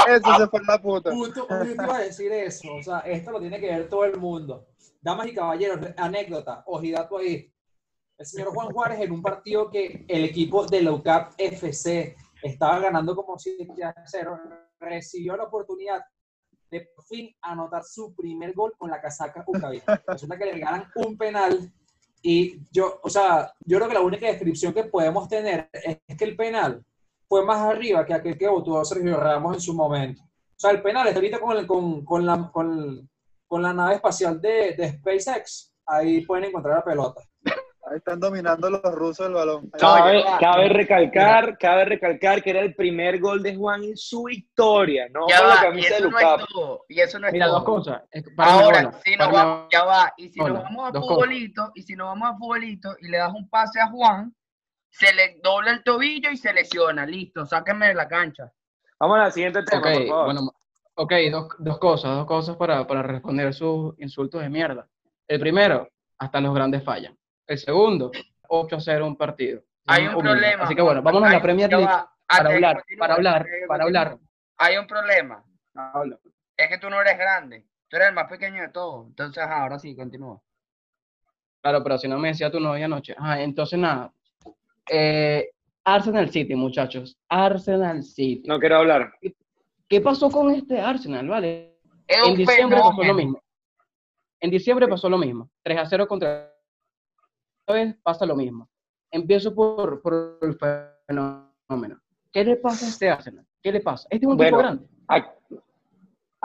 Eso 0.07 0.37
se 0.37 0.47
fue 0.47 0.61
la 0.67 0.81
puta. 0.81 1.11
Punto, 1.11 1.47
yo 1.49 1.65
iba 1.65 1.95
a 1.95 2.01
decir 2.01 2.31
eso. 2.31 2.75
O 2.75 2.83
sea, 2.83 2.99
esto 2.99 3.31
lo 3.31 3.39
tiene 3.39 3.59
que 3.59 3.67
ver 3.67 3.89
todo 3.89 4.05
el 4.05 4.17
mundo. 4.17 4.67
Damas 5.01 5.27
y 5.27 5.33
caballeros, 5.33 5.79
anécdota, 5.97 6.63
ojidato 6.65 7.17
ahí. 7.17 7.51
El 8.17 8.25
señor 8.25 8.49
Juan 8.53 8.71
Juárez 8.71 8.99
en 9.01 9.11
un 9.11 9.21
partido 9.21 9.69
que 9.69 10.05
el 10.07 10.23
equipo 10.25 10.65
de 10.65 10.81
la 10.81 10.91
UCAP 10.91 11.33
FC 11.37 12.15
estaba 12.41 12.79
ganando 12.79 13.15
como 13.15 13.37
7 13.37 13.83
a 13.83 13.93
0, 14.05 14.39
recibió 14.79 15.35
la 15.35 15.45
oportunidad 15.45 16.01
de 16.69 16.89
por 16.95 17.05
fin 17.05 17.33
anotar 17.41 17.83
su 17.83 18.13
primer 18.15 18.53
gol 18.53 18.73
con 18.77 18.89
la 18.89 19.01
casaca 19.01 19.43
Ucaví. 19.47 19.81
Resulta 20.07 20.37
que 20.37 20.45
le 20.45 20.53
regalan 20.53 20.91
un 20.95 21.17
penal 21.17 21.71
y 22.21 22.63
yo, 22.71 22.99
o 23.03 23.09
sea, 23.09 23.53
yo 23.65 23.77
creo 23.77 23.89
que 23.89 23.93
la 23.95 24.01
única 24.01 24.27
descripción 24.27 24.73
que 24.73 24.85
podemos 24.85 25.27
tener 25.27 25.69
es 25.73 26.17
que 26.17 26.23
el 26.25 26.35
penal 26.35 26.83
fue 27.33 27.43
más 27.43 27.61
arriba 27.61 28.05
que 28.05 28.13
aquel 28.13 28.37
que 28.37 28.47
votó 28.47 28.85
Sergio 28.85 29.17
Ramos 29.19 29.55
en 29.55 29.59
su 29.61 29.73
momento. 29.73 30.21
O 30.21 30.55
sea, 30.55 30.69
el 30.69 30.83
penal 30.83 31.07
está 31.07 31.17
ahorita 31.17 31.39
con, 31.39 31.57
el- 31.57 31.65
con, 31.65 32.05
con 32.05 32.23
la, 32.27 32.51
con, 32.51 33.09
con 33.47 33.61
la 33.63 33.73
nave 33.73 33.95
espacial 33.95 34.39
de, 34.39 34.75
de 34.75 34.91
SpaceX. 34.91 35.73
Ahí 35.87 36.23
pueden 36.27 36.45
encontrar 36.45 36.75
la 36.75 36.83
pelota. 36.83 37.21
Ahí 37.89 37.97
están 37.97 38.19
dominando 38.19 38.69
los 38.69 38.83
rusos 38.83 39.25
el 39.25 39.33
balón. 39.33 39.67
Cabe, 39.79 40.69
recalcar, 40.69 41.57
cabe 41.57 41.85
recalcar 41.85 42.43
que 42.43 42.51
era 42.51 42.59
el 42.61 42.75
primer 42.75 43.19
gol 43.19 43.41
de 43.41 43.55
Juan 43.55 43.83
en 43.83 43.97
su 43.97 44.25
victoria, 44.25 45.07
no 45.11 45.27
Ya 45.27 45.41
la 45.41 45.47
va, 45.47 45.55
y 45.55 45.63
camisa 45.63 45.89
de 45.89 45.95
eso 45.95 46.09
no 46.11 46.19
es 46.19 46.45
todo. 46.53 46.85
Y 46.87 46.99
eso 46.99 47.17
no 47.19 47.25
es 47.27 47.33
Mira, 47.33 47.45
todo. 47.47 47.55
dos 47.55 47.63
cosas. 47.65 48.03
Ahora, 48.37 48.83
bola, 48.83 48.99
si 49.03 49.15
nos 49.15 49.31
vamos, 49.31 49.67
ya 49.71 49.83
va, 49.85 50.13
y 50.17 50.29
si 50.29 50.39
nos 50.39 50.53
vamos 50.63 50.87
a 50.87 50.91
cosas. 50.91 51.07
futbolito, 51.09 51.71
y 51.73 51.81
si 51.81 51.95
nos 51.95 52.07
vamos 52.09 52.29
a 52.29 52.37
futbolito 52.37 52.95
y 53.01 53.07
le 53.07 53.17
das 53.17 53.33
un 53.33 53.49
pase 53.49 53.79
a 53.81 53.87
Juan, 53.89 54.33
se 54.93 55.11
le 55.11 55.39
dobla 55.41 55.71
el 55.71 55.83
tobillo 55.83 56.29
y 56.29 56.37
se 56.37 56.53
lesiona. 56.53 57.05
Listo, 57.05 57.45
sáquenme 57.47 57.87
de 57.87 57.95
la 57.95 58.07
cancha. 58.07 58.51
Vamos 58.99 59.17
al 59.19 59.31
siguiente 59.31 59.63
tema, 59.63 59.81
Ok, 59.81 59.87
por 59.87 60.07
favor. 60.07 60.25
bueno, 60.25 60.53
ok, 60.93 61.13
dos, 61.31 61.47
dos 61.57 61.79
cosas, 61.79 62.15
dos 62.15 62.27
cosas 62.27 62.55
para, 62.57 62.85
para 62.85 63.01
responder 63.01 63.53
sus 63.55 63.95
insultos 63.99 64.41
de 64.41 64.49
mierda. 64.49 64.87
El 65.27 65.39
primero, 65.39 65.89
hasta 66.19 66.39
los 66.39 66.53
grandes 66.53 66.83
fallan. 66.83 67.17
El 67.47 67.57
segundo, 67.57 68.11
8 68.47 68.75
a 68.75 68.79
0 68.79 69.07
un 69.07 69.17
partido. 69.17 69.63
Hay 69.87 70.05
un 70.05 70.19
problema. 70.21 70.63
Así 70.63 70.75
que 70.75 70.81
bueno, 70.83 71.01
vámonos 71.01 71.29
a 71.29 71.33
la 71.33 71.41
Premier 71.41 71.69
League 71.71 71.85
va, 71.85 72.13
para 72.27 72.49
hablar, 72.53 72.83
para 72.99 73.13
hablar, 73.15 73.47
para 73.67 73.83
hablar. 73.85 74.17
Hay 74.57 74.77
un 74.77 74.85
problema. 74.85 75.43
Habla. 75.73 76.19
Es 76.55 76.69
que 76.69 76.77
tú 76.77 76.87
no 76.89 77.01
eres 77.01 77.17
grande. 77.17 77.65
Tú 77.87 77.95
eres 77.95 78.09
el 78.09 78.13
más 78.13 78.29
pequeño 78.29 78.61
de 78.61 78.69
todos. 78.69 79.07
Entonces, 79.07 79.43
ajá, 79.43 79.63
ahora 79.63 79.79
sí, 79.79 79.95
continúa. 79.95 80.39
Claro, 81.61 81.81
pero 81.83 81.97
si 81.97 82.07
no 82.07 82.19
me 82.19 82.27
decía 82.27 82.51
tu 82.51 82.59
novia 82.59 82.85
anoche. 82.85 83.15
Ajá, 83.17 83.41
entonces 83.41 83.79
nada. 83.79 84.13
Eh, 84.89 85.49
Arsenal 85.85 86.29
City, 86.29 86.55
muchachos. 86.55 87.17
Arsenal 87.29 88.03
City. 88.03 88.47
No 88.47 88.59
quiero 88.59 88.77
hablar. 88.77 89.13
¿Qué 89.87 90.01
pasó 90.01 90.29
con 90.29 90.51
este 90.51 90.79
Arsenal, 90.79 91.27
vale? 91.27 91.77
Es 92.07 92.17
En 92.27 92.35
diciembre 92.35 92.79
pasó 92.79 93.03
lo 93.03 93.13
mismo. 93.13 93.41
En 94.39 94.49
diciembre 94.51 94.87
pasó 94.87 95.09
lo 95.09 95.17
mismo. 95.17 95.49
3 95.63 95.77
a 95.79 95.85
0 95.85 96.07
contra. 96.07 96.53
Esta 97.61 97.73
vez 97.73 97.95
pasa 98.03 98.25
lo 98.25 98.35
mismo. 98.35 98.69
Empiezo 99.11 99.53
por, 99.53 100.01
por 100.01 100.39
el 100.41 100.57
fenómeno. 101.07 102.01
¿Qué 102.31 102.43
le 102.43 102.57
pasa 102.57 102.85
a 102.85 102.89
este 102.89 103.09
Arsenal? 103.09 103.45
¿Qué 103.61 103.71
le 103.71 103.79
pasa? 103.79 104.07
Este 104.09 104.25
es 104.25 104.29
un 104.31 104.37
Bueno, 104.37 104.57
grande. 104.57 104.87
Ac- 105.07 105.33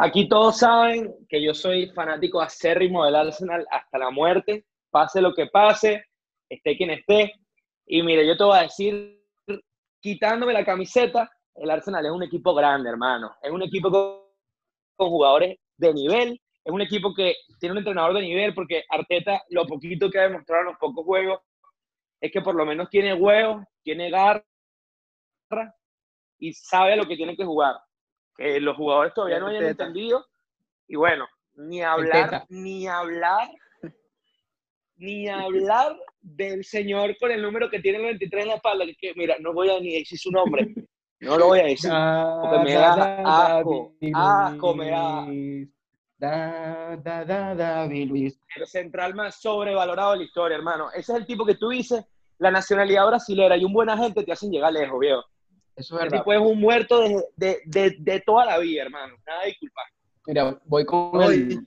Aquí 0.01 0.29
todos 0.29 0.59
saben 0.59 1.13
que 1.29 1.43
yo 1.43 1.53
soy 1.55 1.89
fanático 1.91 2.41
acérrimo 2.41 3.05
del 3.05 3.17
Arsenal 3.17 3.67
hasta 3.69 3.99
la 3.99 4.11
muerte, 4.13 4.65
pase 4.91 5.21
lo 5.21 5.35
que 5.35 5.47
pase, 5.47 6.05
esté 6.49 6.77
quien 6.77 6.91
esté. 6.91 7.33
Y 7.91 8.03
mire, 8.03 8.27
yo 8.27 8.37
te 8.37 8.45
voy 8.45 8.59
a 8.59 8.63
decir, 8.63 9.19
quitándome 9.99 10.53
la 10.53 10.65
camiseta, 10.65 11.31
el 11.55 11.71
Arsenal 11.71 12.05
es 12.05 12.13
un 12.13 12.23
equipo 12.23 12.55
grande, 12.55 12.91
hermano. 12.91 13.35
Es 13.43 13.51
un 13.51 13.63
equipo 13.63 13.91
con, 13.91 15.09
jugadores 15.09 15.59
de 15.77 15.95
nivel, 15.95 16.41
es 16.65 16.73
un 16.73 16.83
equipo 16.83 17.15
que 17.15 17.35
tiene 17.59 17.73
un 17.73 17.79
entrenador 17.79 18.15
de 18.15 18.21
nivel, 18.21 18.55
porque 18.55 18.85
Arteta, 18.91 19.43
lo 19.49 19.67
poquito 19.67 20.11
que 20.11 20.19
ha 20.19 20.25
demostrado 20.25 20.63
en 20.63 20.69
los 20.69 20.79
pocos 20.79 21.05
juegos, 21.05 21.41
es 22.21 22.31
que 22.31 22.43
por 22.43 22.55
lo 22.55 22.67
menos 22.67 22.91
tiene 22.91 23.15
huevos, 23.15 23.65
tiene 23.83 24.11
garra 24.11 24.45
y 26.39 26.53
sabe 26.53 26.95
lo 26.95 27.07
que 27.07 27.17
tiene 27.17 27.37
que 27.37 27.45
jugar. 27.45 27.77
Que 28.37 28.61
los 28.61 28.77
jugadores 28.77 29.15
todavía 29.15 29.41
no 29.41 29.47
hayan 29.47 29.65
entendido. 29.65 30.27
Y 30.87 30.97
bueno, 30.97 31.27
ni 31.55 31.83
hablar, 31.83 32.45
ni 32.51 32.87
hablar, 32.87 33.49
ni 34.99 35.29
hablar 35.29 35.97
del 36.21 36.65
señor 36.65 37.17
con 37.19 37.31
el 37.31 37.43
número 37.43 37.71
que 37.71 37.81
tiene 37.81 37.99
el 37.99 38.05
23 38.05 38.43
en 38.43 38.49
la 38.49 38.55
espalda. 38.57 38.85
Que, 38.87 38.95
que, 38.95 39.13
mira, 39.17 39.37
no 39.41 39.53
voy 39.53 39.71
a 39.71 39.81
ni 39.81 39.99
decir 39.99 40.19
su 40.19 40.31
nombre. 40.31 40.73
No 41.21 41.37
lo 41.37 41.47
voy 41.49 41.61
a 41.61 41.65
decir. 41.65 41.91
porque 41.91 42.59
me 42.65 42.75
da 42.75 43.57
asco, 43.57 43.93
asco 44.15 44.75
me 44.77 44.91
da. 44.91 45.27
Da, 46.21 46.97
da, 46.97 47.25
da, 47.25 47.55
David 47.55 48.09
Luis. 48.09 48.41
El 48.57 48.67
central 48.67 49.15
más 49.15 49.41
sobrevalorado 49.41 50.13
de 50.13 50.19
la 50.19 50.25
historia, 50.25 50.57
hermano. 50.57 50.91
Ese 50.91 51.13
es 51.13 51.19
el 51.19 51.27
tipo 51.27 51.45
que 51.47 51.55
tú 51.55 51.69
dices, 51.69 52.05
la 52.39 52.51
nacionalidad 52.51 53.07
brasilera 53.07 53.57
y 53.57 53.65
un 53.65 53.73
buen 53.73 53.89
agente 53.89 54.25
te 54.25 54.33
hacen 54.33 54.51
llegar 54.51 54.73
lejos, 54.73 54.99
viejo. 54.99 55.25
Eso 55.77 55.95
es 55.97 56.03
El 56.03 56.09
verdad. 56.09 56.19
tipo 56.25 56.33
es 56.33 56.41
un 56.41 56.61
muerto 56.61 57.01
de, 57.01 57.25
de, 57.37 57.61
de, 57.67 57.97
de 58.01 58.21
toda 58.21 58.45
la 58.47 58.59
vida, 58.59 58.83
hermano. 58.83 59.15
Nada 59.27 59.45
de 59.45 59.57
culpa. 59.61 59.81
Mira, 60.27 60.61
voy 60.65 60.85
con 60.85 61.23
el, 61.23 61.65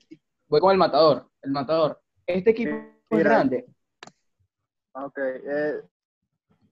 voy 0.50 0.60
con 0.60 0.72
el 0.72 0.78
matador. 0.78 1.30
El 1.42 1.52
matador. 1.52 2.02
Este 2.26 2.52
equipo 2.52 2.76
grande. 3.20 3.66
Ok. 4.94 5.18
Eh, 5.18 5.82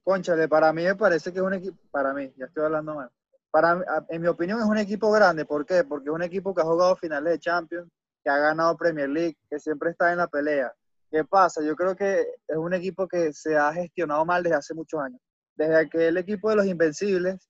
Cónchale, 0.02 0.48
para 0.48 0.72
mí 0.72 0.82
me 0.84 0.96
parece 0.96 1.32
que 1.32 1.38
es 1.38 1.44
un 1.44 1.54
equipo, 1.54 1.78
para 1.90 2.12
mí, 2.12 2.32
ya 2.36 2.46
estoy 2.46 2.64
hablando 2.64 2.94
mal. 2.94 3.10
Para, 3.50 4.06
en 4.08 4.22
mi 4.22 4.28
opinión 4.28 4.60
es 4.60 4.66
un 4.66 4.78
equipo 4.78 5.10
grande. 5.10 5.44
¿Por 5.44 5.66
qué? 5.66 5.84
Porque 5.84 6.08
es 6.08 6.14
un 6.14 6.22
equipo 6.22 6.54
que 6.54 6.62
ha 6.62 6.64
jugado 6.64 6.96
finales 6.96 7.34
de 7.34 7.38
Champions, 7.38 7.90
que 8.22 8.30
ha 8.30 8.38
ganado 8.38 8.76
Premier 8.76 9.08
League, 9.08 9.36
que 9.48 9.58
siempre 9.58 9.90
está 9.90 10.12
en 10.12 10.18
la 10.18 10.28
pelea. 10.28 10.72
¿Qué 11.10 11.24
pasa? 11.24 11.62
Yo 11.62 11.74
creo 11.74 11.96
que 11.96 12.20
es 12.46 12.56
un 12.56 12.72
equipo 12.72 13.08
que 13.08 13.32
se 13.32 13.56
ha 13.56 13.72
gestionado 13.72 14.24
mal 14.24 14.42
desde 14.42 14.56
hace 14.56 14.74
muchos 14.74 15.00
años. 15.00 15.20
Desde 15.56 15.76
aquel 15.76 16.16
equipo 16.16 16.50
de 16.50 16.56
los 16.56 16.66
Invencibles, 16.66 17.48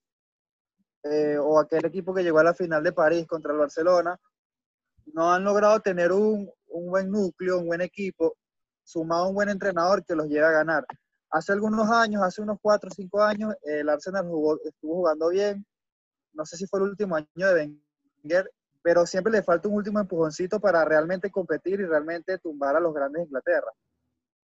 eh, 1.04 1.38
o 1.38 1.58
aquel 1.58 1.84
equipo 1.84 2.12
que 2.12 2.22
llegó 2.22 2.38
a 2.38 2.44
la 2.44 2.54
final 2.54 2.82
de 2.82 2.92
París 2.92 3.26
contra 3.26 3.52
el 3.52 3.58
Barcelona, 3.58 4.18
no 5.12 5.32
han 5.32 5.44
logrado 5.44 5.80
tener 5.80 6.12
un, 6.12 6.50
un 6.68 6.90
buen 6.90 7.10
núcleo, 7.10 7.58
un 7.58 7.66
buen 7.66 7.80
equipo, 7.80 8.36
sumado 8.90 9.24
a 9.24 9.28
un 9.28 9.34
buen 9.34 9.48
entrenador 9.48 10.04
que 10.04 10.16
los 10.16 10.26
lleve 10.26 10.46
a 10.46 10.50
ganar. 10.50 10.84
Hace 11.30 11.52
algunos 11.52 11.88
años, 11.90 12.22
hace 12.22 12.42
unos 12.42 12.58
4 12.60 12.88
o 12.90 12.92
5 12.92 13.22
años, 13.22 13.54
el 13.62 13.88
Arsenal 13.88 14.26
jugó, 14.26 14.58
estuvo 14.64 14.96
jugando 14.96 15.28
bien. 15.28 15.64
No 16.32 16.44
sé 16.44 16.56
si 16.56 16.66
fue 16.66 16.80
el 16.80 16.88
último 16.88 17.14
año 17.14 17.28
de 17.36 17.72
Wenger, 18.24 18.50
pero 18.82 19.06
siempre 19.06 19.32
le 19.32 19.42
falta 19.42 19.68
un 19.68 19.74
último 19.74 20.00
empujoncito 20.00 20.58
para 20.58 20.84
realmente 20.84 21.30
competir 21.30 21.80
y 21.80 21.86
realmente 21.86 22.38
tumbar 22.38 22.74
a 22.74 22.80
los 22.80 22.92
grandes 22.92 23.20
de 23.20 23.26
Inglaterra. 23.26 23.72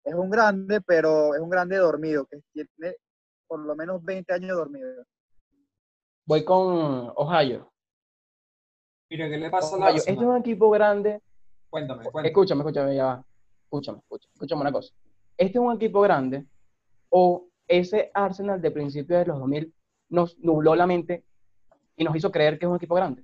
Es 0.03 0.13
un 0.13 0.29
grande, 0.29 0.79
pero 0.81 1.33
es 1.33 1.41
un 1.41 1.49
grande 1.49 1.77
dormido, 1.77 2.27
que 2.27 2.39
tiene 2.53 2.97
por 3.47 3.59
lo 3.59 3.75
menos 3.75 4.03
20 4.03 4.31
años 4.31 4.55
dormido. 4.55 5.03
Voy 6.27 6.45
con 6.45 7.11
Ohio. 7.15 7.71
Mira, 9.09 9.27
¿qué 9.27 9.37
le 9.37 9.49
pasa 9.49 9.75
al 9.75 9.81
Ohio. 9.81 9.95
Este 9.95 10.11
es 10.11 10.17
un 10.17 10.37
equipo 10.37 10.69
grande. 10.69 11.21
Cuéntame, 11.69 12.03
cuéntame. 12.03 12.27
Escúchame, 12.27 12.61
escúchame, 12.61 12.95
ya 12.95 13.05
va. 13.05 13.25
Escúchame, 13.65 13.99
escúchame, 13.99 14.31
escúchame 14.33 14.61
una 14.61 14.71
cosa. 14.71 14.93
Este 15.37 15.57
es 15.57 15.63
un 15.63 15.73
equipo 15.75 16.01
grande 16.01 16.45
o 17.09 17.47
ese 17.67 18.11
Arsenal 18.13 18.61
de 18.61 18.71
principios 18.71 19.19
de 19.19 19.25
los 19.25 19.39
2000 19.39 19.73
nos 20.09 20.37
nubló 20.39 20.75
la 20.75 20.85
mente 20.87 21.25
y 21.97 22.03
nos 22.03 22.15
hizo 22.15 22.31
creer 22.31 22.57
que 22.59 22.65
es 22.65 22.69
un 22.69 22.77
equipo 22.77 22.95
grande. 22.95 23.23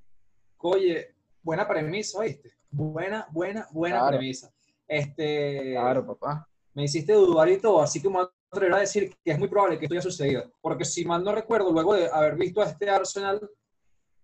Oye, 0.58 1.16
buena 1.44 1.68
premisa, 1.68 2.22
¿viste? 2.22 2.52
Buena, 2.70 3.28
buena, 3.32 3.68
buena 3.72 4.00
Claro. 4.00 4.18
premisa. 4.18 4.52
Este, 4.88 5.74
Claro, 5.74 6.06
papá. 6.06 6.48
me 6.74 6.84
hiciste 6.86 7.14
dudar 7.14 7.50
y 7.50 7.60
todo, 7.60 7.82
así 7.82 8.02
que 8.02 8.10
me 8.10 8.16
voy 8.16 8.24
a 8.26 8.32
atrever 8.52 8.74
a 8.74 8.80
decir 8.80 9.16
que 9.24 9.32
es 9.32 9.40
muy 9.40 9.48
probable 9.48 9.78
que 9.78 9.86
esto 9.86 9.94
haya 9.94 10.02
sucedido. 10.02 10.52
Porque 10.62 10.86
si 10.86 11.06
mal 11.06 11.24
no 11.24 11.34
recuerdo, 11.34 11.72
luego 11.72 11.94
de 11.94 12.10
haber 12.12 12.36
visto 12.36 12.62
a 12.62 12.66
este 12.66 12.90
Arsenal, 12.90 13.40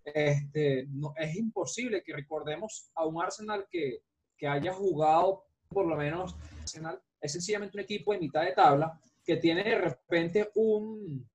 este, 0.04 0.88
no, 0.90 1.14
es 1.18 1.36
imposible 1.36 2.02
que 2.04 2.14
recordemos 2.14 2.90
a 2.96 3.06
un 3.06 3.22
Arsenal 3.22 3.66
que, 3.70 4.00
que 4.38 4.48
haya 4.48 4.74
jugado, 4.74 5.44
por 5.70 5.86
lo 5.86 5.96
menos, 5.96 6.36
Arsenal 6.62 7.00
es 7.22 7.32
sencillamente 7.32 7.78
un 7.78 7.84
equipo 7.84 8.14
de 8.14 8.20
mitad 8.20 8.44
de 8.44 8.54
tabla 8.54 9.00
que 9.26 9.38
tiene 9.38 9.64
de 9.64 9.76
repente 9.76 10.50
un, 10.56 11.28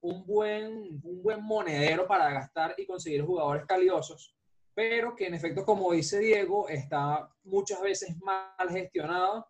un, 0.00 0.26
buen, 0.26 1.00
un 1.02 1.22
buen 1.22 1.42
monedero 1.42 2.06
para 2.06 2.30
gastar 2.30 2.74
y 2.78 2.86
conseguir 2.86 3.22
jugadores 3.24 3.66
caliosos, 3.66 4.34
pero 4.74 5.14
que 5.14 5.26
en 5.26 5.34
efecto, 5.34 5.64
como 5.64 5.92
dice 5.92 6.18
Diego, 6.18 6.68
está 6.68 7.28
muchas 7.44 7.80
veces 7.82 8.16
mal 8.22 8.70
gestionado 8.70 9.46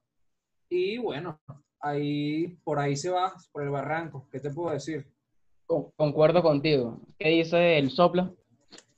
y 0.68 0.98
bueno, 0.98 1.38
ahí 1.80 2.48
por 2.64 2.78
ahí 2.78 2.96
se 2.96 3.10
va, 3.10 3.32
por 3.52 3.62
el 3.62 3.70
barranco. 3.70 4.26
¿Qué 4.32 4.40
te 4.40 4.50
puedo 4.50 4.70
decir? 4.72 5.06
Con- 5.66 5.90
concuerdo 5.92 6.42
contigo. 6.42 6.98
¿Qué 7.18 7.28
dice 7.28 7.78
el 7.78 7.90
soplo? 7.90 8.34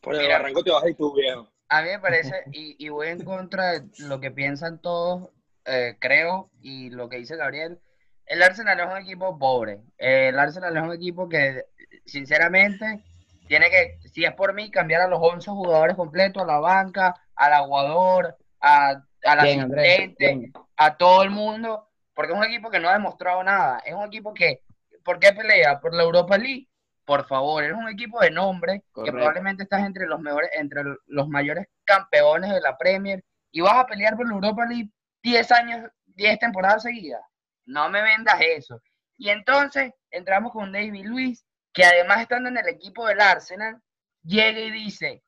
Por 0.01 0.15
el 0.15 0.23
Mira. 0.23 0.39
barranco 0.39 0.63
te 0.63 0.71
vas 0.71 0.89
y 0.89 0.95
tú, 0.95 1.13
viejo. 1.15 1.49
A 1.69 1.83
mí 1.83 1.89
me 1.89 1.99
parece, 1.99 2.33
y, 2.53 2.77
y 2.85 2.89
voy 2.89 3.09
en 3.09 3.25
contra 3.25 3.73
de 3.73 3.89
lo 3.99 4.21
que 4.21 4.31
piensan 4.31 4.81
todos, 4.81 5.31
eh, 5.65 5.97
creo, 5.99 6.51
y 6.61 6.91
lo 6.91 7.09
que 7.09 7.19
dice 7.19 7.37
Gabriel. 7.37 7.81
El 8.27 8.43
Arsenal 8.43 8.81
es 8.81 8.87
un 8.87 8.97
equipo 8.99 9.39
pobre. 9.39 9.81
Eh, 9.99 10.29
el 10.29 10.39
Arsenal 10.39 10.77
es 10.77 10.83
un 10.83 10.93
equipo 10.93 11.29
que, 11.29 11.65
sinceramente, 12.07 13.03
tiene 13.47 13.71
que, 13.71 13.99
si 14.09 14.25
es 14.25 14.33
por 14.33 14.55
mí, 14.55 14.71
cambiar 14.71 15.03
a 15.03 15.09
los 15.09 15.19
11 15.21 15.51
jugadores 15.51 15.97
completos, 15.97 16.43
a 16.43 16.47
la 16.47 16.59
banca, 16.59 17.15
al 17.35 17.53
aguador, 17.53 18.37
a, 18.61 19.03
al 19.25 19.43
Bien, 19.43 19.79
asistente, 19.79 20.53
a 20.77 20.97
todo 20.97 21.23
el 21.23 21.31
mundo, 21.31 21.89
porque 22.15 22.33
es 22.33 22.39
un 22.39 22.45
equipo 22.45 22.71
que 22.71 22.81
no 22.81 22.89
ha 22.89 22.95
demostrado 22.95 23.43
nada. 23.43 23.83
Es 23.85 23.95
un 23.95 24.05
equipo 24.05 24.33
que, 24.33 24.63
¿por 25.05 25.19
qué 25.19 25.33
pelea? 25.33 25.81
¿Por 25.81 25.95
la 25.95 26.03
Europa 26.03 26.39
League? 26.39 26.69
Por 27.05 27.27
favor, 27.27 27.63
es 27.65 27.73
un 27.73 27.89
equipo 27.89 28.21
de 28.21 28.31
nombre 28.31 28.83
que 29.05 29.13
probablemente 29.13 29.65
estás 29.65 29.85
entre 29.85 30.07
los 30.07 30.21
mejores, 30.21 30.51
entre 30.55 30.83
los 31.07 31.29
mayores 31.29 31.67
campeones 31.85 32.51
de 32.51 32.61
la 32.61 32.79
Premier 32.79 33.23
y 33.51 33.61
vas 33.61 33.77
a 33.77 33.87
pelear 33.87 34.17
por 34.17 34.27
la 34.27 34.35
Europa 34.35 34.65
League 34.67 34.91
10 35.23 35.53
años, 35.53 35.91
10 36.07 36.39
temporadas 36.39 36.83
seguidas. 36.83 37.21
No 37.67 37.89
me 37.91 38.03
vendas 38.03 38.37
eso. 38.41 38.81
Y 39.17 39.29
entonces 39.29 39.93
entramos 40.11 40.53
con 40.53 40.73
David 40.73 41.05
Luis, 41.05 41.45
que 41.73 41.85
además 41.85 42.23
estando 42.23 42.49
en 42.49 42.57
el 42.57 42.69
equipo 42.69 43.07
del 43.07 43.21
Arsenal, 43.21 43.81
llega 44.23 44.59
y 44.61 44.71
dice, 44.71 45.23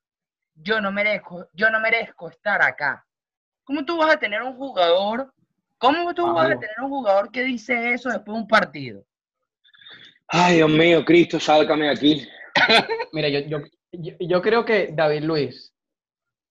yo 0.54 0.80
no 0.80 0.90
merezco, 0.90 1.48
yo 1.52 1.70
no 1.70 1.80
merezco 1.80 2.30
estar 2.30 2.62
acá. 2.62 3.06
¿Cómo 3.64 3.84
tú 3.84 3.98
vas 3.98 4.14
a 4.14 4.18
tener 4.18 4.42
un 4.42 4.56
jugador? 4.56 5.32
¿Cómo 5.78 6.14
tú 6.14 6.32
vas 6.32 6.46
a 6.46 6.58
tener 6.58 6.80
un 6.80 6.88
jugador 6.88 7.30
que 7.30 7.42
dice 7.42 7.92
eso 7.92 8.08
después 8.08 8.34
de 8.34 8.42
un 8.42 8.48
partido? 8.48 9.04
Ay, 10.28 10.56
Dios 10.56 10.70
mío, 10.70 11.04
Cristo, 11.04 11.38
sálcame 11.38 11.86
de 11.86 11.90
aquí. 11.90 12.28
Mira, 13.12 13.28
yo, 13.28 13.40
yo, 13.40 13.58
yo, 13.92 14.12
yo 14.18 14.42
creo 14.42 14.64
que 14.64 14.90
David 14.92 15.22
Luis, 15.22 15.72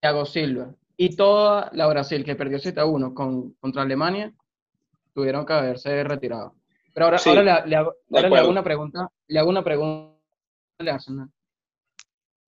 Thiago 0.02 0.26
Silva 0.26 0.74
y 0.98 1.16
toda 1.16 1.70
la 1.74 1.88
Brasil 1.88 2.24
que 2.24 2.36
perdió 2.36 2.60
7 2.60 2.80
a 2.80 2.86
1 2.86 3.14
con, 3.14 3.52
contra 3.54 3.82
Alemania 3.82 4.34
tuvieron 5.14 5.46
que 5.46 5.54
haberse 5.54 6.04
retirado. 6.04 6.56
Pero 6.94 7.06
ahora, 7.06 7.18
Sí, 7.18 7.30
ahora 7.30 7.62
le, 7.64 7.70
le 7.70 7.76
hago, 7.76 7.94
ahora 8.12 8.30
le 8.30 8.38
hago 8.38 8.50
una 8.50 8.64
pregunta, 8.64 9.10
le 9.28 9.40
hago 9.40 9.50
una 9.50 9.64
pregunta 9.64 10.16
al 10.80 10.88
Arsenal. 10.90 11.30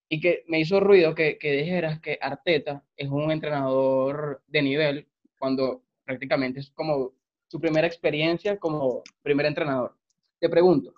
Y 0.08 0.20
que 0.20 0.44
me 0.48 0.60
hizo 0.60 0.80
ruido 0.80 1.14
que, 1.14 1.36
que 1.36 1.52
dijeras 1.52 2.00
que 2.00 2.18
Arteta 2.20 2.82
es 2.96 3.10
un 3.10 3.30
entrenador 3.30 4.42
de 4.46 4.62
nivel 4.62 5.08
cuando 5.38 5.82
prácticamente 6.04 6.60
es 6.60 6.70
como 6.70 7.12
su 7.46 7.60
primera 7.60 7.86
experiencia 7.86 8.58
como 8.58 9.02
primer 9.22 9.44
entrenador. 9.46 9.94
Te 10.40 10.48
pregunto, 10.48 10.94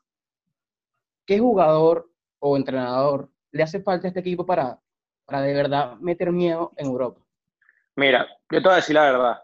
¿qué 1.30 1.38
jugador 1.38 2.10
o 2.40 2.56
entrenador 2.56 3.30
le 3.52 3.62
hace 3.62 3.80
falta 3.80 4.08
a 4.08 4.08
este 4.08 4.18
equipo 4.18 4.44
para, 4.44 4.80
para 5.24 5.42
de 5.42 5.54
verdad 5.54 5.94
meter 6.00 6.32
miedo 6.32 6.72
en 6.76 6.86
Europa? 6.86 7.20
Mira, 7.94 8.26
yo 8.50 8.58
te 8.60 8.64
voy 8.64 8.72
a 8.72 8.76
decir 8.76 8.96
la 8.96 9.12
verdad. 9.12 9.42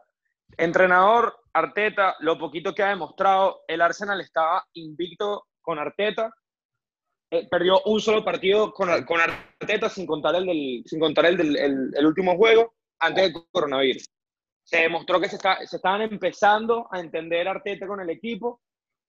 Entrenador 0.56 1.36
Arteta, 1.52 2.16
lo 2.18 2.36
poquito 2.38 2.74
que 2.74 2.82
ha 2.82 2.88
demostrado, 2.88 3.60
el 3.68 3.80
Arsenal 3.80 4.20
estaba 4.20 4.66
invicto 4.72 5.46
con 5.62 5.78
Arteta. 5.78 6.34
Eh, 7.30 7.46
perdió 7.48 7.80
un 7.84 8.00
solo 8.00 8.24
partido 8.24 8.72
con, 8.72 8.90
Ar- 8.90 9.04
con 9.06 9.20
Arteta 9.20 9.88
sin 9.88 10.06
contar 10.08 10.34
el 10.34 10.46
del, 10.46 10.82
sin 10.86 10.98
contar 10.98 11.26
el, 11.26 11.36
del 11.36 11.56
el- 11.56 11.92
el 11.96 12.06
último 12.06 12.36
juego 12.36 12.74
antes 12.98 13.32
del 13.32 13.42
coronavirus. 13.52 14.06
Se 14.64 14.78
demostró 14.78 15.20
que 15.20 15.28
se, 15.28 15.36
está- 15.36 15.64
se 15.64 15.76
estaban 15.76 16.02
empezando 16.02 16.88
a 16.90 16.98
entender 16.98 17.46
Arteta 17.46 17.86
con 17.86 18.00
el 18.00 18.10
equipo. 18.10 18.60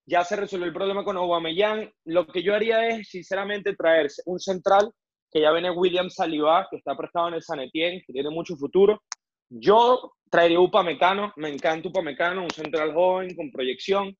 Ya 0.09 0.23
se 0.23 0.37
resolvió 0.37 0.65
el 0.65 0.73
problema 0.73 1.03
con 1.03 1.17
Aubameyang. 1.17 1.91
Lo 2.05 2.25
que 2.25 2.41
yo 2.41 2.55
haría 2.55 2.87
es, 2.87 3.09
sinceramente, 3.09 3.75
traerse 3.75 4.21
un 4.25 4.39
central 4.39 4.91
que 5.29 5.41
ya 5.41 5.51
viene 5.51 5.69
William 5.69 6.09
Saliba, 6.09 6.65
que 6.71 6.77
está 6.77 6.95
prestado 6.95 7.27
en 7.27 7.33
el 7.33 7.43
San 7.43 7.59
Etienne, 7.59 8.01
que 8.07 8.13
tiene 8.13 8.29
mucho 8.29 8.55
futuro. 8.55 9.03
Yo 9.49 10.13
traería 10.29 10.61
Upamecano, 10.61 11.33
me 11.35 11.49
encanta 11.49 11.89
Upamecano, 11.89 12.43
un 12.43 12.49
central 12.49 12.93
joven 12.93 13.35
con 13.35 13.51
proyección. 13.51 14.15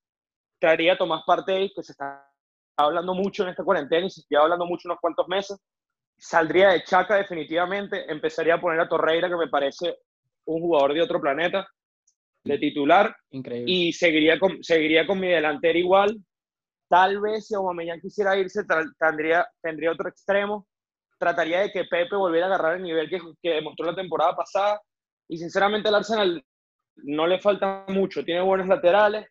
Traería 0.59 0.93
a 0.93 0.97
Tomás 0.97 1.23
Partey, 1.25 1.71
que 1.73 1.83
se 1.83 1.93
está 1.93 2.29
hablando 2.75 3.13
mucho 3.13 3.43
en 3.43 3.49
esta 3.49 3.63
cuarentena 3.63 4.07
y 4.07 4.09
se 4.09 4.21
está 4.21 4.41
hablando 4.41 4.65
mucho 4.65 4.89
unos 4.89 4.99
cuantos 4.99 5.27
meses. 5.29 5.57
Saldría 6.17 6.69
de 6.69 6.83
Chaca 6.83 7.15
definitivamente, 7.15 8.11
empezaría 8.11 8.55
a 8.55 8.61
poner 8.61 8.81
a 8.81 8.89
Torreira, 8.89 9.29
que 9.29 9.37
me 9.37 9.47
parece 9.47 9.99
un 10.45 10.61
jugador 10.61 10.93
de 10.93 11.01
otro 11.01 11.21
planeta, 11.21 11.67
de 12.47 12.57
titular, 12.59 13.15
Increíble. 13.31 13.71
y 13.71 13.93
seguiría 13.93 14.39
con, 14.39 14.63
seguiría 14.63 15.05
con 15.05 15.19
mi 15.19 15.27
delantera 15.27 15.77
igual. 15.77 16.17
Tal 16.89 17.19
vez 17.19 17.47
si 17.47 17.55
Aubameyang 17.55 17.99
quisiera 17.99 18.37
irse, 18.37 18.61
tendría, 18.99 19.45
tendría 19.61 19.91
otro 19.91 20.07
extremo. 20.09 20.67
Trataría 21.19 21.61
de 21.61 21.71
que 21.71 21.83
Pepe 21.85 22.15
volviera 22.15 22.45
a 22.45 22.49
agarrar 22.49 22.75
el 22.77 22.83
nivel 22.83 23.09
que, 23.09 23.19
que 23.41 23.49
demostró 23.49 23.85
la 23.87 23.95
temporada 23.95 24.35
pasada. 24.35 24.79
Y 25.27 25.37
sinceramente 25.37 25.89
el 25.89 25.95
Arsenal 25.95 26.45
no 26.95 27.27
le 27.27 27.39
falta 27.39 27.85
mucho. 27.89 28.23
Tiene 28.23 28.41
buenos 28.41 28.67
laterales, 28.67 29.27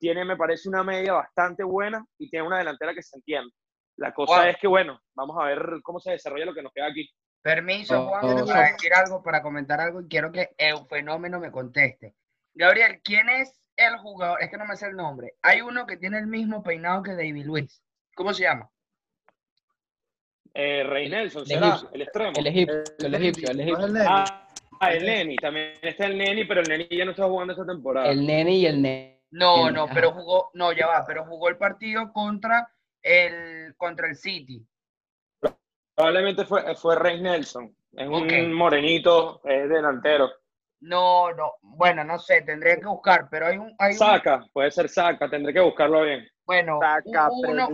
tiene, 0.00 0.24
me 0.24 0.36
parece, 0.36 0.68
una 0.68 0.82
media 0.82 1.12
bastante 1.12 1.62
buena 1.62 2.04
y 2.18 2.28
tiene 2.28 2.46
una 2.46 2.58
delantera 2.58 2.92
que 2.94 3.02
se 3.02 3.16
entiende. 3.16 3.52
La 3.98 4.12
cosa 4.12 4.40
Wow. 4.40 4.50
es 4.50 4.56
que, 4.58 4.66
bueno, 4.66 5.00
vamos 5.14 5.36
a 5.40 5.44
ver 5.46 5.60
cómo 5.82 6.00
se 6.00 6.10
desarrolla 6.12 6.46
lo 6.46 6.54
que 6.54 6.62
nos 6.62 6.72
queda 6.72 6.86
aquí. 6.88 7.08
Permiso, 7.42 8.02
Oh, 8.02 8.08
Juan, 8.08 8.24
oh, 8.40 8.46
para 8.46 8.66
sí. 8.66 8.72
decir 8.72 8.92
algo, 8.94 9.22
para 9.22 9.40
comentar 9.42 9.80
algo, 9.80 10.00
y 10.00 10.08
quiero 10.08 10.32
que 10.32 10.50
el 10.58 10.78
fenómeno 10.90 11.38
me 11.38 11.52
conteste. 11.52 12.14
Gabriel, 12.56 13.00
¿quién 13.04 13.28
es 13.28 13.60
el 13.76 13.98
jugador? 13.98 14.42
Es 14.42 14.50
que 14.50 14.56
no 14.56 14.64
me 14.64 14.76
sé 14.76 14.86
el 14.86 14.96
nombre. 14.96 15.34
Hay 15.42 15.60
uno 15.60 15.86
que 15.86 15.98
tiene 15.98 16.18
el 16.18 16.26
mismo 16.26 16.62
peinado 16.62 17.02
que 17.02 17.12
David 17.12 17.44
Luis. 17.44 17.82
¿Cómo 18.14 18.32
se 18.32 18.44
llama? 18.44 18.70
Eh, 20.54 20.82
Rey 20.84 21.10
Nelson, 21.10 21.42
El 21.42 21.48
será 21.48 21.68
egipcio. 21.68 21.90
el 21.92 22.02
extremo. 22.02 22.32
El 22.34 22.46
egipcio, 22.46 22.82
el 23.00 23.14
egipcio, 23.14 23.50
el 23.50 23.56
Neni, 23.58 23.70
egipcio. 23.72 23.86
el 23.86 23.92
Neni. 23.92 24.06
Ah, 24.08 24.48
ah, 24.80 24.92
el 24.94 25.04
Neni, 25.04 25.36
también 25.36 25.74
está 25.82 26.06
el 26.06 26.16
Neni, 26.16 26.44
pero 26.46 26.62
el 26.62 26.68
Neni 26.68 26.88
ya 26.90 27.04
no 27.04 27.10
está 27.10 27.24
jugando 27.26 27.52
esta 27.52 27.66
temporada. 27.66 28.08
El 28.08 28.26
nene 28.26 28.52
y 28.52 28.66
el 28.66 28.80
nene. 28.80 29.20
No, 29.32 29.70
no, 29.70 29.86
pero 29.92 30.12
jugó, 30.12 30.50
no, 30.54 30.72
ya 30.72 30.86
va, 30.86 31.04
pero 31.06 31.26
jugó 31.26 31.50
el 31.50 31.58
partido 31.58 32.10
contra 32.10 32.72
el, 33.02 33.74
contra 33.76 34.08
el 34.08 34.16
City. 34.16 34.66
Probablemente 35.94 36.46
fue, 36.46 36.74
fue 36.76 36.96
Rey 36.96 37.20
Nelson. 37.20 37.76
Es 37.92 38.08
un 38.08 38.52
morenito, 38.54 39.42
es 39.44 39.68
delantero. 39.68 40.30
No, 40.80 41.32
no, 41.32 41.52
bueno, 41.62 42.04
no 42.04 42.18
sé, 42.18 42.42
tendría 42.42 42.76
que 42.78 42.86
buscar, 42.86 43.28
pero 43.30 43.46
hay 43.46 43.56
un, 43.56 43.74
hay 43.78 43.92
un- 43.92 43.98
Saca, 43.98 44.44
puede 44.52 44.70
ser 44.70 44.88
Saca, 44.88 45.28
tendré 45.28 45.52
que 45.52 45.60
buscarlo 45.60 46.02
bien. 46.02 46.26
bueno, 46.44 46.78
Saca, 46.80 47.30
uno, 47.32 47.68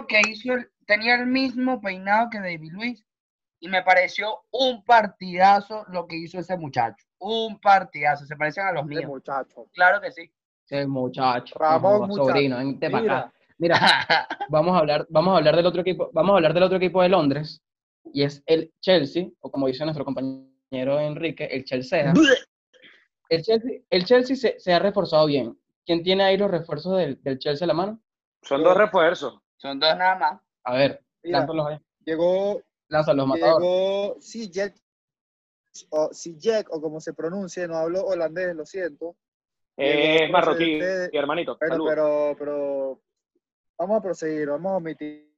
el 0.00 0.06
que 0.06 0.20
hizo, 0.28 0.54
el- 0.54 0.70
tenía 0.86 1.14
el 1.14 1.26
mismo 1.26 1.80
peinado 1.80 2.28
que 2.30 2.38
David 2.38 2.72
Luis 2.72 3.06
y 3.60 3.68
me 3.68 3.82
pareció 3.82 4.40
un 4.50 4.84
partidazo 4.84 5.84
lo 5.88 6.06
que 6.06 6.16
hizo 6.16 6.38
ese 6.38 6.56
muchacho, 6.56 7.06
un 7.18 7.58
partidazo, 7.60 8.26
se 8.26 8.36
parecen 8.36 8.66
a 8.66 8.72
los 8.72 8.84
míos, 8.86 9.06
muchacho. 9.06 9.66
claro 9.72 10.00
que 10.00 10.10
sí. 10.10 10.30
Ese 10.68 10.86
muchacho. 10.86 11.56
Ramón, 11.58 12.08
muchacho. 12.08 12.28
sobrino, 12.28 12.56
vente 12.58 12.90
para 12.90 13.04
acá. 13.04 13.32
Mira, 13.58 13.78
Mira, 13.78 13.78
vamos 14.50 14.74
a 14.74 14.78
hablar, 14.80 15.06
vamos 15.08 15.32
a 15.32 15.36
hablar 15.38 15.56
del 15.56 15.66
otro 15.66 15.80
equipo, 15.80 16.10
vamos 16.12 16.32
a 16.32 16.36
hablar 16.36 16.52
del 16.54 16.64
otro 16.64 16.76
equipo 16.76 17.02
de 17.02 17.08
Londres, 17.08 17.62
y 18.12 18.22
es 18.24 18.42
el 18.46 18.72
Chelsea, 18.80 19.28
o 19.40 19.50
como 19.50 19.68
dice 19.68 19.84
nuestro 19.84 20.04
compañero 20.04 20.44
Enrique, 20.70 21.44
el 21.44 21.64
Chelsea. 21.64 22.12
El 23.28 23.42
Chelsea, 23.42 23.80
el 23.90 24.04
Chelsea 24.04 24.36
se, 24.36 24.60
se 24.60 24.72
ha 24.72 24.78
reforzado 24.78 25.26
bien. 25.26 25.58
¿Quién 25.84 26.02
tiene 26.02 26.24
ahí 26.24 26.36
los 26.36 26.50
refuerzos 26.50 26.98
del, 26.98 27.22
del 27.22 27.38
Chelsea 27.38 27.64
a 27.64 27.68
la 27.68 27.74
mano? 27.74 28.00
Son 28.42 28.62
dos 28.62 28.76
refuerzos. 28.76 29.40
Son 29.56 29.78
dos 29.78 29.96
nada 29.96 30.14
más. 30.16 30.40
A 30.64 30.74
ver, 30.74 31.02
lánzalos 31.22 31.66
ahí. 31.66 31.78
llegó, 32.04 32.60
Lánzalos, 32.88 33.26
matador. 33.26 33.62
llegó 33.62 34.20
Sijek, 34.20 34.74
o 35.90 36.12
Sijek, 36.12 36.72
o 36.72 36.80
como 36.80 37.00
se 37.00 37.14
pronuncie, 37.14 37.66
no 37.66 37.76
hablo 37.76 38.04
holandés, 38.04 38.54
lo 38.54 38.64
siento. 38.66 39.16
Eh, 39.76 40.24
es 40.24 40.30
marroquí, 40.30 40.78
mi 41.12 41.18
hermanito. 41.18 41.56
Pero, 41.58 41.84
pero, 41.84 42.36
pero, 42.38 43.00
vamos 43.78 43.98
a 43.98 44.02
proseguir, 44.02 44.48
vamos 44.48 44.72
a 44.72 44.76
omitir 44.76 45.30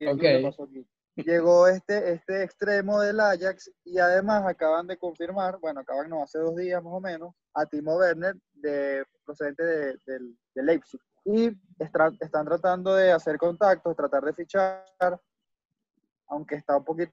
lo 0.00 0.16
que 0.16 0.36
Ok. 0.36 0.42
pasó 0.44 0.64
aquí. 0.64 0.86
Llegó 1.24 1.66
este, 1.66 2.12
este 2.12 2.42
extremo 2.44 3.00
del 3.00 3.18
Ajax 3.20 3.70
y 3.84 3.98
además 3.98 4.44
acaban 4.46 4.86
de 4.86 4.96
confirmar, 4.96 5.58
bueno, 5.58 5.80
acaban 5.80 6.08
no, 6.08 6.22
hace 6.22 6.38
dos 6.38 6.54
días 6.56 6.82
más 6.82 6.92
o 6.94 7.00
menos, 7.00 7.34
a 7.54 7.66
Timo 7.66 7.96
Werner, 7.96 8.34
de, 8.52 9.04
procedente 9.24 9.64
de, 9.64 9.96
del- 10.06 10.38
de 10.54 10.62
Leipzig. 10.62 11.00
Y 11.24 11.50
estra- 11.78 12.12
están 12.20 12.46
tratando 12.46 12.94
de 12.94 13.10
hacer 13.12 13.36
contactos, 13.36 13.96
tratar 13.96 14.24
de 14.24 14.32
fichar, 14.32 14.84
aunque 16.28 16.54
está 16.56 16.76
un 16.76 16.84
poquito 16.84 17.12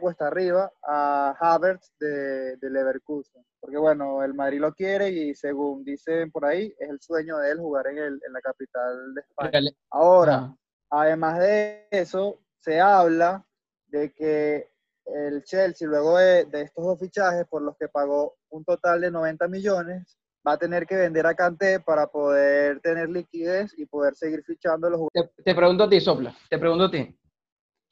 cuesta 0.00 0.26
arriba, 0.26 0.72
a 0.82 1.36
Havertz 1.38 1.92
de, 2.00 2.56
de 2.56 2.70
Leverkusen. 2.70 3.44
Porque 3.60 3.76
bueno, 3.76 4.22
el 4.24 4.34
Madrid 4.34 4.60
lo 4.60 4.72
quiere 4.74 5.08
y 5.10 5.34
según 5.34 5.84
dicen 5.84 6.30
por 6.32 6.44
ahí, 6.44 6.74
es 6.78 6.88
el 6.90 7.00
sueño 7.00 7.38
de 7.38 7.52
él 7.52 7.58
jugar 7.60 7.86
en, 7.86 7.98
el, 7.98 8.20
en 8.26 8.32
la 8.32 8.40
capital 8.40 9.14
de 9.14 9.20
España. 9.20 9.60
Ahora, 9.90 10.34
Ajá. 10.36 10.56
Además 10.90 11.38
de 11.40 11.88
eso, 11.90 12.40
se 12.64 12.80
habla 12.80 13.44
de 13.88 14.12
que 14.14 14.70
el 15.04 15.44
Chelsea, 15.44 15.86
luego 15.86 16.16
de, 16.16 16.46
de 16.46 16.62
estos 16.62 16.82
dos 16.82 16.98
fichajes, 16.98 17.46
por 17.46 17.60
los 17.60 17.76
que 17.76 17.88
pagó 17.88 18.36
un 18.48 18.64
total 18.64 19.02
de 19.02 19.10
90 19.10 19.46
millones, 19.48 20.18
va 20.46 20.52
a 20.52 20.58
tener 20.58 20.86
que 20.86 20.96
vender 20.96 21.26
a 21.26 21.34
Kanté 21.34 21.80
para 21.80 22.06
poder 22.06 22.80
tener 22.80 23.10
liquidez 23.10 23.74
y 23.76 23.84
poder 23.84 24.14
seguir 24.14 24.42
fichando 24.44 24.86
a 24.86 24.90
los 24.90 24.98
jugadores. 25.00 25.34
Te, 25.36 25.42
te 25.42 25.54
pregunto 25.54 25.84
a 25.84 25.90
ti, 25.90 26.00
Sopla, 26.00 26.34
te 26.48 26.58
pregunto 26.58 26.84
a 26.84 26.90
ti. 26.90 27.18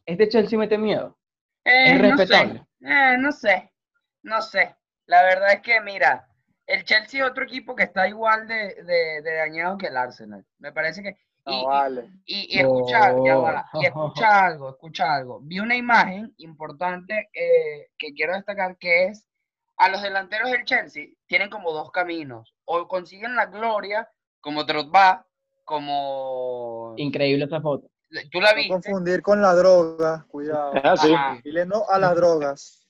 ¿Este 0.07 0.29
Chelsea 0.29 0.59
mete 0.59 0.79
miedo? 0.79 1.19
Eh, 1.65 1.93
¿Es 1.95 2.01
no 2.01 2.17
sé, 2.17 2.17
respetable? 2.17 2.67
eh, 2.81 3.17
no 3.19 3.31
sé, 3.33 3.73
no 4.23 4.41
sé. 4.41 4.75
La 5.07 5.23
verdad 5.23 5.53
es 5.53 5.61
que, 5.61 5.81
mira, 5.83 6.27
el 6.67 6.83
Chelsea 6.85 7.23
es 7.25 7.31
otro 7.31 7.45
equipo 7.45 7.77
que 7.77 7.83
está 7.85 8.09
igual 8.09 8.49
de, 8.49 8.83
de- 8.85 9.21
de 9.23 9.35
dañado 9.37 9.77
que 9.77 9.89
el 9.89 9.97
Arsenal. 9.99 10.45
Me 10.59 10.73
parece 10.73 11.03
que... 11.03 11.19
y- 11.45 11.51
No 11.51 11.63
y- 11.63 11.67
vale. 11.67 12.11
Y, 12.25 12.57
y 12.57 12.61
escucha, 12.61 13.15
ya 13.25 13.37
va, 13.37 13.67
y 13.75 13.77
No. 13.77 13.83
escucha 13.89 14.47
algo, 14.47 14.71
escucha 14.71 15.15
algo. 15.15 15.41
Vi 15.43 15.59
una 15.61 15.77
imagen 15.77 16.33
importante 16.39 17.29
eh, 17.33 17.91
que 17.99 18.13
quiero 18.15 18.35
destacar 18.35 18.77
que 18.79 19.07
es 19.07 19.27
a 19.77 19.89
los 19.89 20.03
delanteros 20.03 20.51
del 20.51 20.65
Chelsea 20.65 21.07
tienen 21.27 21.51
como 21.51 21.73
dos 21.73 21.91
caminos. 21.91 22.55
O 22.65 22.87
consiguen 22.87 23.35
la 23.35 23.47
gloria 23.47 24.09
como 24.41 24.65
Drogba, 24.65 25.27
como 25.65 26.95
Increíble 26.97 27.45
esa 27.47 27.61
foto. 27.61 27.89
tú 28.31 28.41
la 28.41 28.51
No 28.51 28.57
viste. 28.57 28.69
confundir 28.73 29.23
con 29.23 29.41
la 29.43 29.55
droga, 29.55 30.25
cuidado. 30.29 30.73
Así. 30.85 31.13
Ajá. 31.13 31.39
Dile 31.43 31.67
no 31.67 31.85
a 31.89 31.99
las 31.99 32.15
drogas. 32.15 32.87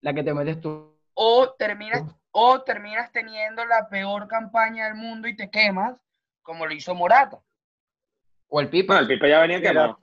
la 0.00 0.14
que 0.14 0.22
te 0.22 0.32
metes 0.32 0.60
tú. 0.60 0.96
O 1.14 1.50
terminas, 1.58 2.02
o 2.30 2.62
terminas 2.62 3.12
teniendo 3.12 3.64
la 3.66 3.88
peor 3.90 4.26
campaña 4.28 4.86
del 4.86 4.94
mundo 4.94 5.28
y 5.28 5.36
te 5.36 5.50
quemas, 5.50 6.00
como 6.42 6.64
lo 6.66 6.72
hizo 6.72 6.94
Morata. 6.94 7.40
O 8.50 8.60
el 8.60 8.68
Pipa. 8.68 8.94
No, 8.94 9.00
el 9.00 9.06
Pipa 9.08 9.26
ya 9.28 9.40
venía 9.40 9.60
quemado. 9.62 9.98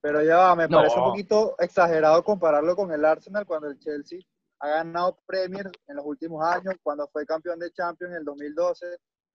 Pero 0.00 0.22
ya 0.22 0.36
va, 0.36 0.56
me 0.56 0.66
No. 0.68 0.78
parece 0.78 0.98
un 0.98 1.04
poquito 1.04 1.54
exagerado 1.58 2.22
compararlo 2.24 2.74
con 2.76 2.90
el 2.92 3.04
Arsenal 3.04 3.44
cuando 3.46 3.68
el 3.68 3.78
Chelsea 3.78 4.20
ha 4.60 4.68
ganado 4.68 5.18
Premier 5.26 5.70
en 5.88 5.96
los 5.96 6.04
últimos 6.04 6.44
años, 6.44 6.74
cuando 6.82 7.06
fue 7.08 7.24
campeón 7.26 7.58
de 7.58 7.70
Champions 7.72 8.12
en 8.12 8.18
el 8.18 8.24
2012. 8.24 8.86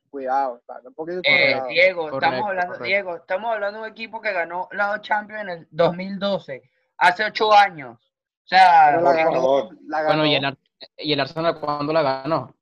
Cuidado, 0.09 0.57
está 0.57 0.81
un 0.85 0.93
poquito 0.93 1.19
Eh, 1.19 1.21
exagerado. 1.51 1.67
Diego, 1.69 2.01
Correcto, 2.09 2.17
estamos 2.25 2.49
hablando, 2.49 2.67
correcto. 2.73 2.83
Diego, 2.85 3.15
estamos 3.15 3.53
hablando 3.53 3.79
de 3.79 3.85
un 3.85 3.91
equipo 3.91 4.21
que 4.21 4.33
ganó 4.33 4.67
la 4.71 4.99
Champions 5.01 5.41
en 5.43 5.49
el 5.49 5.67
2012, 5.71 6.63
hace 6.97 7.23
ocho 7.25 7.53
años. 7.53 7.97
O 8.43 8.47
sea, 8.47 8.99
la 8.99 9.13
ganó, 9.13 9.31
favor. 9.33 9.77
la 9.87 10.01
ganó. 10.01 10.07
Bueno, 10.15 10.25
y 10.25 10.35
el, 10.35 10.45
Ar- 10.45 10.57
y 10.97 11.13
el 11.13 11.19
Arsenal 11.19 11.59
cuando 11.59 11.93
la 11.93 12.01
ganó. 12.01 12.53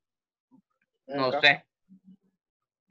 no 1.08 1.40
sé. 1.40 1.64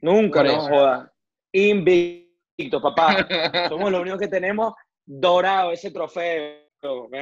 Nunca, 0.00 0.40
Por 0.40 0.48
no 0.48 0.60
joda. 0.60 1.12
Invicto, 1.52 2.19
papá. 2.68 3.26
Somos 3.68 3.90
los 3.90 4.00
únicos 4.00 4.20
que 4.20 4.28
tenemos 4.28 4.74
dorado 5.06 5.72
ese 5.72 5.90
trofeo. 5.90 6.68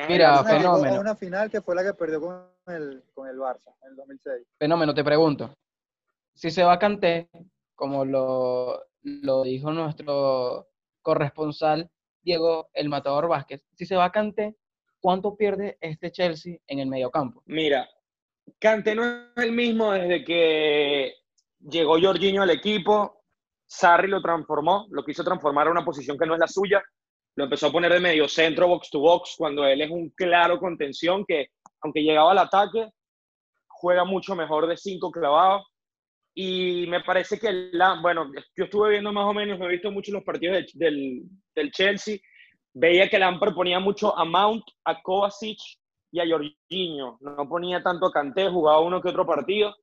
Mira, 0.09 0.43
llegó 0.43 0.45
fenómeno. 0.45 0.97
a 0.97 1.01
una 1.01 1.17
final 1.17 1.51
que 1.51 1.61
fue 1.61 1.75
la 1.75 1.83
que 1.83 1.93
perdió 1.93 2.21
con 2.21 2.47
el, 2.69 3.03
con 3.13 3.29
el 3.29 3.37
Barça 3.37 3.75
en 3.83 3.91
el 3.91 3.97
2006. 3.97 4.47
Fenómeno, 4.59 4.95
te 4.95 5.03
pregunto. 5.03 5.53
Si 6.35 6.51
se 6.51 6.63
va 6.63 6.79
Kanté, 6.79 7.29
como 7.75 8.05
lo, 8.05 8.81
lo 9.03 9.43
dijo 9.43 9.73
nuestro 9.73 10.69
corresponsal 11.03 11.91
Diego 12.23 12.69
El 12.73 12.89
Matador 12.89 13.29
Vázquez, 13.29 13.65
si 13.75 13.85
se 13.85 13.97
va 13.97 14.13
Kanté, 14.13 14.57
¿cuánto 15.01 15.37
pierde 15.37 15.79
este 15.81 16.13
Chelsea 16.13 16.59
en 16.67 16.79
el 16.79 16.89
mediocampo? 16.89 17.43
Mira, 17.47 17.89
Kanté 18.59 18.95
no 18.95 19.05
es 19.05 19.45
el 19.45 19.53
mismo 19.53 19.93
desde 19.93 20.25
que 20.25 21.15
llegó 21.61 22.01
Jorginho 22.01 22.43
al 22.43 22.51
equipo. 22.51 23.18
Sarri 23.69 24.09
lo 24.09 24.23
transformó, 24.23 24.87
lo 24.91 25.05
quiso 25.05 25.23
transformar 25.23 25.69
a 25.69 25.71
una 25.71 25.85
posición 25.85 26.17
que 26.19 26.27
no 26.27 26.35
es 26.35 26.41
la 26.41 26.49
suya. 26.49 26.83
Lo 27.37 27.45
empezó 27.45 27.67
a 27.67 27.73
poner 27.73 27.93
de 27.93 28.01
medio 28.01 28.27
centro, 28.27 28.67
box 28.67 28.91
to 28.91 28.99
box, 28.99 29.35
cuando 29.37 29.65
él 29.67 29.83
es 29.83 29.91
un 29.91 30.11
claro 30.11 30.59
contención 30.59 31.25
que, 31.27 31.49
aunque 31.83 32.03
llegaba 32.03 32.33
al 32.33 32.39
ataque, 32.39 32.89
juega 33.69 34.05
mucho 34.05 34.35
mejor 34.35 34.67
de 34.67 34.77
cinco 34.77 35.11
clavados. 35.11 35.67
Y 36.35 36.87
me 36.89 37.03
parece 37.03 37.39
que, 37.39 37.53
la, 37.73 38.01
bueno, 38.01 38.31
yo 38.57 38.65
estuve 38.65 38.91
viendo 38.91 39.13
más 39.13 39.27
o 39.27 39.35
menos, 39.35 39.61
he 39.61 39.69
visto 39.69 39.91
mucho 39.91 40.13
los 40.13 40.25
partidos 40.25 40.65
del, 40.75 41.23
del, 41.55 41.71
Chelsea. 41.71 42.19
Veía 42.73 43.09
que 43.09 43.19
Lampard 43.19 43.55
ponía 43.55 43.81
mucho 43.81 44.17
a 44.17 44.25
Mount, 44.25 44.65
a 44.85 45.03
Kovacic 45.03 45.59
y 46.11 46.21
a 46.21 46.25
Jorginho. 46.27 47.19
No 47.21 47.49
ponía 47.49 47.83
tanto 47.83 48.07
a 48.07 48.13
Kanté, 48.13 48.49
jugaba 48.49 48.81
uno 48.81 49.03
que 49.03 49.11
otro 49.11 49.27
partido. 49.27 49.75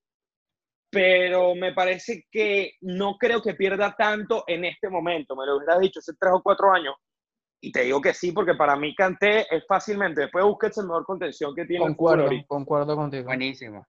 Pero 0.95 1.55
me 1.55 1.73
parece 1.73 2.25
que 2.31 2.75
no 2.79 3.17
creo 3.17 3.41
que 3.41 3.53
pierda 3.53 3.93
tanto 3.97 4.45
en 4.47 4.63
este 4.63 4.87
momento. 4.87 5.35
Me 5.35 5.45
lo 5.45 5.57
hubieras 5.57 5.81
dicho 5.81 5.99
hace 5.99 6.13
tres 6.17 6.31
o 6.33 6.41
cuatro 6.41 6.71
años. 6.71 6.95
Y 7.59 7.69
te 7.69 7.81
digo 7.81 7.99
que 7.99 8.13
sí, 8.13 8.31
porque 8.31 8.53
para 8.53 8.77
mí 8.77 8.95
Kanté 8.95 9.45
es 9.53 9.65
fácilmente, 9.67 10.21
después 10.21 10.41
de 10.41 10.49
Busquets, 10.49 10.77
el 10.77 10.85
mejor 10.85 11.05
contención 11.05 11.53
que 11.53 11.65
tiene 11.65 11.83
Concuerdo, 11.83 12.29
concuerdo 12.47 12.95
contigo. 12.95 13.25
Buenísimo. 13.25 13.85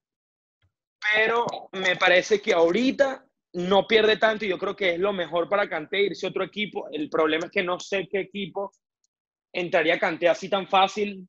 pero 1.15 1.47
me 1.73 1.95
parece 1.95 2.41
que 2.41 2.53
ahorita 2.53 3.25
no 3.53 3.87
pierde 3.87 4.17
tanto 4.17 4.45
y 4.45 4.49
yo 4.49 4.59
creo 4.59 4.75
que 4.75 4.95
es 4.95 4.99
lo 4.99 5.13
mejor 5.13 5.49
para 5.49 5.69
Kanté 5.69 6.07
irse 6.07 6.27
a 6.27 6.31
otro 6.31 6.43
equipo. 6.43 6.89
El 6.91 7.09
problema 7.09 7.47
es 7.47 7.53
que 7.53 7.63
no 7.63 7.79
sé 7.79 8.09
qué 8.11 8.19
equipo 8.19 8.73
entraría 9.53 10.01
Kanté 10.01 10.29
así 10.29 10.51
tan 10.51 10.67
fácil. 10.67 11.29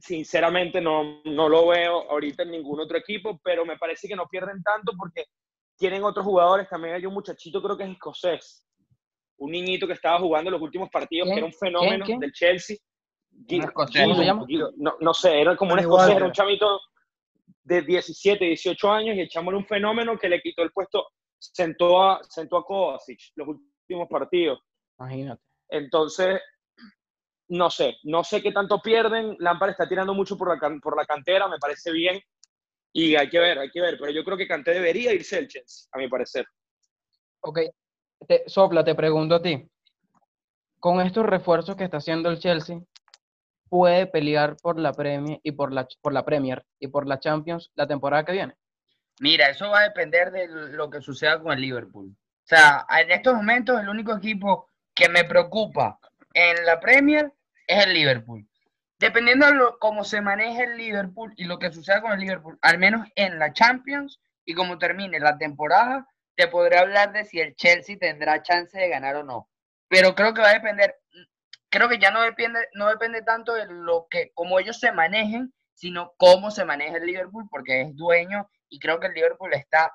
Sinceramente 0.00 0.80
no, 0.80 1.22
no 1.24 1.48
lo 1.48 1.68
veo 1.68 2.10
ahorita 2.10 2.42
en 2.42 2.50
ningún 2.50 2.80
otro 2.80 2.98
equipo, 2.98 3.40
pero 3.42 3.64
me 3.64 3.78
parece 3.78 4.06
que 4.08 4.16
no 4.16 4.26
pierden 4.26 4.62
tanto 4.62 4.92
porque 4.96 5.24
tienen 5.76 6.04
otros 6.04 6.24
jugadores. 6.24 6.68
También 6.68 6.94
hay 6.94 7.06
un 7.06 7.14
muchachito, 7.14 7.62
creo 7.62 7.76
que 7.76 7.84
es 7.84 7.90
escocés, 7.90 8.66
un 9.38 9.50
niñito 9.50 9.86
que 9.86 9.94
estaba 9.94 10.18
jugando 10.18 10.50
los 10.50 10.60
últimos 10.60 10.90
partidos, 10.90 11.26
¿Quién? 11.26 11.34
que 11.34 11.38
era 11.40 11.46
un 11.46 11.52
fenómeno 11.52 12.04
¿Quién? 12.04 12.20
del 12.20 12.32
Chelsea. 12.32 12.76
Un 13.32 13.62
escocés. 13.62 14.02
¿Cómo 14.02 14.14
se 14.16 14.24
llama? 14.24 14.44
Guido, 14.46 14.72
No, 14.76 14.96
no 15.00 15.14
sé, 15.14 15.40
era 15.40 15.56
como 15.56 15.72
un 15.72 15.78
escocés, 15.78 16.16
era 16.16 16.26
un 16.26 16.32
chamito 16.32 16.80
de 17.64 17.82
17, 17.82 18.44
18 18.44 18.92
años 18.92 19.16
y 19.16 19.20
echámosle 19.20 19.58
un 19.58 19.66
fenómeno 19.66 20.18
que 20.18 20.28
le 20.28 20.40
quitó 20.40 20.62
el 20.62 20.72
puesto, 20.72 21.06
sentó 21.38 22.02
a, 22.02 22.22
sentó 22.24 22.58
a 22.58 22.64
Kovacic 22.64 23.18
los 23.36 23.48
últimos 23.48 24.08
partidos. 24.08 24.60
Imagínate. 24.98 25.42
Entonces, 25.70 26.40
no 27.50 27.68
sé, 27.70 27.96
no 28.04 28.24
sé 28.24 28.42
qué 28.42 28.52
tanto 28.52 28.80
pierden. 28.80 29.36
Lampard 29.38 29.70
está 29.70 29.88
tirando 29.88 30.14
mucho 30.14 30.36
por 30.36 30.48
la, 30.48 30.58
can- 30.58 30.80
por 30.80 30.96
la 30.96 31.04
cantera, 31.04 31.48
me 31.48 31.58
parece 31.58 31.92
bien. 31.92 32.20
Y 32.92 33.14
hay 33.14 33.28
que 33.28 33.38
ver, 33.38 33.58
hay 33.58 33.70
que 33.70 33.80
ver. 33.80 33.96
Pero 33.98 34.10
yo 34.12 34.24
creo 34.24 34.36
que 34.36 34.48
Kanté 34.48 34.72
debería 34.72 35.12
irse 35.12 35.36
del 35.36 35.48
Chelsea, 35.48 35.88
a 35.92 35.98
mi 35.98 36.08
parecer. 36.08 36.46
Ok, 37.40 37.60
te, 38.26 38.44
Sopla, 38.48 38.82
te 38.84 38.94
pregunto 38.94 39.36
a 39.36 39.42
ti. 39.42 39.68
Con 40.78 41.00
estos 41.00 41.26
refuerzos 41.26 41.76
que 41.76 41.84
está 41.84 41.98
haciendo 41.98 42.30
el 42.30 42.38
Chelsea, 42.38 42.80
¿puede 43.68 44.06
pelear 44.06 44.56
por 44.56 44.78
la 44.78 44.92
Premier 44.92 45.38
y 45.42 45.52
por 45.52 45.72
la, 45.72 45.86
por 46.00 46.12
la 46.12 46.24
Premier 46.24 46.64
y 46.78 46.88
por 46.88 47.06
la 47.06 47.20
Champions 47.20 47.70
la 47.74 47.86
temporada 47.86 48.24
que 48.24 48.32
viene? 48.32 48.54
Mira, 49.20 49.50
eso 49.50 49.68
va 49.68 49.80
a 49.80 49.84
depender 49.84 50.30
de 50.30 50.48
lo 50.48 50.88
que 50.88 51.02
suceda 51.02 51.40
con 51.40 51.52
el 51.52 51.60
Liverpool. 51.60 52.08
O 52.10 52.46
sea, 52.50 52.86
en 52.98 53.10
estos 53.10 53.34
momentos 53.34 53.78
el 53.80 53.88
único 53.88 54.16
equipo 54.16 54.70
que 54.94 55.08
me 55.08 55.24
preocupa 55.24 55.98
en 56.32 56.64
la 56.64 56.80
Premier 56.80 57.30
es 57.70 57.86
el 57.86 57.94
Liverpool. 57.94 58.46
Dependiendo 58.98 59.46
de 59.46 59.54
lo- 59.54 59.78
cómo 59.78 60.04
se 60.04 60.20
maneje 60.20 60.64
el 60.64 60.76
Liverpool 60.76 61.32
y 61.36 61.44
lo 61.44 61.58
que 61.58 61.72
suceda 61.72 62.02
con 62.02 62.12
el 62.12 62.20
Liverpool, 62.20 62.58
al 62.62 62.78
menos 62.78 63.06
en 63.14 63.38
la 63.38 63.52
Champions 63.52 64.20
y 64.44 64.54
cómo 64.54 64.78
termine 64.78 65.18
la 65.20 65.38
temporada, 65.38 66.06
te 66.36 66.48
podré 66.48 66.78
hablar 66.78 67.12
de 67.12 67.24
si 67.24 67.40
el 67.40 67.54
Chelsea 67.54 67.96
tendrá 67.98 68.42
chance 68.42 68.78
de 68.78 68.88
ganar 68.88 69.16
o 69.16 69.24
no. 69.24 69.48
Pero 69.88 70.14
creo 70.14 70.34
que 70.34 70.42
va 70.42 70.50
a 70.50 70.54
depender, 70.54 70.96
creo 71.70 71.88
que 71.88 71.98
ya 71.98 72.10
no 72.10 72.22
depende, 72.22 72.60
no 72.74 72.88
depende 72.88 73.22
tanto 73.22 73.54
de 73.54 73.66
lo 73.66 74.06
que, 74.10 74.30
cómo 74.34 74.58
ellos 74.58 74.78
se 74.78 74.92
manejen, 74.92 75.52
sino 75.74 76.12
cómo 76.16 76.50
se 76.50 76.64
maneja 76.64 76.96
el 76.98 77.06
Liverpool, 77.06 77.46
porque 77.50 77.82
es 77.82 77.96
dueño 77.96 78.48
y 78.68 78.78
creo 78.78 79.00
que 79.00 79.06
el 79.06 79.14
Liverpool 79.14 79.54
está, 79.54 79.92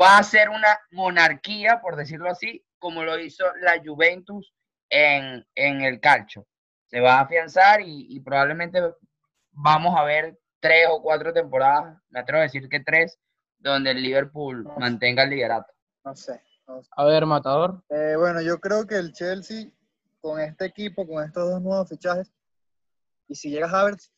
va 0.00 0.18
a 0.18 0.22
ser 0.22 0.48
una 0.48 0.78
monarquía, 0.90 1.80
por 1.80 1.96
decirlo 1.96 2.30
así, 2.30 2.64
como 2.78 3.04
lo 3.04 3.18
hizo 3.18 3.44
la 3.60 3.80
Juventus 3.84 4.52
en, 4.90 5.46
en 5.54 5.82
el 5.82 6.00
calcio. 6.00 6.46
Se 6.92 7.00
va 7.00 7.14
a 7.14 7.20
afianzar 7.22 7.80
y, 7.80 8.06
y 8.14 8.20
probablemente 8.20 8.80
vamos 9.50 9.94
a 9.98 10.04
ver 10.04 10.38
tres 10.60 10.86
o 10.90 11.02
cuatro 11.02 11.32
temporadas, 11.32 11.98
me 12.10 12.20
atrevo 12.20 12.40
a 12.40 12.44
decir 12.44 12.68
que 12.68 12.80
tres, 12.80 13.18
donde 13.58 13.90
el 13.92 14.02
Liverpool 14.02 14.62
No. 14.64 14.76
mantenga 14.78 15.22
el 15.24 15.30
liderato. 15.30 15.72
No 16.04 16.14
sé. 16.14 16.40
no 16.68 16.82
sé. 16.82 16.90
A 16.96 17.04
ver, 17.06 17.24
Matador. 17.26 17.82
Eh, 17.88 18.14
bueno, 18.16 18.40
yo 18.42 18.58
creo 18.60 18.86
que 18.86 18.96
el 18.96 19.12
Chelsea, 19.12 19.70
con 20.20 20.38
este 20.38 20.66
equipo, 20.66 21.06
con 21.06 21.24
estos 21.24 21.50
dos 21.50 21.62
nuevos 21.62 21.88
fichajes, 21.88 22.30
y 23.26 23.34
si 23.34 23.50
llega 23.50 23.68
Havertz, 23.70 24.12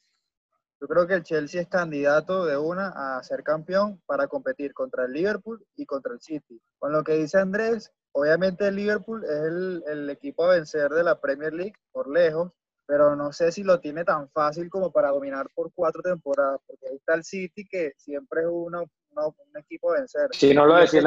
yo 0.81 0.89
creo 0.89 1.07
que 1.07 1.15
el 1.15 1.23
Chelsea 1.23 1.63
es 1.63 1.69
candidato 1.69 2.45
de 2.45 2.57
una 2.59 3.17
a 3.17 3.23
ser 3.23 3.43
campeón 3.45 4.03
para 4.05 4.27
competir 4.27 4.75
contra 4.75 5.05
el 5.05 5.13
Liverpool 5.13 5.65
y 5.77 5.87
contra 5.87 6.13
el 6.13 6.21
City. 6.21 6.61
Con 6.79 6.93
lo 6.93 7.05
que 7.05 7.13
dice 7.13 7.39
Andrés, 7.39 7.93
obviamente 8.13 8.67
el 8.67 8.75
Liverpool 8.77 9.25
es 9.25 9.31
el, 9.31 9.85
el 9.87 10.11
equipo 10.11 10.45
a 10.45 10.51
vencer 10.55 10.91
de 10.91 11.05
la 11.05 11.21
Premier 11.21 11.55
League 11.55 11.75
por 11.93 12.11
lejos, 12.11 12.53
pero 12.87 13.17
no 13.17 13.33
sé 13.33 13.51
si 13.53 13.63
lo 13.63 13.81
tiene 13.81 14.05
tan 14.05 14.29
fácil 14.31 14.69
como 14.69 14.91
para 14.93 15.11
dominar 15.11 15.47
por 15.55 15.73
cuatro 15.75 16.03
temporadas, 16.03 16.61
porque 16.67 16.87
ahí 16.89 16.97
está 16.97 17.15
el 17.15 17.25
City 17.25 17.67
que 17.69 17.93
siempre 17.97 18.43
es 18.43 18.47
uno, 18.51 18.85
uno- 19.11 19.29
un 19.53 19.61
equipo 19.61 19.91
a 19.93 19.99
vencer. 19.99 20.29
Si 20.33 20.55
no 20.55 20.67
lo 20.67 20.79
este. 20.79 20.99
Y 20.99 21.01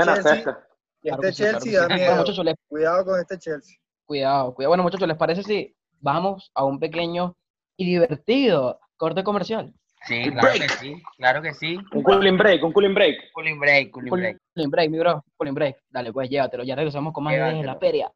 Claro 1.09 1.21
este 1.23 1.33
sí, 1.33 1.43
claro 1.43 1.59
Chelsea 1.59 1.71
que 1.71 1.77
da 1.77 1.87
sí. 1.87 1.93
miedo. 1.93 2.05
Bueno, 2.07 2.21
muchachos, 2.21 2.45
les, 2.45 2.55
Cuidado 2.67 3.05
con 3.05 3.19
este 3.19 3.37
Chelsea. 3.37 3.77
cuidado, 4.05 4.53
cuidado. 4.55 4.69
Bueno, 4.71 4.83
muchachos, 4.83 5.07
¿les 5.07 5.17
parece 5.17 5.43
si 5.43 5.75
vamos 5.99 6.51
a 6.55 6.63
un 6.65 6.79
pequeño 6.79 7.35
y 7.77 7.85
divertido 7.85 8.79
corte 8.97 9.23
comercial? 9.23 9.73
Sí, 10.07 10.23
claro 10.31 10.47
que 10.53 10.69
sí, 10.69 11.03
claro 11.17 11.41
que 11.41 11.53
sí. 11.53 11.77
Un 11.91 12.03
cooling 12.03 12.37
break, 12.37 12.63
un 12.63 12.71
cooling 12.71 12.93
break. 12.93 13.31
Cooling 13.33 13.59
break, 13.59 13.91
cooling 13.91 14.11
break. 14.11 14.37
Cooling 14.55 14.69
break, 14.71 14.89
mi 14.91 14.99
bro. 14.99 15.23
Cooling 15.35 15.53
break. 15.53 15.77
Dale, 15.89 16.13
pues 16.13 16.29
llévatelo. 16.29 16.63
Ya 16.63 16.75
regresamos 16.75 17.13
con 17.13 17.23
más 17.23 17.33
de 17.33 17.63
la 17.63 17.75
feria. 17.77 18.11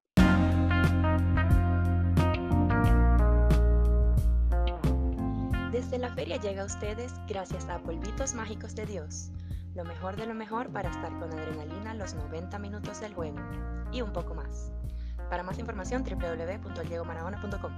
La 6.11 6.15
feria 6.15 6.35
llega 6.41 6.63
a 6.63 6.65
ustedes 6.65 7.13
gracias 7.25 7.69
a 7.69 7.79
Polvitos 7.79 8.33
Mágicos 8.33 8.75
de 8.75 8.85
Dios, 8.85 9.31
lo 9.75 9.85
mejor 9.85 10.17
de 10.17 10.27
lo 10.27 10.33
mejor 10.33 10.69
para 10.69 10.89
estar 10.89 11.09
con 11.19 11.31
adrenalina 11.31 11.93
los 11.93 12.15
90 12.15 12.59
minutos 12.59 12.99
del 12.99 13.13
juego 13.13 13.37
y 13.93 14.01
un 14.01 14.11
poco 14.11 14.35
más. 14.35 14.73
Para 15.29 15.41
más 15.41 15.57
información 15.57 16.03
www.diegomaradona.com. 16.03 17.71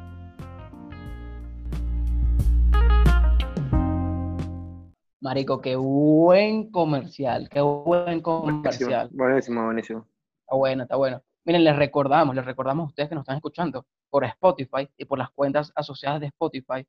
Marico, 5.21 5.61
qué 5.61 5.75
buen 5.75 6.71
comercial. 6.71 7.47
Qué 7.49 7.61
buen 7.61 8.19
comercial. 8.21 9.09
buenísimo, 9.13 9.63
buenísimo. 9.63 10.07
Está 10.41 10.55
bueno, 10.55 10.84
está 10.84 10.95
bueno. 10.95 11.21
Miren, 11.45 11.63
les 11.63 11.75
recordamos, 11.75 12.36
les 12.36 12.45
recordamos 12.45 12.86
a 12.86 12.88
ustedes 12.88 13.09
que 13.09 13.15
nos 13.15 13.21
están 13.21 13.36
escuchando 13.36 13.86
por 14.09 14.25
Spotify 14.25 14.89
y 14.97 15.05
por 15.05 15.19
las 15.19 15.29
cuentas 15.29 15.71
asociadas 15.75 16.19
de 16.19 16.27
Spotify 16.27 16.84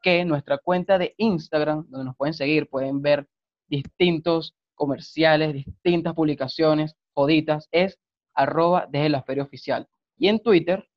que 0.00 0.24
nuestra 0.24 0.58
cuenta 0.58 0.98
de 0.98 1.14
Instagram, 1.18 1.86
donde 1.88 2.04
nos 2.06 2.16
pueden 2.16 2.34
seguir, 2.34 2.68
pueden 2.68 3.02
ver 3.02 3.26
distintos 3.68 4.54
comerciales, 4.74 5.52
distintas 5.54 6.14
publicaciones, 6.14 6.96
joditas, 7.12 7.68
es 7.70 7.98
arroba 8.34 8.86
desde 8.88 9.08
la 9.10 9.22
feria 9.22 9.42
oficial. 9.42 9.86
Y 10.16 10.28
en 10.28 10.40
Twitter, 10.40 10.88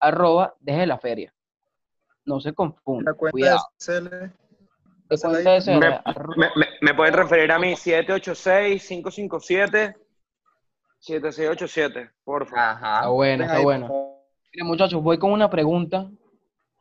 arroba 0.00 0.54
desde 0.60 0.86
la 0.86 0.98
feria. 0.98 1.32
No 2.24 2.40
se 2.40 2.48
La 2.50 2.54
confundan, 2.54 3.14
cuenta 3.14 3.32
cuidado. 3.32 3.60
de 3.78 3.84
CL, 3.84 4.04
La 5.08 5.16
cuenta 5.18 5.28
la- 5.42 5.50
de 5.52 5.60
CL, 5.60 5.78
Me, 5.80 5.88
me, 6.36 6.46
me- 6.56 6.66
me 6.80 6.94
pueden 6.94 7.14
referir 7.14 7.52
a 7.52 7.58
mí 7.58 7.74
786-557-7687, 11.00 12.10
por 12.24 12.46
favor. 12.46 12.58
Ajá. 12.58 12.94
Está 12.96 13.08
bueno, 13.08 13.38
Ven 13.42 13.50
está 13.50 13.62
bueno. 13.62 13.88
Miren, 14.52 14.66
muchachos, 14.66 15.02
voy 15.02 15.18
con 15.18 15.32
una 15.32 15.50
pregunta 15.50 16.10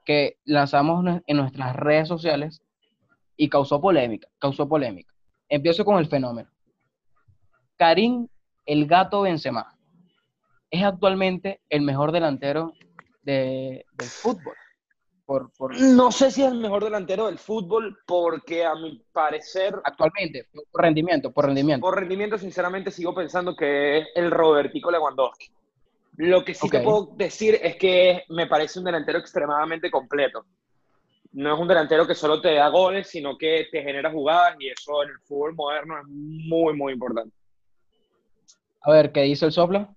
que 0.05 0.37
lanzamos 0.45 1.03
en 1.25 1.37
nuestras 1.37 1.75
redes 1.75 2.07
sociales 2.07 2.61
y 3.35 3.49
causó 3.49 3.81
polémica, 3.81 4.27
causó 4.39 4.67
polémica. 4.69 5.11
Empiezo 5.49 5.83
con 5.83 5.97
el 5.97 6.07
fenómeno. 6.07 6.49
Karim, 7.77 8.27
el 8.65 8.87
gato 8.87 9.21
Benzema, 9.21 9.77
es 10.69 10.83
actualmente 10.83 11.61
el 11.69 11.81
mejor 11.81 12.11
delantero 12.11 12.73
de- 13.23 13.85
del 13.93 14.07
fútbol. 14.07 14.55
Por, 15.25 15.51
por- 15.53 15.75
No 15.79 16.11
sé 16.11 16.29
si 16.29 16.43
es 16.43 16.51
el 16.51 16.59
mejor 16.59 16.83
delantero 16.83 17.25
del 17.25 17.39
fútbol 17.39 17.97
porque 18.05 18.63
a 18.63 18.75
mi 18.75 19.01
parecer, 19.11 19.75
actualmente, 19.83 20.47
por 20.71 20.83
rendimiento, 20.83 21.31
por 21.31 21.45
rendimiento. 21.47 21.81
por 21.81 21.95
rendimiento, 21.99 22.37
sinceramente 22.37 22.91
sigo 22.91 23.13
pensando 23.15 23.55
que 23.55 23.97
es 23.97 24.07
el 24.15 24.29
Robertico 24.29 24.91
Lewandowski. 24.91 25.47
Lo 26.17 26.45
que 26.45 26.53
sí 26.53 26.69
te 26.69 26.79
Ok. 26.79 26.83
puedo 26.83 27.05
decir 27.15 27.59
es 27.61 27.75
que 27.75 28.23
me 28.29 28.47
parece 28.47 28.79
un 28.79 28.85
delantero 28.85 29.19
extremadamente 29.19 29.91
completo. 29.91 30.45
No 31.33 31.53
es 31.53 31.59
un 31.59 31.67
delantero 31.67 32.07
que 32.07 32.15
solo 32.15 32.39
te 32.39 32.53
da 32.53 32.69
goles, 32.69 33.09
sino 33.09 33.37
que 33.37 33.67
te 33.71 33.83
genera 33.83 34.09
jugadas 34.11 34.55
y 34.59 34.69
eso 34.69 35.03
en 35.03 35.09
el 35.09 35.19
fútbol 35.19 35.53
moderno 35.55 35.97
es 35.99 36.05
muy, 36.07 36.73
muy 36.73 36.93
importante. 36.93 37.35
A 38.81 38.91
ver, 38.91 39.11
¿qué 39.11 39.21
dice 39.23 39.45
el 39.45 39.51
sopla? 39.51 39.93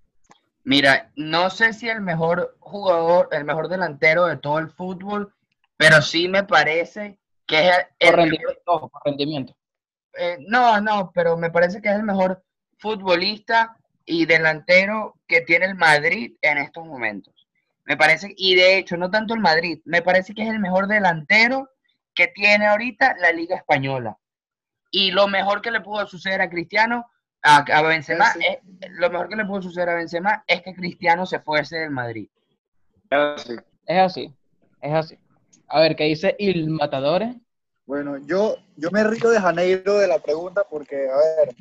Mira, 0.64 1.12
no 1.16 1.50
sé 1.50 1.72
si 1.72 1.88
el 1.88 2.00
mejor 2.00 2.56
jugador, 2.60 3.28
el 3.32 3.44
mejor 3.44 3.68
delantero 3.68 4.26
de 4.26 4.36
todo 4.36 4.58
el 4.58 4.68
fútbol, 4.70 5.32
pero 5.76 6.02
sí 6.02 6.28
me 6.28 6.42
parece 6.42 7.18
que 7.46 7.68
es 7.68 7.76
el, 8.00 8.10
Por 8.10 8.16
rendimiento, 8.16 8.90
por 8.90 9.02
rendimiento. 9.04 9.54
eh, 10.18 10.36
no, 10.48 10.80
no, 10.80 11.10
pero 11.14 11.36
me 11.36 11.50
parece 11.50 11.80
que 11.80 11.88
es 11.88 11.94
el 11.94 12.02
mejor 12.02 12.42
futbolista 12.78 13.76
y 14.08 14.26
delantero 14.26 15.14
que 15.26 15.42
tiene 15.42 15.66
el 15.66 15.74
Madrid 15.74 16.34
en 16.42 16.58
estos 16.58 16.84
momentos. 16.86 17.34
Me 17.84 17.96
parece, 17.96 18.32
y 18.36 18.54
de 18.54 18.78
hecho, 18.78 18.96
no 18.96 19.10
tanto 19.10 19.34
el 19.34 19.40
Madrid, 19.40 19.80
me 19.84 20.02
parece 20.02 20.34
que 20.34 20.42
es 20.42 20.48
el 20.48 20.58
mejor 20.58 20.88
delantero 20.88 21.68
que 22.14 22.26
tiene 22.28 22.66
ahorita 22.66 23.16
la 23.20 23.32
Liga 23.32 23.56
Española. 23.56 24.18
Y 24.90 25.10
lo 25.10 25.28
mejor 25.28 25.60
que 25.62 25.70
le 25.70 25.80
pudo 25.80 26.06
suceder 26.06 26.40
a 26.40 26.50
Cristiano, 26.50 27.06
a, 27.42 27.58
a 27.58 27.82
Benzema, 27.82 28.32
Sí. 28.32 28.40
es- 28.48 28.90
lo 28.92 29.10
mejor 29.10 29.28
que 29.28 29.36
le 29.36 29.44
pudo 29.44 29.62
suceder 29.62 29.90
a 29.90 29.94
Benzema 29.94 30.42
es 30.46 30.62
que 30.62 30.74
Cristiano 30.74 31.24
se 31.26 31.38
fuese 31.40 31.76
del 31.76 31.90
Madrid. 31.90 32.28
Es 33.10 33.98
así, 33.98 34.34
es 34.80 34.92
así. 34.94 35.18
A 35.68 35.80
ver, 35.80 35.96
¿qué 35.96 36.04
dice 36.04 36.34
Il 36.38 36.68
Matadores? 36.70 37.34
Bueno, 37.86 38.18
yo, 38.18 38.56
yo 38.76 38.90
me 38.90 39.02
río 39.04 39.30
de 39.30 39.40
Janeiro 39.40 39.98
de 39.98 40.08
la 40.08 40.18
pregunta 40.18 40.64
porque, 40.68 41.08
a 41.08 41.16
ver, 41.16 41.54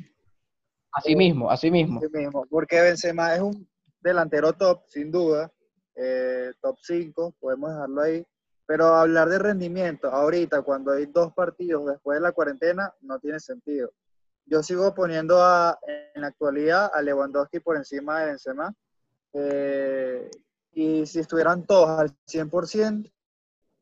Así 0.92 1.14
mismo, 1.14 1.50
así 1.50 1.70
mismo. 1.70 2.00
sí 2.00 2.08
mismo, 2.12 2.46
porque 2.48 2.80
Benzema 2.80 3.34
es 3.34 3.40
un 3.40 3.68
delantero 4.00 4.52
top, 4.54 4.82
sin 4.88 5.10
duda, 5.10 5.52
eh, 5.94 6.52
top 6.60 6.76
5, 6.80 7.34
podemos 7.40 7.70
dejarlo 7.70 8.02
ahí, 8.02 8.26
pero 8.66 8.86
hablar 8.94 9.28
de 9.28 9.38
rendimiento 9.38 10.08
ahorita, 10.08 10.62
cuando 10.62 10.92
hay 10.92 11.06
dos 11.06 11.32
partidos 11.34 11.86
después 11.86 12.16
de 12.16 12.22
la 12.22 12.32
cuarentena, 12.32 12.92
no 13.00 13.18
tiene 13.18 13.40
sentido. 13.40 13.92
Yo 14.46 14.62
sigo 14.62 14.94
poniendo 14.94 15.42
a, 15.42 15.78
en 16.14 16.22
la 16.22 16.28
actualidad 16.28 16.90
a 16.92 17.02
Lewandowski 17.02 17.60
por 17.60 17.76
encima 17.76 18.20
de 18.20 18.26
Benzema, 18.26 18.74
eh, 19.34 20.30
y 20.72 21.06
si 21.06 21.20
estuvieran 21.20 21.66
todos 21.66 21.88
al 21.88 22.16
100%, 22.26 23.10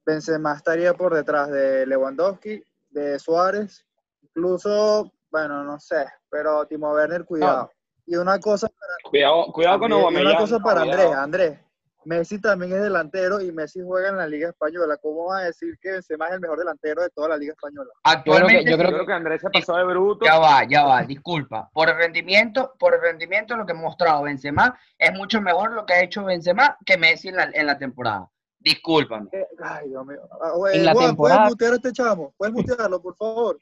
Benzema 0.04 0.54
estaría 0.54 0.94
por 0.94 1.14
detrás 1.14 1.50
de 1.50 1.84
Lewandowski, 1.84 2.62
de 2.90 3.18
Suárez, 3.18 3.84
incluso, 4.22 5.12
bueno, 5.36 5.62
no 5.64 5.78
sé, 5.78 6.06
pero 6.30 6.64
Timo 6.66 6.94
Werner, 6.94 7.26
cuidado. 7.26 7.70
Y 8.06 8.16
una 8.16 8.38
cosa, 8.38 8.68
Cuidado, 9.04 9.52
cuidado 9.52 9.80
con 9.80 9.92
Aubameyang. 9.92 10.28
una 10.28 10.38
cosa 10.38 10.58
para. 10.60 10.80
Andrés, 10.80 11.12
Andrés, 11.12 11.58
Messi 12.06 12.40
también 12.40 12.72
es 12.72 12.82
delantero 12.82 13.42
y 13.42 13.52
Messi 13.52 13.80
juega 13.84 14.08
en 14.08 14.16
la 14.16 14.26
Liga 14.26 14.48
Española. 14.48 14.96
¿Cómo 14.96 15.26
va 15.26 15.40
a 15.40 15.44
decir 15.44 15.76
que 15.82 15.92
Benzema 15.92 16.28
es 16.28 16.32
el 16.32 16.40
mejor 16.40 16.58
delantero 16.58 17.02
de 17.02 17.10
toda 17.10 17.28
la 17.28 17.36
Liga 17.36 17.52
Española? 17.52 17.90
Actualmente, 18.04 18.70
yo 18.70 18.78
Yo 18.78 18.88
creo 18.88 19.04
que 19.04 19.12
Andrés 19.12 19.42
se 19.42 19.50
pasó 19.50 19.76
de 19.76 19.84
bruto. 19.84 20.24
Ya 20.24 20.38
va, 20.38 20.64
ya 20.64 20.84
va, 20.84 21.02
disculpa. 21.02 21.68
Por 21.74 21.90
el 21.90 21.96
rendimiento, 21.96 22.72
por 22.78 22.94
el 22.94 23.02
rendimiento 23.02 23.56
lo 23.56 23.66
que 23.66 23.72
ha 23.72 23.76
mostrado 23.76 24.22
Benzema 24.22 24.78
es 24.96 25.12
mucho 25.12 25.42
mejor 25.42 25.72
lo 25.72 25.84
que 25.84 25.92
ha 25.92 26.02
hecho 26.02 26.24
Benzema 26.24 26.78
que 26.86 26.96
Messi 26.96 27.28
en 27.28 27.36
la, 27.36 27.50
en 27.52 27.66
la 27.66 27.76
temporada. 27.76 28.30
Discúlpame. 28.66 29.28
Eh, 29.32 29.46
Ay, 29.62 29.88
Dios 29.90 30.04
mío. 30.04 30.18
Ah, 30.42 30.50
En 30.72 30.84
la 30.84 30.92
Juan, 30.92 31.06
temporada- 31.06 31.38
¿puedes 31.38 31.50
mutear 31.52 31.72
a 31.72 31.76
este 31.76 31.92
chamo? 31.92 32.34
¿Puedes 32.36 32.52
mutearlo, 32.52 33.00
por 33.00 33.16
favor? 33.16 33.58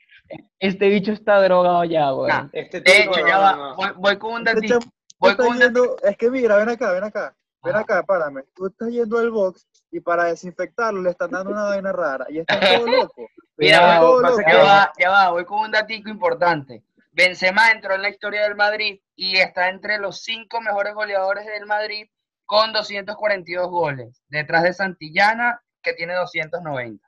Este 0.58 0.88
bicho 0.88 1.12
está 1.12 1.42
drogado 1.42 1.84
ya, 1.84 2.10
güey. 2.10 2.32
Nah, 2.32 2.48
Este 2.52 2.80
de 2.80 3.02
hecho, 3.02 3.26
ya 3.26 3.38
va. 3.38 3.52
no. 3.56 3.76
Voy, 3.76 3.88
voy 3.96 4.18
con 4.18 4.32
un 4.32 4.38
Este 4.48 4.54
datito. 4.54 4.78
chamo 4.80 4.92
Voy 5.18 5.30
está 5.32 5.42
con 5.44 5.52
un 5.52 5.58
yendo, 5.60 5.96
es 6.02 6.16
que 6.16 6.30
mira, 6.30 6.56
ven 6.56 6.70
acá, 6.70 6.92
ven 6.92 7.04
acá, 7.04 7.34
ven 7.62 7.74
Ajá. 7.74 7.82
acá, 7.82 8.02
párame. 8.02 8.44
Tú 8.54 8.66
estás 8.66 8.88
yendo 8.88 9.18
al 9.18 9.30
box 9.30 9.66
y 9.90 10.00
para 10.00 10.24
desinfectarlo 10.24 11.02
le 11.02 11.10
están 11.10 11.30
dando 11.30 11.50
una 11.52 11.64
vaina 11.64 11.92
rara 11.92 12.24
y 12.30 12.38
estás 12.38 12.58
todo 12.60 12.86
loco. 13.12 13.28
Mira, 13.58 14.00
todo 14.00 14.22
pasa 14.22 14.30
loco. 14.36 14.42
que 14.46 14.52
Ya 14.52 14.62
va, 14.64 14.92
ya 14.98 15.10
va, 15.10 15.30
voy 15.30 15.44
con 15.44 15.60
un 15.60 15.70
datico 15.70 16.08
importante. 16.08 16.82
Benzema 17.12 17.70
entró 17.70 17.94
en 17.94 18.00
la 18.02 18.08
historia 18.08 18.42
del 18.42 18.56
Madrid 18.56 19.00
y 19.14 19.36
está 19.36 19.68
entre 19.68 19.98
los 19.98 20.22
cinco 20.22 20.60
mejores 20.62 20.94
goleadores 20.94 21.44
del 21.46 21.66
Madrid 21.66 22.08
con 22.46 22.72
242 22.72 23.68
goles, 23.68 24.22
detrás 24.28 24.62
de 24.62 24.72
Santillana, 24.72 25.60
que 25.82 25.92
tiene 25.94 26.14
290. 26.14 27.06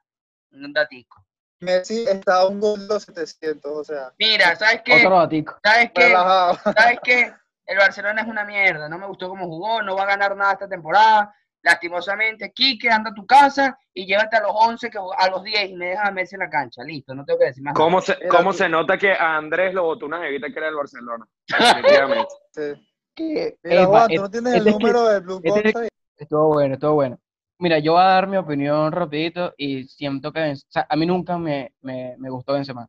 Un 0.52 0.72
datico. 0.72 1.24
Messi 1.60 2.04
está 2.06 2.36
a 2.36 2.48
un 2.48 2.60
gol 2.60 2.80
de 2.80 2.94
los 2.94 3.02
700, 3.04 3.72
o 3.72 3.84
sea, 3.84 4.12
Mira, 4.18 4.56
¿sabes 4.56 4.82
qué? 4.84 4.94
Otro 4.96 5.20
ratico. 5.20 5.58
¿Sabes 5.64 5.90
qué? 5.94 6.06
relajado. 6.08 6.58
¿Sabes 6.76 6.98
qué? 7.02 7.32
El 7.64 7.78
Barcelona 7.78 8.22
es 8.22 8.28
una 8.28 8.44
mierda, 8.44 8.88
no 8.88 8.98
me 8.98 9.06
gustó 9.06 9.28
cómo 9.28 9.46
jugó, 9.46 9.82
no 9.82 9.96
va 9.96 10.04
a 10.04 10.06
ganar 10.06 10.36
nada 10.36 10.52
esta 10.52 10.68
temporada. 10.68 11.34
Lastimosamente, 11.62 12.52
Quique, 12.52 12.88
anda 12.88 13.10
a 13.10 13.14
tu 13.14 13.26
casa 13.26 13.76
y 13.92 14.06
llévate 14.06 14.36
a 14.36 14.42
los 14.42 14.52
11, 14.54 14.88
que, 14.88 14.98
a 14.98 15.30
los 15.30 15.42
10 15.42 15.70
y 15.70 15.74
me 15.74 15.86
dejas 15.86 16.08
a 16.08 16.12
Messi 16.12 16.36
en 16.36 16.42
la 16.42 16.50
cancha. 16.50 16.84
Listo, 16.84 17.12
no 17.12 17.24
tengo 17.24 17.40
que 17.40 17.46
decir 17.46 17.64
más 17.64 17.74
nada. 17.74 17.84
¿Cómo 17.84 18.00
se, 18.00 18.16
cómo 18.28 18.52
se 18.52 18.68
nota 18.68 18.96
que 18.96 19.12
a 19.12 19.36
Andrés 19.36 19.74
lo 19.74 19.82
botó 19.82 20.06
una 20.06 20.20
jevita 20.20 20.46
que 20.48 20.58
era 20.58 20.66
del 20.66 20.76
Barcelona? 20.76 21.26
Definitivamente. 21.48 22.34
Sí. 22.52 22.88
Que- 23.16 23.58
Mira, 23.64 23.82
Epa, 23.82 23.86
Juan, 23.88 24.10
es- 24.10 24.16
tú 24.16 24.22
no 24.22 24.30
tienes 24.30 24.54
este 24.54 24.58
el 24.60 24.66
es 24.68 24.74
que- 24.76 24.78
número 24.84 25.08
de 25.08 25.20
Blue 25.20 25.40
Box 25.40 25.60
es- 25.64 25.76
ahí. 25.76 25.88
Estuvo 26.18 26.48
bueno, 26.54 26.74
estuvo 26.74 26.92
bueno. 26.94 27.18
Mira, 27.58 27.78
yo 27.78 27.92
voy 27.92 28.02
a 28.02 28.04
dar 28.04 28.26
mi 28.28 28.36
opinión 28.36 28.92
rapidito 28.92 29.54
y 29.56 29.84
siento 29.84 30.30
que 30.32 30.40
Benz- 30.40 30.64
o 30.64 30.70
sea, 30.70 30.86
a 30.88 30.94
mí 30.96 31.06
nunca 31.06 31.38
me, 31.38 31.72
me, 31.80 32.14
me 32.18 32.30
gustó 32.30 32.52
Benzema. 32.52 32.86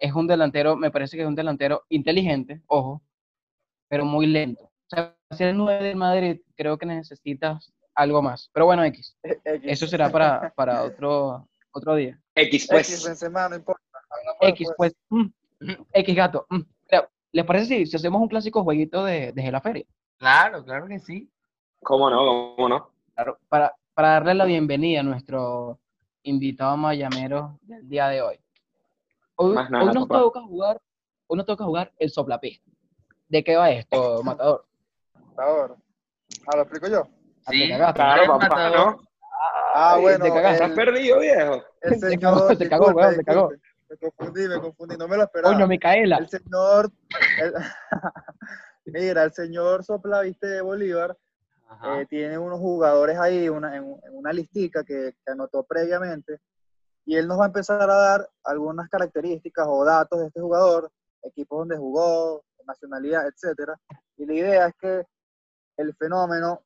Es 0.00 0.12
un 0.12 0.26
delantero, 0.26 0.76
me 0.76 0.90
parece 0.90 1.16
que 1.16 1.22
es 1.22 1.28
un 1.28 1.34
delantero 1.34 1.84
inteligente, 1.88 2.60
ojo, 2.66 3.00
pero 3.88 4.04
muy 4.04 4.26
lento. 4.26 4.64
O 4.64 4.70
sea, 4.96 5.16
si 5.30 5.44
el 5.44 5.56
9 5.56 5.84
del 5.84 5.96
Madrid, 5.96 6.40
creo 6.56 6.76
que 6.78 6.86
necesitas 6.86 7.72
algo 7.94 8.22
más. 8.22 8.50
Pero 8.52 8.66
bueno, 8.66 8.82
X. 8.84 9.16
X. 9.22 9.60
Eso 9.64 9.86
será 9.86 10.08
para, 10.10 10.52
para 10.56 10.82
otro, 10.84 11.48
otro 11.72 11.94
día. 11.94 12.18
X, 12.34 12.64
X, 12.64 12.68
pues. 12.70 13.04
Benzema, 13.04 13.48
no 13.48 13.56
importa. 13.56 13.82
Hablamos 14.10 14.38
X, 14.58 14.68
pues. 14.76 14.94
mm, 15.10 15.26
X 15.92 16.16
gato. 16.16 16.46
mm. 16.50 16.60
¿Les 17.32 17.44
parece 17.44 17.66
si, 17.66 17.86
si 17.86 17.96
hacemos 17.96 18.20
un 18.20 18.28
clásico 18.28 18.62
jueguito 18.64 19.04
de, 19.04 19.32
de 19.32 19.52
la 19.52 19.60
feria? 19.60 19.84
Claro, 20.18 20.64
claro 20.64 20.86
que 20.86 20.98
sí. 20.98 21.30
¿Cómo 21.82 22.10
no? 22.10 22.54
¿Cómo 22.56 22.68
no? 22.68 22.90
Claro, 23.14 23.38
para, 23.48 23.74
para 23.94 24.08
darle 24.14 24.34
la 24.34 24.44
bienvenida 24.44 25.00
a 25.00 25.04
nuestro 25.04 25.78
invitado 26.22 26.76
mayamero 26.76 27.58
del 27.62 27.88
día 27.88 28.08
de 28.08 28.22
hoy. 28.22 28.40
Hoy, 29.36 29.54
nada, 29.54 29.80
hoy 29.80 29.94
nos 29.94 30.06
papá. 30.06 30.20
toca 30.20 30.40
jugar, 30.42 30.80
hoy 31.28 31.36
nos 31.36 31.46
toca 31.46 31.64
jugar 31.64 31.92
el 31.98 32.10
soplapista. 32.10 32.70
¿De 33.28 33.44
qué 33.44 33.56
va 33.56 33.70
esto, 33.70 34.22
Matador? 34.24 34.66
Ahora. 35.36 35.76
Ah, 36.46 36.56
¿lo 36.56 36.62
explico 36.62 36.88
yo? 36.88 37.06
Ah, 37.46 37.50
Sí, 37.52 37.60
te 37.60 37.68
cagaste. 37.70 37.94
Claro, 37.94 38.26
papá, 38.26 38.48
matador. 38.48 38.76
¿no? 38.96 39.02
Ah, 39.74 39.94
Ay, 39.94 40.02
bueno, 40.02 40.24
te 40.24 40.30
cagaste. 40.32 40.64
¿Estás 40.64 40.76
perdido, 40.76 41.18
viejo? 41.20 41.62
El 41.82 41.94
Se 41.94 42.10
señor... 42.10 42.20
cagó, 42.20 42.54
se 42.54 42.68
cagó, 42.68 42.84
disculpe, 42.86 43.00
weón, 43.02 43.14
se 43.14 43.24
cagó. 43.24 43.50
Me 43.90 43.96
confundí, 43.96 44.48
me 44.48 44.60
confundí, 44.60 44.96
no 44.96 45.08
me 45.08 45.16
lo 45.16 45.24
esperaba. 45.24 45.52
Coño, 45.52 45.66
Micaela. 45.66 46.16
El 46.18 46.28
señor... 46.28 46.90
el- 47.42 47.54
Mira, 48.86 49.24
el 49.24 49.32
señor 49.32 49.84
Sopla, 49.84 50.22
viste, 50.22 50.46
de 50.46 50.60
Bolívar, 50.62 51.16
eh, 51.84 52.06
tiene 52.08 52.38
unos 52.38 52.58
jugadores 52.58 53.18
ahí 53.18 53.48
una, 53.48 53.76
en, 53.76 53.84
en 53.84 54.16
una 54.16 54.32
listica 54.32 54.82
que, 54.82 55.14
que 55.24 55.30
anotó 55.32 55.62
previamente 55.64 56.40
y 57.04 57.16
él 57.16 57.28
nos 57.28 57.38
va 57.38 57.44
a 57.44 57.46
empezar 57.48 57.88
a 57.88 57.94
dar 57.94 58.28
algunas 58.44 58.88
características 58.88 59.66
o 59.68 59.84
datos 59.84 60.18
de 60.20 60.26
este 60.26 60.40
jugador, 60.40 60.90
equipos 61.22 61.58
donde 61.60 61.76
jugó, 61.76 62.42
nacionalidad, 62.66 63.26
etcétera. 63.26 63.76
Y 64.16 64.26
la 64.26 64.34
idea 64.34 64.66
es 64.68 64.74
que 64.80 65.06
el 65.76 65.94
fenómeno, 65.94 66.62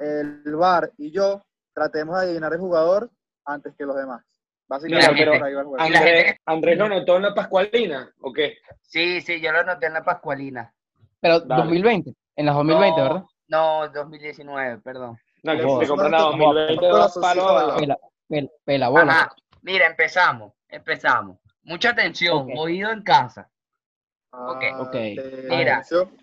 el 0.00 0.42
VAR 0.56 0.92
y 0.98 1.10
yo 1.10 1.42
tratemos 1.74 2.16
de 2.18 2.26
adivinar 2.26 2.52
el 2.52 2.58
jugador 2.60 3.10
antes 3.44 3.74
que 3.76 3.84
los 3.86 3.96
demás. 3.96 4.24
Básicamente, 4.66 5.14
pero- 5.16 5.32
gente 5.32 5.74
Andrés, 5.78 6.36
Andrés 6.46 6.78
lo 6.78 6.88
notó 6.88 7.16
en 7.16 7.22
la 7.22 7.34
Pascualina, 7.34 8.10
¿o 8.20 8.32
qué? 8.32 8.58
Sí, 8.80 9.20
sí, 9.20 9.40
yo 9.40 9.52
lo 9.52 9.60
anoté 9.60 9.86
en 9.86 9.92
la 9.94 10.02
Pascualina. 10.04 10.72
Pero 11.20 11.40
Dale. 11.40 11.62
2020, 11.62 12.14
en 12.36 12.46
las 12.46 12.54
2020, 12.54 13.00
No, 13.00 13.04
¿verdad? 13.08 13.24
No, 13.48 13.88
2019, 13.88 14.78
perdón. 14.78 15.18
No, 15.42 15.52
que 15.56 15.62
Joder. 15.62 15.86
se 15.86 15.88
compran 15.90 16.10
la 16.12 16.18
2020 16.18 16.74
Por 16.80 16.90
dos 16.92 17.18
palos. 17.20 17.74
Pela, 17.80 17.98
pela, 18.28 18.48
pela 18.64 18.88
bola. 18.88 19.12
Ajá. 19.12 19.34
Mira, 19.62 19.86
empezamos, 19.86 20.52
empezamos. 20.68 21.38
Mucha 21.62 21.90
atención, 21.90 22.36
Ok. 22.42 22.50
oído 22.56 22.90
en 22.90 23.02
casa. 23.02 23.50
Ah, 24.32 24.50
ok, 24.52 24.64
ok. 24.80 24.92
de- 24.92 25.46
Mira. 25.50 25.72
atención. 25.76 26.16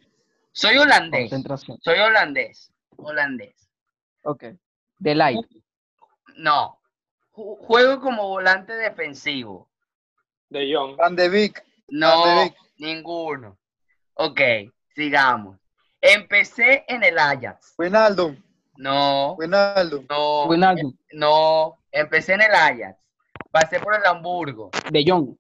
Soy 0.52 0.78
holandés. 0.78 1.30
Concentración. 1.30 1.78
Soy 1.82 2.00
holandés. 2.00 2.72
Holandés. 2.98 3.70
Ok. 4.24 4.44
De 4.98 5.16
light. 5.16 5.46
No. 6.36 6.80
Ju- 7.42 7.58
Juego 7.66 8.00
como 8.02 8.28
volante 8.28 8.74
defensivo. 8.74 9.70
De 10.50 10.70
John. 10.74 10.96
Van 10.98 11.16
de 11.16 11.30
Beek. 11.30 11.64
No, 11.90 12.22
Van 12.22 12.36
de 12.38 12.44
Beek. 12.44 12.56
ninguno. 12.78 13.58
Ok, 14.16 14.40
sigamos. 14.96 15.58
Empecé 16.02 16.84
en 16.88 17.04
el 17.04 17.18
Ajax. 17.18 17.74
Wijnaldum. 17.78 18.36
No, 18.78 19.34
Wijnaldum. 19.36 20.06
no, 20.10 20.46
Wijnaldum. 20.48 20.94
no. 21.14 21.78
Empecé 21.92 22.34
en 22.34 22.42
el 22.42 22.54
Ajax. 22.54 22.98
Pasé 23.52 23.80
por 23.80 23.96
el 23.96 24.06
Hamburgo. 24.06 24.72
De 24.92 25.04
Jong. 25.06 25.36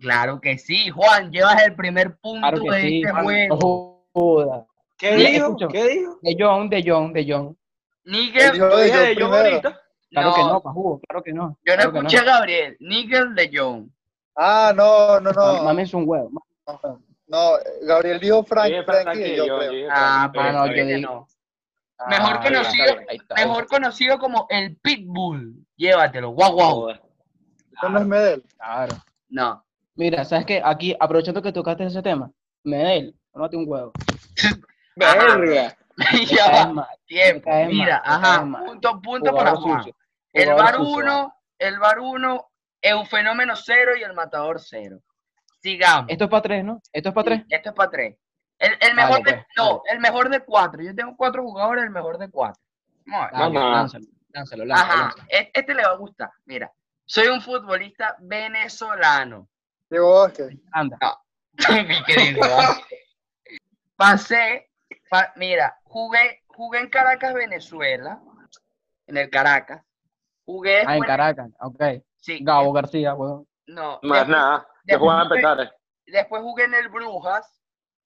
Claro 0.00 0.40
que 0.40 0.58
sí, 0.58 0.90
Juan, 0.90 1.32
llevas 1.32 1.62
el 1.64 1.74
primer 1.74 2.16
punto 2.18 2.40
Claro 2.46 2.62
que 2.62 2.70
de 2.76 2.80
sí. 2.82 3.00
este 3.00 3.10
Juan. 3.10 3.24
juego. 3.24 3.56
No 3.56 4.04
joda. 4.12 4.66
¿Qué 4.96 5.12
Mira, 5.16 5.30
dijo? 5.30 5.56
¿Qué 5.70 5.88
dijo? 5.88 6.18
De 6.22 6.36
Jong, 6.38 6.68
de 6.70 6.82
Jong, 6.90 7.12
de 7.12 7.32
Jong. 7.32 7.56
Nigel, 8.04 8.52
de 8.52 8.58
John 8.60 8.70
de 8.70 9.20
John 9.62 9.74
Claro 10.10 10.34
que 10.34 10.42
no, 10.42 10.60
Pajú, 10.62 11.00
claro 11.06 11.22
que 11.22 11.32
no. 11.32 11.58
yo 11.64 11.76
no 11.76 11.82
claro 11.82 11.92
escuché 11.98 12.18
a 12.18 12.24
Gabriel. 12.24 12.76
Nigel 12.80 13.34
de 13.34 13.50
Jong. 13.52 13.88
Ah, 14.36 14.72
no, 14.74 15.20
no, 15.20 15.32
no. 15.32 15.62
Mames 15.64 15.92
un 15.94 16.04
huevo. 16.08 16.30
No, 17.26 17.50
Gabriel 17.82 18.18
dijo 18.20 18.42
Frank, 18.44 18.72
Frankie, 18.86 19.02
Frankie, 19.02 19.36
yo 19.36 19.46
yo 19.46 19.58
creo. 19.58 19.88
Ah. 19.92 20.32
Ah, 20.34 20.52
no, 20.52 20.66
yo 20.66 20.84
digo- 20.84 21.00
no. 21.10 21.28
Mejor 22.08 22.36
Ah, 22.36 22.40
conocido- 22.42 22.84
está 22.84 22.94
bien. 22.96 23.06
ahí 23.10 23.16
está, 23.16 23.34
ahí 23.36 23.44
Mejor 23.46 23.66
conocido 23.66 24.18
como 24.18 24.46
el 24.50 24.76
Pitbull. 24.76 25.66
Llévatelo, 25.76 26.30
guau, 26.30 26.52
guau. 26.52 26.74
Joder. 26.82 27.02
Eso 27.76 27.88
no 27.88 27.98
es 27.98 28.06
Medel. 28.06 28.44
Claro. 28.56 28.96
No. 29.28 29.64
Mira, 29.96 30.24
¿sabes 30.24 30.46
qué? 30.46 30.62
Aquí, 30.64 30.94
aprovechando 30.98 31.42
que 31.42 31.52
tocaste 31.52 31.84
ese 31.84 32.00
tema, 32.02 32.30
Medel, 32.62 33.14
tómate 33.32 33.56
un 33.56 33.64
huevo. 33.68 33.92
Verga. 34.96 35.76
Ya 36.30 36.72
tiempo. 37.06 37.50
Mira, 37.66 38.00
ajá, 38.04 38.46
punto, 38.64 39.00
punto 39.02 39.34
para 39.34 39.56
Juan. 39.56 39.82
El 40.32 40.48
sucio, 40.74 40.80
1, 40.80 41.34
el 41.58 41.78
bar 41.78 41.98
1, 42.00 42.50
Eufenómeno 42.82 43.56
0 43.56 43.92
y 43.98 44.02
el 44.02 44.12
Matador 44.14 44.60
0. 44.60 45.00
Sigamos. 45.60 46.06
Esto 46.10 46.24
es 46.24 46.30
para 46.30 46.42
tres, 46.42 46.64
¿no? 46.64 46.80
Esto 46.92 47.08
es 47.08 47.14
para 47.14 47.24
tres. 47.24 47.42
Esto 47.48 47.68
es 47.70 47.74
para 47.74 47.90
tres. 47.90 48.16
El, 48.58 48.76
el 48.80 48.94
mejor 48.94 49.18
Dale, 49.24 49.24
de, 49.24 49.32
pues, 49.34 49.46
no, 49.56 49.82
el 49.90 49.98
mejor 50.00 50.28
de 50.30 50.40
cuatro. 50.40 50.82
Yo 50.82 50.94
tengo 50.94 51.16
cuatro 51.16 51.42
jugadores, 51.42 51.84
el 51.84 51.90
mejor 51.90 52.18
de 52.18 52.30
cuatro. 52.30 52.62
Vamos 53.06 53.26
a 53.26 53.30
ver. 53.30 53.40
Dale, 53.40 53.58
Ajá. 53.58 53.70
lánzalo, 53.70 54.04
lánzalo, 54.28 54.64
lánzalo, 54.64 54.92
Ajá, 54.92 55.02
lánzalo. 55.02 55.24
e- 55.30 55.50
este 55.54 55.74
le 55.74 55.82
va 55.82 55.90
a 55.92 55.96
gustar. 55.96 56.30
Mira, 56.44 56.72
soy 57.04 57.26
un 57.28 57.40
futbolista 57.40 58.16
venezolano. 58.20 59.48
Diego 59.90 60.20
Vázquez. 60.20 60.56
Anda. 60.72 60.98
Mi 61.88 62.04
querido, 62.04 62.40
¿va? 62.48 62.78
Pasé, 63.96 64.70
pa- 65.10 65.32
mira, 65.36 65.76
jugué, 65.84 66.42
jugué 66.46 66.80
en 66.80 66.88
Caracas, 66.90 67.34
Venezuela, 67.34 68.20
en 69.06 69.16
el 69.16 69.28
Caracas. 69.30 69.82
Jugué 70.48 70.80
Ah, 70.86 70.96
en 70.96 71.02
Caracas, 71.02 71.50
ok. 71.60 71.82
sí, 72.16 72.38
Gabo 72.42 72.72
García, 72.72 73.12
huevón. 73.14 73.46
no, 73.66 73.98
Más 74.02 74.20
después- 74.20 74.28
nada. 74.28 74.66
Que 74.86 74.96
jugué- 74.96 75.28
petares. 75.28 75.70
Después 76.06 76.40
jugué 76.42 76.64
en 76.64 76.72
el 76.72 76.88
Brujas, 76.88 77.60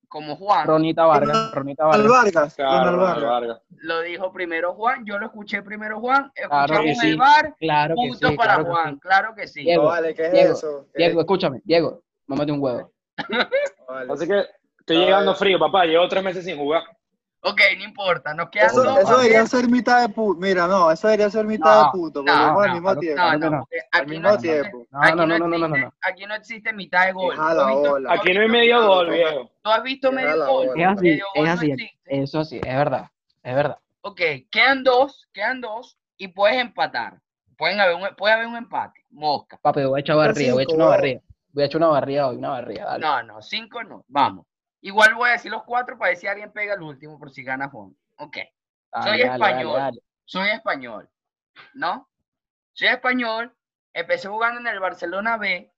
como 0.09 0.35
Juan. 0.35 0.67
Ronita 0.67 1.05
Vargas, 1.07 1.53
Ronita 1.55 1.85
Vargas. 1.87 2.09
Vargas. 2.09 2.55
Claro, 2.57 2.99
Vargas. 2.99 3.25
Vargas. 3.25 3.63
Lo 3.71 4.01
dijo 4.01 4.33
primero 4.33 4.75
Juan, 4.75 5.05
yo 5.07 5.19
lo 5.21 5.27
escuché 5.27 5.63
primero 5.63 6.01
Juan. 6.01 6.33
Claro 6.35 6.65
Escuchamos 6.75 6.83
que 6.83 6.91
el 7.07 7.13
sí. 7.13 7.17
bar, 7.17 7.55
Claro 7.61 7.95
que 7.95 8.09
punto 8.09 8.29
sí, 8.29 8.37
para 8.37 8.55
claro 8.55 8.65
que 8.65 8.71
Juan, 8.73 8.95
sí. 8.95 9.01
claro 9.01 9.35
que 9.37 9.47
sí. 9.47 9.61
Diego, 9.63 9.85
vale, 9.85 10.15
¿qué 10.17 10.27
es 10.27 10.33
Diego, 10.33 10.53
eso? 10.55 10.87
¿Qué- 10.93 11.05
Diego, 11.05 11.21
escúchame, 11.21 11.61
Diego, 11.65 12.03
mámate 12.27 12.51
un 12.51 12.61
huevo. 12.61 12.93
vale. 13.89 14.13
Así 14.13 14.27
que 14.27 14.45
estoy 14.81 14.97
llegando 14.97 15.31
eh. 15.31 15.37
frío, 15.37 15.59
papá. 15.61 15.85
Llevo 15.85 16.09
tres 16.09 16.25
meses 16.25 16.45
sin 16.45 16.59
jugar. 16.59 16.83
Ok, 17.45 17.61
no 17.77 17.85
importa, 17.85 18.33
nos 18.35 18.51
quedan 18.51 18.67
Eso, 18.69 18.85
dos 18.85 18.99
eso 19.01 19.17
debería 19.19 19.45
ser 19.47 19.69
mitad 19.69 20.01
de 20.01 20.09
puto. 20.15 20.39
Mira, 20.41 20.69
no, 20.69 20.93
eso 20.93 21.09
debería 21.09 21.29
ser 21.29 21.45
mitad 21.45 21.75
No, 21.75 21.85
de 21.87 21.91
puto. 21.91 22.23
no, 22.23 22.33
Volvemos 22.33 22.63
al 22.63 22.69
no, 22.69 22.75
mismo 22.75 22.97
tiempo. 23.01 23.21
No, 23.23 23.39
no, 23.39 23.51
no. 23.51 23.59
porque 23.61 23.77
Al 23.91 24.01
aquí 24.03 24.11
mismo 24.11 24.29
no 24.29 24.39
tiempo. 24.39 24.87
No, 24.91 24.99
aquí 25.03 25.11
no, 25.17 25.27
no, 25.27 25.27
no, 25.27 25.39
no, 25.39 25.49
no, 25.49 25.59
no, 25.59 25.67
existe- 25.77 25.81
no. 25.85 25.93
aquí 26.03 26.27
no 26.27 26.35
existe 26.37 26.73
mitad 26.73 27.07
de 27.07 27.13
gol. 27.13 27.35
Deja 27.35 27.49
¿Tú 27.51 27.55
la 27.57 27.63
has 27.63 27.67
visto- 27.75 27.91
bola. 27.91 28.09
tú 28.09 28.15
has 28.15 28.21
Aquí 28.21 28.35
no 28.35 28.41
hay 28.43 28.49
medio 28.49 28.87
gol, 28.87 29.07
no, 29.09 29.13
viejo. 29.13 29.51
¿Tú 29.63 29.71
has 29.71 29.83
visto 29.83 30.13
medio 30.13 30.47
gol? 30.47 30.67
Es 30.81 30.87
así, 30.87 31.09
es 31.11 31.45
no 31.45 31.51
así, 31.51 31.91
eso 32.05 32.41
así, 32.41 32.57
es 32.65 32.77
verdad, 32.77 33.11
es 33.43 33.55
verdad. 33.57 33.79
Ok, 34.03 34.21
quedan 34.51 34.85
dos, 34.85 35.29
quedan 35.33 35.61
dos 35.61 35.99
y 36.17 36.29
puedes 36.29 36.59
empatar. 36.61 37.19
Pueden 37.59 37.81
haber 37.81 37.97
un, 37.97 38.09
puede 38.17 38.35
haber 38.35 38.47
un 38.47 38.57
empate, 38.57 39.05
mosca. 39.11 39.59
Papi, 39.61 39.83
voy 39.85 39.99
a 39.99 40.01
echar 40.01 40.17
barriga, 40.17 40.53
voy 40.53 40.63
a 40.63 40.65
echar 40.65 40.77
una 40.77 40.87
barriga. 40.87 41.21
Voy 41.53 41.63
a 41.65 41.67
echar 41.67 41.81
una 41.81 41.89
barriga 41.89 42.29
hoy, 42.29 42.37
una 42.37 42.49
barriga, 42.51 42.85
dale. 42.85 43.01
No, 43.05 43.23
no, 43.25 43.43
cinco 43.43 43.83
no, 43.83 44.05
vamos. 44.09 44.47
Igual 44.83 45.15
voy 45.15 45.31
a 45.31 45.33
decir 45.33 45.51
los 45.51 45.63
cuatro 45.65 45.97
para 45.97 46.11
ver 46.11 46.19
si 46.19 46.27
alguien 46.27 46.53
pega 46.53 46.75
el 46.75 46.83
último 46.83 47.19
por 47.19 47.31
si 47.31 47.43
gana 47.43 47.69
Juan. 47.69 47.97
Ok, 48.19 48.37
Dale, 48.93 49.09
soy 49.11 49.19
dale, 49.21 49.33
español. 49.33 49.79
dale. 49.79 50.01
soy 50.25 50.49
español, 50.51 51.11
¿no? 51.75 52.09
Soy 52.75 52.89
español, 52.89 53.55
empecé 53.95 54.29
jugando 54.29 54.61
en 54.61 54.67
el 54.67 54.81
Barcelona 54.81 55.37
B, 55.37 55.73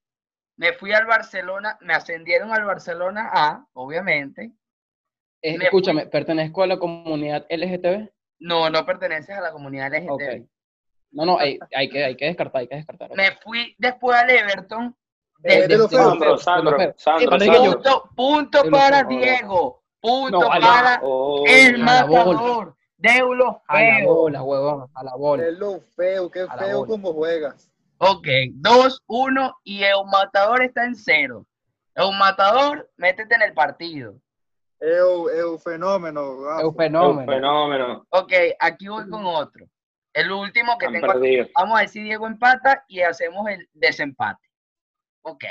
me 0.57 0.73
fui 0.73 0.91
al 0.93 1.05
Barcelona, 1.05 1.77
me 1.81 1.93
ascendieron 1.93 2.51
al 2.53 2.63
Barcelona 2.65 3.29
A, 3.33 3.67
obviamente. 3.73 4.51
Eh, 5.41 5.57
Me 5.57 5.65
escúchame, 5.65 6.07
¿pertenezco 6.07 6.63
a 6.63 6.67
la 6.67 6.79
comunidad 6.79 7.45
LGTB? 7.49 8.09
No, 8.39 8.69
no 8.69 8.85
perteneces 8.85 9.37
a 9.37 9.41
la 9.41 9.51
comunidad 9.51 9.93
LGTB. 9.93 10.47
No, 11.11 11.25
no, 11.25 11.37
hay, 11.39 11.59
hay, 11.73 11.89
que, 11.89 12.03
hay 12.03 12.17
que 12.17 12.25
descartar, 12.25 12.61
hay 12.61 12.67
que 12.67 12.75
descartar. 12.75 13.11
Me 13.15 13.31
fui 13.43 13.75
después 13.77 14.17
al 14.17 14.29
Everton. 14.29 14.95
De. 15.45 15.87
Sandro, 15.89 16.37
Sandro, 16.39 16.93
Sandro. 16.97 17.81
Punto, 18.15 18.63
para. 18.71 19.03
Diego. 19.03 19.81
Punto 20.01 20.39
No, 20.39 20.51
a 20.51 20.59
la- 20.59 20.67
para 20.67 20.99
Oh, 21.03 21.43
el 21.47 21.77
matador. 21.79 22.75
Deulo 22.97 23.61
A 23.67 23.81
la 23.81 23.97
feo. 23.97 24.13
bola, 24.13 24.41
huevón, 24.43 24.89
a 24.93 25.03
la 25.03 25.15
bola. 25.15 25.45
Es 25.47 25.57
lo 25.59 25.79
feo, 25.95 26.31
qué 26.31 26.45
A 26.49 26.57
feo 26.57 26.85
como 26.85 27.13
juegas. 27.13 27.69
Ok, 27.97 28.27
2, 28.53 29.03
1 29.07 29.55
y 29.63 29.83
el 29.83 29.95
matador 30.11 30.63
está 30.63 30.85
en 30.85 30.95
cero. 30.95 31.45
El 31.93 32.11
matador, 32.17 32.89
métete 32.97 33.35
en 33.35 33.41
el 33.43 33.53
partido. 33.53 34.15
Eu, 34.79 35.29
eu 35.29 35.57
fenómeno. 35.59 36.21
Es 36.21 36.27
un 36.37 36.43
gafo. 36.45 36.67
un 36.69 36.75
fenómeno. 36.75 37.31
fenómeno. 37.31 38.05
Ok, 38.09 38.33
aquí 38.59 38.87
voy 38.87 39.09
con 39.09 39.25
otro. 39.25 39.65
El 40.13 40.31
último 40.31 40.77
que 40.77 40.85
Han 40.87 40.93
tengo 40.93 41.11
aquí. 41.11 41.51
Vamos 41.57 41.77
a 41.77 41.81
ver 41.81 41.89
si 41.89 42.01
Diego 42.01 42.27
empata 42.27 42.83
y 42.87 43.01
hacemos 43.01 43.47
el 43.49 43.67
desempate. 43.73 44.44
Ok. 45.25 45.43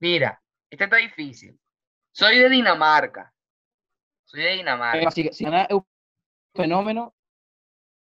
Mira, 0.00 0.40
este 0.68 0.84
está 0.84 0.96
difícil. 0.96 1.58
Soy 2.12 2.38
de 2.38 2.50
Dinamarca. 2.50 3.32
Soy 4.24 4.42
de 4.42 4.50
Dinamarca. 4.52 5.10
Si, 5.10 5.28
si 5.32 5.44
gana 5.44 5.66
un 5.70 5.86
fenómeno, 6.54 7.14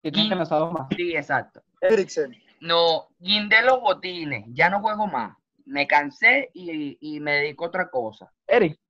que 0.02 0.10
lanzados 0.10 0.72
más. 0.72 0.88
Sí, 0.96 1.14
exacto. 1.14 1.62
Eriksen. 1.80 2.34
No, 2.60 3.08
guindé 3.18 3.62
los 3.62 3.80
botines. 3.80 4.44
Ya 4.48 4.70
no 4.70 4.80
juego 4.80 5.06
más. 5.06 5.36
Me 5.66 5.86
cansé 5.86 6.50
y, 6.54 6.96
y 7.00 7.20
me 7.20 7.32
dedico 7.32 7.66
a 7.66 7.68
otra 7.68 7.90
cosa. 7.90 8.32
Eric, 8.46 8.80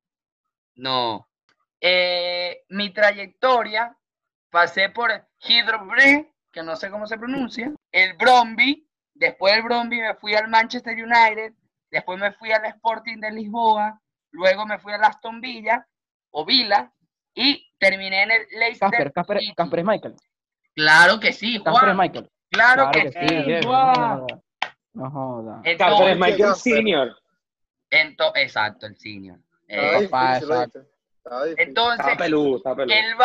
No. 0.77 1.29
Eh, 1.81 2.65
mi 2.69 2.91
trayectoria, 2.91 3.97
pasé 4.51 4.89
por 4.91 5.11
Hydrobre, 5.41 6.33
que 6.53 6.63
no 6.63 6.77
sé 6.77 6.91
cómo 6.91 7.07
se 7.07 7.19
pronuncia, 7.19 7.73
el 7.93 8.17
Bromby, 8.17 8.89
después 9.15 9.55
del 9.55 9.65
Bromby 9.65 10.01
me 10.01 10.15
fui 10.15 10.35
al 10.35 10.49
Manchester 10.49 10.95
United, 10.95 11.55
después 11.91 12.19
me 12.19 12.33
fui 12.33 12.53
al 12.53 12.65
Sporting 12.67 13.19
de 13.19 13.31
Lisboa, 13.33 14.01
luego 14.31 14.67
me 14.67 14.79
fui 14.79 14.93
al 14.93 15.05
Aston 15.05 15.41
Villa, 15.41 15.87
o 16.31 16.45
Villa, 16.45 16.93
y 17.35 17.67
terminé 17.79 18.25
en 18.25 18.31
el 18.33 18.43
Leicester 18.59 18.91
Casper, 18.91 19.13
Casper, 19.13 19.39
City. 19.41 19.55
Casper 19.55 19.79
es 19.81 19.85
Michael. 19.87 20.17
Claro 20.75 21.21
que 21.21 21.33
sí, 21.33 21.57
Casper 21.63 21.73
es 21.75 21.81
Juan, 21.81 21.97
Michael. 21.97 22.31
claro, 22.51 22.91
que, 22.93 23.11
sí, 23.13 23.35
Diego, 23.45 23.69
Juan. 23.69 23.93
no 23.95 24.17
joda. 24.19 24.43
No 24.95 25.11
joda. 25.11 25.55
Casper 25.63 25.73
es 25.73 25.81
Entonces, 25.81 26.19
Michael 26.19 26.39
Casper. 26.39 26.73
Senior. 26.75 27.17
ento- 27.91 28.33
exacto, 28.37 28.87
el 28.87 28.97
senior. 28.97 29.39
Eh, 29.67 30.09
papá, 30.09 30.35
difícil, 30.35 30.53
exacto. 30.53 30.81
entonces, 31.59 32.07
Está 32.07 32.17
peludo, 32.17 32.57
está 32.57 32.75
peludo. 32.75 32.95
El 32.95 33.17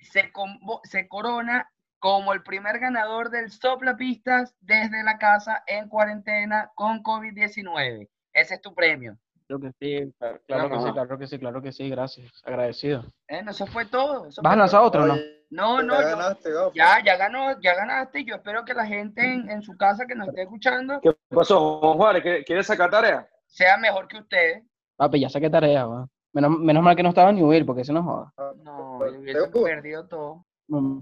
se, 0.00 0.32
convo- 0.32 0.80
se 0.84 1.08
corona 1.08 1.70
como 2.00 2.32
el 2.32 2.42
primer 2.42 2.78
ganador 2.80 3.30
del 3.30 3.50
soplapistas 3.50 4.54
desde 4.60 5.02
la 5.04 5.18
casa 5.18 5.62
en 5.66 5.88
cuarentena 5.88 6.70
con 6.74 7.02
COVID-19. 7.02 8.08
Ese 8.32 8.54
es 8.54 8.60
tu 8.60 8.74
premio. 8.74 9.16
Claro 9.46 9.60
que 9.62 9.72
sí, 9.80 10.12
claro, 10.18 10.40
claro 10.46 10.68
que 10.70 10.78
sí, 10.78 10.92
claro 10.92 11.18
que 11.18 11.26
sí, 11.26 11.38
claro 11.38 11.62
que 11.62 11.72
sí, 11.72 11.88
gracias. 11.90 12.42
Agradecido. 12.44 13.04
Bueno, 13.28 13.50
eso 13.50 13.66
fue 13.66 13.84
todo. 13.84 14.26
eso 14.26 14.40
¿Vas 14.42 14.52
a 14.52 14.56
lanzar 14.56 14.80
otro 14.82 15.02
o 15.02 15.06
no? 15.06 15.16
No, 15.50 15.82
no, 15.82 16.00
Ya 16.00 16.08
ganaste, 16.10 16.52
Gabo. 16.52 16.72
ya, 16.72 17.02
ya 17.04 17.16
ganó, 17.16 17.60
ya 17.60 17.74
ganaste. 17.74 18.24
Yo 18.24 18.36
espero 18.36 18.64
que 18.64 18.74
la 18.74 18.86
gente 18.86 19.20
en, 19.24 19.50
en 19.50 19.62
su 19.62 19.76
casa 19.76 20.06
que 20.06 20.14
nos 20.14 20.28
esté 20.28 20.42
escuchando 20.42 21.00
¿Qué 21.02 21.10
pasó, 21.28 21.80
Juan 21.80 21.96
Juárez? 21.96 22.22
¿Quieres- 22.22 22.44
¿Quieres 22.46 22.66
sacar 22.66 22.90
tarea? 22.90 23.28
sea 23.46 23.76
mejor 23.76 24.06
que 24.06 24.18
ustedes. 24.18 24.62
Papi, 24.96 25.18
ya 25.20 25.28
saqué 25.28 25.50
tarea, 25.50 25.88
weón. 25.88 26.08
Menos, 26.32 26.50
menos 26.60 26.82
mal 26.84 26.94
que 26.94 27.02
no 27.02 27.08
estaba 27.08 27.32
ni 27.32 27.42
Will, 27.42 27.66
porque 27.66 27.84
si 27.84 27.92
no 27.92 28.04
joda. 28.04 28.32
No, 28.62 29.00
yo 29.10 29.18
hubiese 29.18 29.48
perdido 29.48 30.06
todo. 30.06 30.44
Mm, 30.68 30.98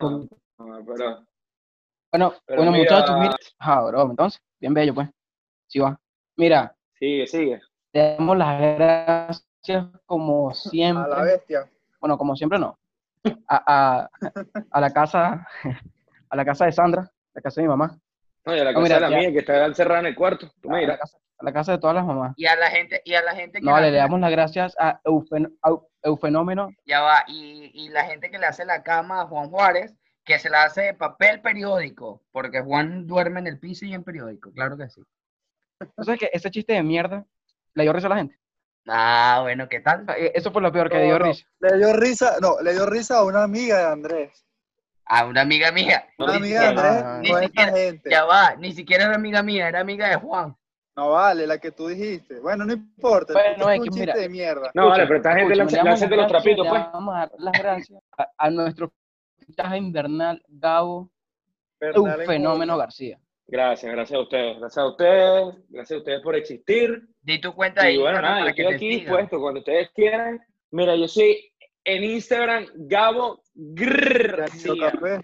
Ah, 0.00 0.80
pero- 0.86 1.24
Bueno, 2.10 2.32
pero 2.46 2.62
bueno, 2.62 2.72
mira, 2.72 2.94
muchachos, 2.96 3.16
mira. 3.20 3.36
Ah, 3.58 3.82
bro, 3.84 4.10
entonces, 4.10 4.40
bien 4.60 4.72
bello, 4.74 4.94
pues. 4.94 5.08
Sí 5.66 5.78
va. 5.80 5.98
Mira, 6.36 6.74
Sigue, 6.98 7.26
sigue. 7.26 7.60
te 7.92 8.16
damos 8.16 8.36
las 8.36 8.60
gracias 8.60 9.86
como 10.06 10.48
A 10.50 10.52
la 10.52 10.54
siempre. 10.54 11.22
bestia. 11.24 11.70
Bueno, 12.00 12.16
como 12.16 12.34
siempre 12.36 12.58
no. 12.58 12.78
A, 13.48 13.62
a, 13.66 14.10
a 14.70 14.80
la 14.80 14.90
casa, 14.92 15.46
a 16.30 16.36
la 16.36 16.44
casa 16.44 16.64
de 16.66 16.72
Sandra, 16.72 17.10
la 17.34 17.42
casa 17.42 17.60
de 17.60 17.66
mi 17.66 17.68
mamá. 17.68 17.98
No, 18.46 18.56
y 18.56 18.60
a 18.60 18.64
la 18.64 18.72
No, 18.72 18.80
casa 18.80 18.82
mira, 18.82 18.94
de 18.96 19.00
la 19.02 19.10
ya. 19.10 19.16
mía, 19.18 19.32
que 19.32 19.38
está 19.38 19.64
encerrada 19.66 20.00
en 20.00 20.06
el 20.06 20.14
cuarto. 20.14 20.50
Tú 20.60 20.68
A 20.70 20.72
me 20.72 20.78
la, 20.78 20.80
dirás. 20.80 20.98
casa, 21.00 21.18
a 21.38 21.44
la 21.44 21.52
casa 21.52 21.72
de 21.72 21.78
todas 21.78 21.96
las 21.96 22.04
mamás. 22.06 22.32
Y 22.36 22.46
a 22.46 22.56
la 22.56 22.70
gente, 22.70 23.02
y 23.04 23.14
a 23.14 23.22
la 23.22 23.34
gente 23.34 23.60
que 23.60 23.64
No, 23.66 23.78
le 23.78 23.88
hace- 23.88 23.96
damos 23.96 24.20
las 24.20 24.30
gracias 24.30 24.74
a 24.78 25.00
Eufen- 25.04 25.52
Eufenómeno. 26.02 26.70
ya 26.86 27.00
va, 27.02 27.24
y, 27.26 27.70
y 27.74 27.88
la 27.90 28.04
gente 28.04 28.30
que 28.30 28.38
le 28.38 28.46
hace 28.46 28.64
la 28.64 28.82
cama 28.82 29.20
a 29.22 29.26
Juan 29.26 29.50
Juárez, 29.50 29.94
que 30.24 30.38
se 30.38 30.50
la 30.50 30.64
hace 30.64 30.82
de 30.82 30.94
papel 30.94 31.40
periódico, 31.40 32.22
porque 32.32 32.60
Juan 32.60 33.06
duerme 33.06 33.40
en 33.40 33.46
el 33.46 33.58
piso 33.58 33.84
y 33.84 33.94
en 33.94 34.04
periódico, 34.04 34.52
claro 34.52 34.76
que 34.76 34.88
sí. 34.88 35.02
¿Tú 35.96 36.04
sabes 36.04 36.20
que 36.20 36.30
ese 36.32 36.50
chiste 36.50 36.72
de 36.74 36.82
mierda 36.82 37.24
le 37.74 37.82
dio 37.82 37.92
risa 37.92 38.06
a 38.08 38.10
la 38.10 38.16
gente? 38.16 38.38
Ah, 38.86 39.40
bueno, 39.42 39.68
¿qué 39.68 39.80
tal? 39.80 40.02
O 40.02 40.04
sea, 40.06 40.16
e- 40.18 40.32
Eso 40.34 40.50
fue 40.50 40.62
lo 40.62 40.72
peor 40.72 40.88
que 40.90 40.96
No, 40.98 41.02
dio 41.04 41.18
no. 41.18 41.24
risa. 41.26 41.46
Le 41.60 41.76
dio 41.76 41.92
risa, 41.92 42.36
no, 42.40 42.60
le 42.60 42.72
dio 42.72 42.86
risa 42.86 43.18
a 43.18 43.24
una 43.24 43.42
amiga 43.42 43.78
de 43.78 43.84
Andrés. 43.84 44.44
A 45.08 45.24
una 45.26 45.40
amiga 45.40 45.72
mía. 45.72 46.06
Una 46.18 46.34
amiga 46.36 46.60
de 46.60 46.66
Andrés, 46.68 47.04
ni 47.22 47.30
no 47.30 47.38
esta 47.38 47.46
siquiera- 47.48 47.72
gente. 47.72 48.10
Ya 48.10 48.24
va, 48.24 48.56
ni 48.56 48.72
siquiera 48.72 49.04
era 49.04 49.14
amiga 49.14 49.42
mía, 49.42 49.68
era 49.68 49.80
amiga 49.80 50.08
de 50.10 50.16
Juan. 50.16 50.54
No 50.96 51.10
vale, 51.10 51.46
la 51.46 51.58
que 51.58 51.70
tú 51.70 51.86
dijiste. 51.86 52.40
Bueno, 52.40 52.64
no 52.64 52.72
importa. 52.72 53.32
Bueno, 53.32 53.54
punto 53.54 53.70
es 53.70 53.78
un 53.78 53.84
que 53.84 53.90
chiste 53.90 54.00
mira, 54.06 54.14
de 54.16 54.28
mierda. 54.28 54.70
No, 54.74 54.88
vale, 54.88 55.06
pero 55.06 55.16
esta 55.18 55.34
gente 55.36 55.56
damos 55.76 55.92
hace 55.94 56.08
de 56.08 56.16
los 56.16 56.26
trapitos, 56.26 56.66
pues. 56.68 56.82
Vamos 56.92 57.14
a 57.14 57.18
dar 57.20 57.30
las 57.38 57.52
gracias 57.52 58.02
a, 58.18 58.28
a 58.36 58.50
nuestro 58.50 58.92
fichaje 59.46 59.76
invernal, 59.78 60.42
Gabo 60.48 61.10
Bernal 61.80 62.20
en 62.22 62.26
Fenómeno. 62.26 62.76
García. 62.76 63.18
Gracias, 63.46 63.90
gracias 63.92 64.18
a 64.18 64.22
ustedes. 64.22 64.58
Gracias 64.58 64.78
a 64.84 64.88
ustedes. 64.88 65.54
Gracias 65.68 65.96
a 65.96 65.98
ustedes 66.00 66.20
por 66.20 66.34
existir. 66.34 67.08
Di 67.22 67.40
tu 67.40 67.54
cuenta 67.54 67.84
de 67.84 67.92
Y 67.92 67.98
bueno, 67.98 68.20
nada, 68.20 68.40
yo 68.42 68.48
estoy 68.48 68.66
aquí 68.66 68.88
dispuesto 68.88 69.40
cuando 69.40 69.60
ustedes 69.60 69.88
quieran. 69.94 70.40
Mira, 70.72 70.96
yo 70.96 71.08
soy 71.08 71.50
en 71.84 72.04
Instagram 72.04 72.66
Gabo 72.74 73.40
García. 73.60 74.92
Café. 74.92 75.20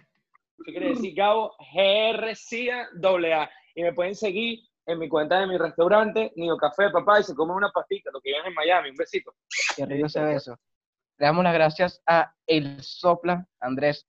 ¿Qué 0.65 0.73
quiere 0.73 0.89
decir 0.91 1.15
Gabo? 1.15 1.55
GRCIA 1.73 2.89
AA. 3.01 3.51
Y 3.77 3.83
me 3.83 3.93
pueden 3.93 4.15
seguir 4.15 4.61
en 4.87 4.99
mi 4.99 5.09
cuenta 5.09 5.39
de 5.41 5.47
mi 5.47 5.57
restaurante, 5.57 6.33
Nido 6.37 6.57
Café, 6.57 6.91
papá, 6.91 7.21
y 7.21 7.23
se 7.23 7.35
comen 7.35 7.57
una 7.57 7.71
pastita, 7.71 8.11
lo 8.13 8.21
que 8.21 8.31
viven 8.31 8.47
en 8.47 8.55
Miami. 8.55 8.91
Un 8.91 8.97
besito. 8.97 9.35
Qué 9.77 9.87
rico 9.87 10.07
ese 10.07 10.23
beso. 10.23 10.59
Le 11.19 11.27
damos 11.27 11.45
las 11.45 11.55
gracias 11.55 12.03
a 12.07 12.35
El 12.47 12.83
Sopla, 12.83 13.47
Andrés 13.61 14.07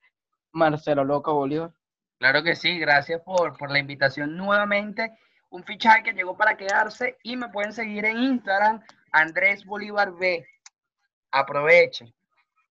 Marcelo 0.51 1.03
Loco 1.03 1.33
Bolívar. 1.33 1.71
Claro 2.17 2.41
que 2.41 2.55
sí, 2.55 2.79
gracias 2.79 3.21
por, 3.21 3.55
por 3.57 3.71
la 3.71 3.77
invitación 3.77 4.35
nuevamente. 4.35 5.11
Un 5.51 5.63
fichaje 5.63 6.01
que 6.01 6.13
llegó 6.13 6.35
para 6.35 6.57
quedarse 6.57 7.17
y 7.21 7.35
me 7.35 7.49
pueden 7.49 7.73
seguir 7.73 8.05
en 8.05 8.17
Instagram, 8.17 8.83
Andrés 9.11 9.63
Bolívar 9.65 10.13
B. 10.13 10.45
Aprovechen. 11.31 12.14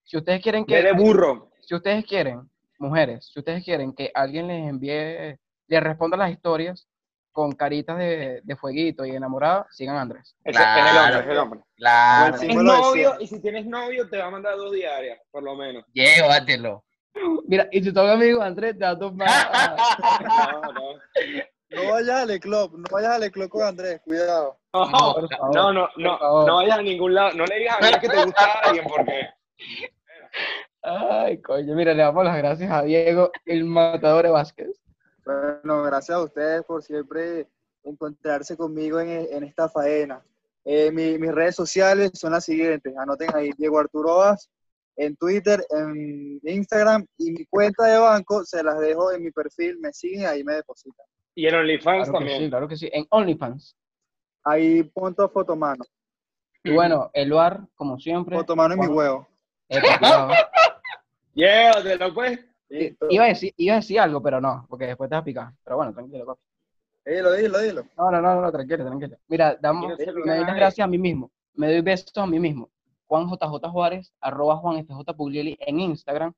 Si 0.05 0.17
ustedes 0.17 0.43
quieren 0.43 0.65
Que 0.65 0.83
de 0.83 0.93
burro. 0.93 1.51
si 1.61 1.75
ustedes 1.75 2.05
quieren, 2.07 2.49
mujeres, 2.79 3.31
si 3.33 3.39
ustedes 3.41 3.65
quieren 3.65 3.93
que 3.95 4.11
alguien 4.15 4.47
les 4.49 4.69
envíe, 4.69 5.39
les 5.67 5.83
responda 5.83 6.17
las 6.17 6.31
historias 6.31 6.87
con 7.33 7.51
caritas 7.53 7.99
de, 7.99 8.41
de 8.45 8.57
fueguito 8.57 9.05
y 9.05 9.11
enamorada, 9.11 9.67
sigan 9.71 9.97
a 9.97 10.03
Andrés. 10.03 10.37
Ese 10.45 10.61
es 10.61 10.67
el 10.67 10.79
hombre, 10.79 10.93
Claro. 10.93 11.19
es 11.21 11.27
el 11.29 11.39
hombre. 11.39 11.61
Claro, 11.77 12.39
Sí, 12.39 12.47
Es 12.49 12.55
me 12.57 12.63
lo 12.63 12.77
novio, 12.77 13.15
y 13.19 13.27
si 13.27 13.41
tienes 13.43 13.67
novio, 13.67 14.09
te 14.09 14.19
va 14.19 14.27
a 14.27 14.31
mandar 14.31 14.57
dos 14.57 14.73
diarias, 14.73 15.19
por 15.33 15.43
lo 15.43 15.57
menos. 15.57 15.85
llévatelo. 15.93 16.85
Mira, 17.49 17.69
y 17.73 17.83
si 17.83 17.93
tu 17.93 18.01
amigo 18.01 18.41
Andrés 18.43 18.77
te 18.79 18.85
va 18.85 18.91
a 18.91 18.99
tomar. 18.99 19.29
No, 20.23 20.73
no. 20.73 20.81
No 21.71 21.91
vayas 21.91 22.31
al 22.31 22.39
club, 22.39 22.79
no 22.79 22.85
vayas 22.89 23.21
al 23.21 23.31
club 23.33 23.49
con 23.49 23.63
Andrés, 23.67 24.01
cuidado. 24.05 24.61
No, 24.73 24.87
no, 25.53 25.73
no, 25.73 25.89
no, 25.97 26.47
no 26.47 26.57
vayas 26.57 26.79
a 26.79 26.83
ningún 26.83 27.15
lado. 27.15 27.33
No 27.33 27.45
le 27.47 27.59
digas 27.59 27.79
a 27.81 27.85
mí 27.85 27.99
que 28.01 28.09
te 28.09 28.25
gusta 28.25 28.45
a 28.45 28.69
alguien 28.69 28.85
porque. 28.87 29.29
Ay, 30.83 31.41
coño, 31.41 31.75
mira, 31.75 31.95
le 31.95 32.03
damos 32.03 32.25
las 32.25 32.37
gracias 32.37 32.71
a 32.71 32.83
Diego, 32.83 33.31
el 33.47 33.65
matador 33.65 34.25
de 34.25 34.31
Vázquez. 34.31 34.81
Bueno, 35.25 35.83
gracias 35.83 36.17
a 36.19 36.23
ustedes 36.23 36.63
por 36.65 36.83
siempre 36.83 37.49
encontrarse 37.83 38.57
conmigo 38.57 39.01
en, 39.01 39.09
en 39.09 39.45
esta 39.45 39.69
faena. 39.69 40.23
Eh, 40.65 40.91
mi- 40.91 41.19
mis 41.19 41.33
redes 41.33 41.55
sociales 41.55 42.11
son 42.15 42.33
las 42.33 42.45
siguientes. 42.45 42.95
Anoten 42.97 43.29
ahí 43.35 43.51
Diego 43.57 43.79
Arturo 43.79 44.17
Vaz 44.19 44.51
en 44.97 45.17
Twitter, 45.17 45.65
en 45.71 46.39
Instagram 46.43 47.07
y 47.19 47.33
mi 47.33 47.45
cuenta 47.47 47.85
de 47.87 47.99
banco 47.99 48.45
se 48.45 48.63
las 48.63 48.79
dejo 48.79 49.11
en 49.13 49.23
mi 49.23 49.31
perfil. 49.31 49.79
Me 49.79 49.93
siguen 49.93 50.27
ahí 50.27 50.45
me 50.45 50.55
depositan. 50.55 51.05
Y 51.35 51.47
en 51.47 51.55
OnlyFans 51.55 52.05
Claro 52.09 52.13
también. 52.19 52.39
sí, 52.43 52.49
claro 52.51 52.69
que 52.69 52.77
sí. 52.77 52.89
En 52.93 53.07
OnlyFans. 53.11 53.77
Ahí 54.45 54.83
punto 54.85 55.29
fotomano. 55.31 55.85
Y 56.63 56.73
bueno, 56.73 57.11
Eluar, 57.13 57.67
como 57.75 57.99
siempre. 57.99 58.37
Fotomano 58.37 58.75
en 58.75 58.81
mi 58.81 58.87
huevo. 58.87 59.27
Epa, 59.69 59.99
cuidado. 59.99 60.31
Llévatelo, 61.35 62.15
pues. 62.15 62.41
Listo. 62.69 63.07
Iba 63.11 63.25
a, 63.25 63.29
decir, 63.29 63.53
iba 63.57 63.75
a 63.75 63.77
decir 63.77 64.01
algo, 64.01 64.23
pero 64.23 64.41
no, 64.41 64.67
porque 64.69 64.87
después 64.87 65.09
te 65.09 65.17
vas 65.17 65.23
a 65.23 65.25
picar. 65.25 65.53
Pero 65.63 65.77
bueno, 65.77 65.93
tranquilo, 65.93 66.27
papi. 66.27 66.41
Dilo, 67.07 67.33
dilo, 67.33 67.59
dilo. 67.59 67.85
No, 67.99 68.11
no, 68.11 68.21
no, 68.21 68.41
no, 68.41 68.51
tranquilo, 68.51 68.87
tranquilo. 68.87 69.19
Mira, 69.29 69.57
damos, 69.61 69.93
me 69.99 70.37
doy 70.37 70.45
las 70.45 70.57
gracias 70.57 70.85
a 70.85 70.89
mí 70.89 70.97
mismo. 70.97 71.31
Me 71.53 71.71
doy 71.71 71.83
besos 71.83 72.17
a 72.17 72.27
mí 72.27 72.41
mismo. 72.41 72.71
Juan 73.07 73.29
JJ 73.29 73.69
Juárez, 73.71 74.13
arroba 74.21 74.57
Juan 74.57 74.85
FJ 74.87 75.15
Puglieli 75.15 75.57
en 75.61 75.81
Instagram. 75.81 76.33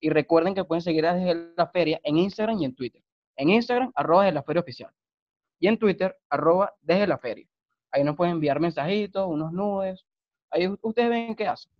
Y 0.00 0.10
recuerden 0.10 0.54
que 0.54 0.64
pueden 0.64 0.82
seguir 0.82 1.06
a 1.06 1.14
Desde 1.14 1.52
la 1.56 1.66
Feria 1.68 1.98
en 2.02 2.18
Instagram 2.18 2.58
y 2.58 2.66
en 2.66 2.74
Twitter. 2.74 3.02
En 3.36 3.48
Instagram, 3.48 3.90
arroba 3.94 4.24
Desde 4.24 4.34
la 4.34 4.42
Feria 4.42 4.60
Oficial. 4.60 4.90
Y 5.58 5.68
en 5.68 5.78
Twitter, 5.78 6.14
arroba 6.28 6.74
Desde 6.82 7.06
la 7.06 7.18
Feria. 7.18 7.46
Ahí 7.90 8.04
nos 8.04 8.16
pueden 8.16 8.34
enviar 8.34 8.60
mensajitos, 8.60 9.26
unos 9.26 9.52
nudes. 9.52 10.04
Ahí 10.50 10.68
ustedes 10.82 11.08
ven 11.08 11.34
qué 11.34 11.46
hacen. 11.46 11.72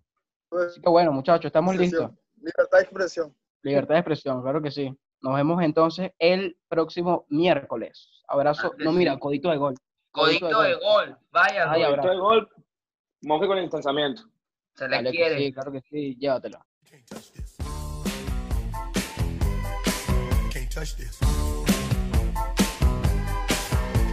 Pues, 0.53 0.67
Así 0.73 0.83
que 0.83 0.91
bueno, 0.91 1.13
muchachos, 1.13 1.47
estamos 1.47 1.73
expresión. 1.75 2.11
listos. 2.11 2.25
Libertad 2.43 2.77
de 2.79 2.83
expresión. 2.85 3.37
Libertad 3.63 3.95
de 3.95 4.01
expresión, 4.01 4.43
claro 4.43 4.61
que 4.61 4.71
sí. 4.71 4.95
Nos 5.23 5.35
vemos 5.35 5.63
entonces 5.63 6.11
el 6.19 6.59
próximo 6.69 7.25
miércoles. 7.31 8.11
Abrazo. 8.29 8.73
Claro 8.73 8.85
No, 8.85 8.93
mira, 8.93 9.15
sí. 9.15 9.19
codito 9.21 9.49
de 9.51 9.57
gol. 9.57 9.75
Codito 10.11 10.61
de 10.61 10.75
gol. 10.75 11.17
Vaya, 11.31 11.71
Ay, 11.73 11.81
gol. 11.81 11.91
abrazo. 11.93 12.09
Esto 12.09 12.11
de 12.11 12.21
gol. 12.21 12.49
Monje 13.23 13.47
con 13.47 13.57
el 13.57 13.65
distanciamiento. 13.65 14.23
se 14.75 14.89
le 14.89 15.11
quiere. 15.11 15.39
sí, 15.39 15.53
claro 15.55 15.73
que 15.73 15.81
sí, 15.89 16.17
llévatelo. 16.19 16.59
Can't 16.91 17.07
touch 17.09 17.33
this. 17.33 17.57
Can't 20.53 20.71
touch 20.71 20.97
this. 20.97 21.19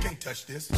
Can't 0.02 0.20
touch 0.24 0.46
this. 0.46 0.70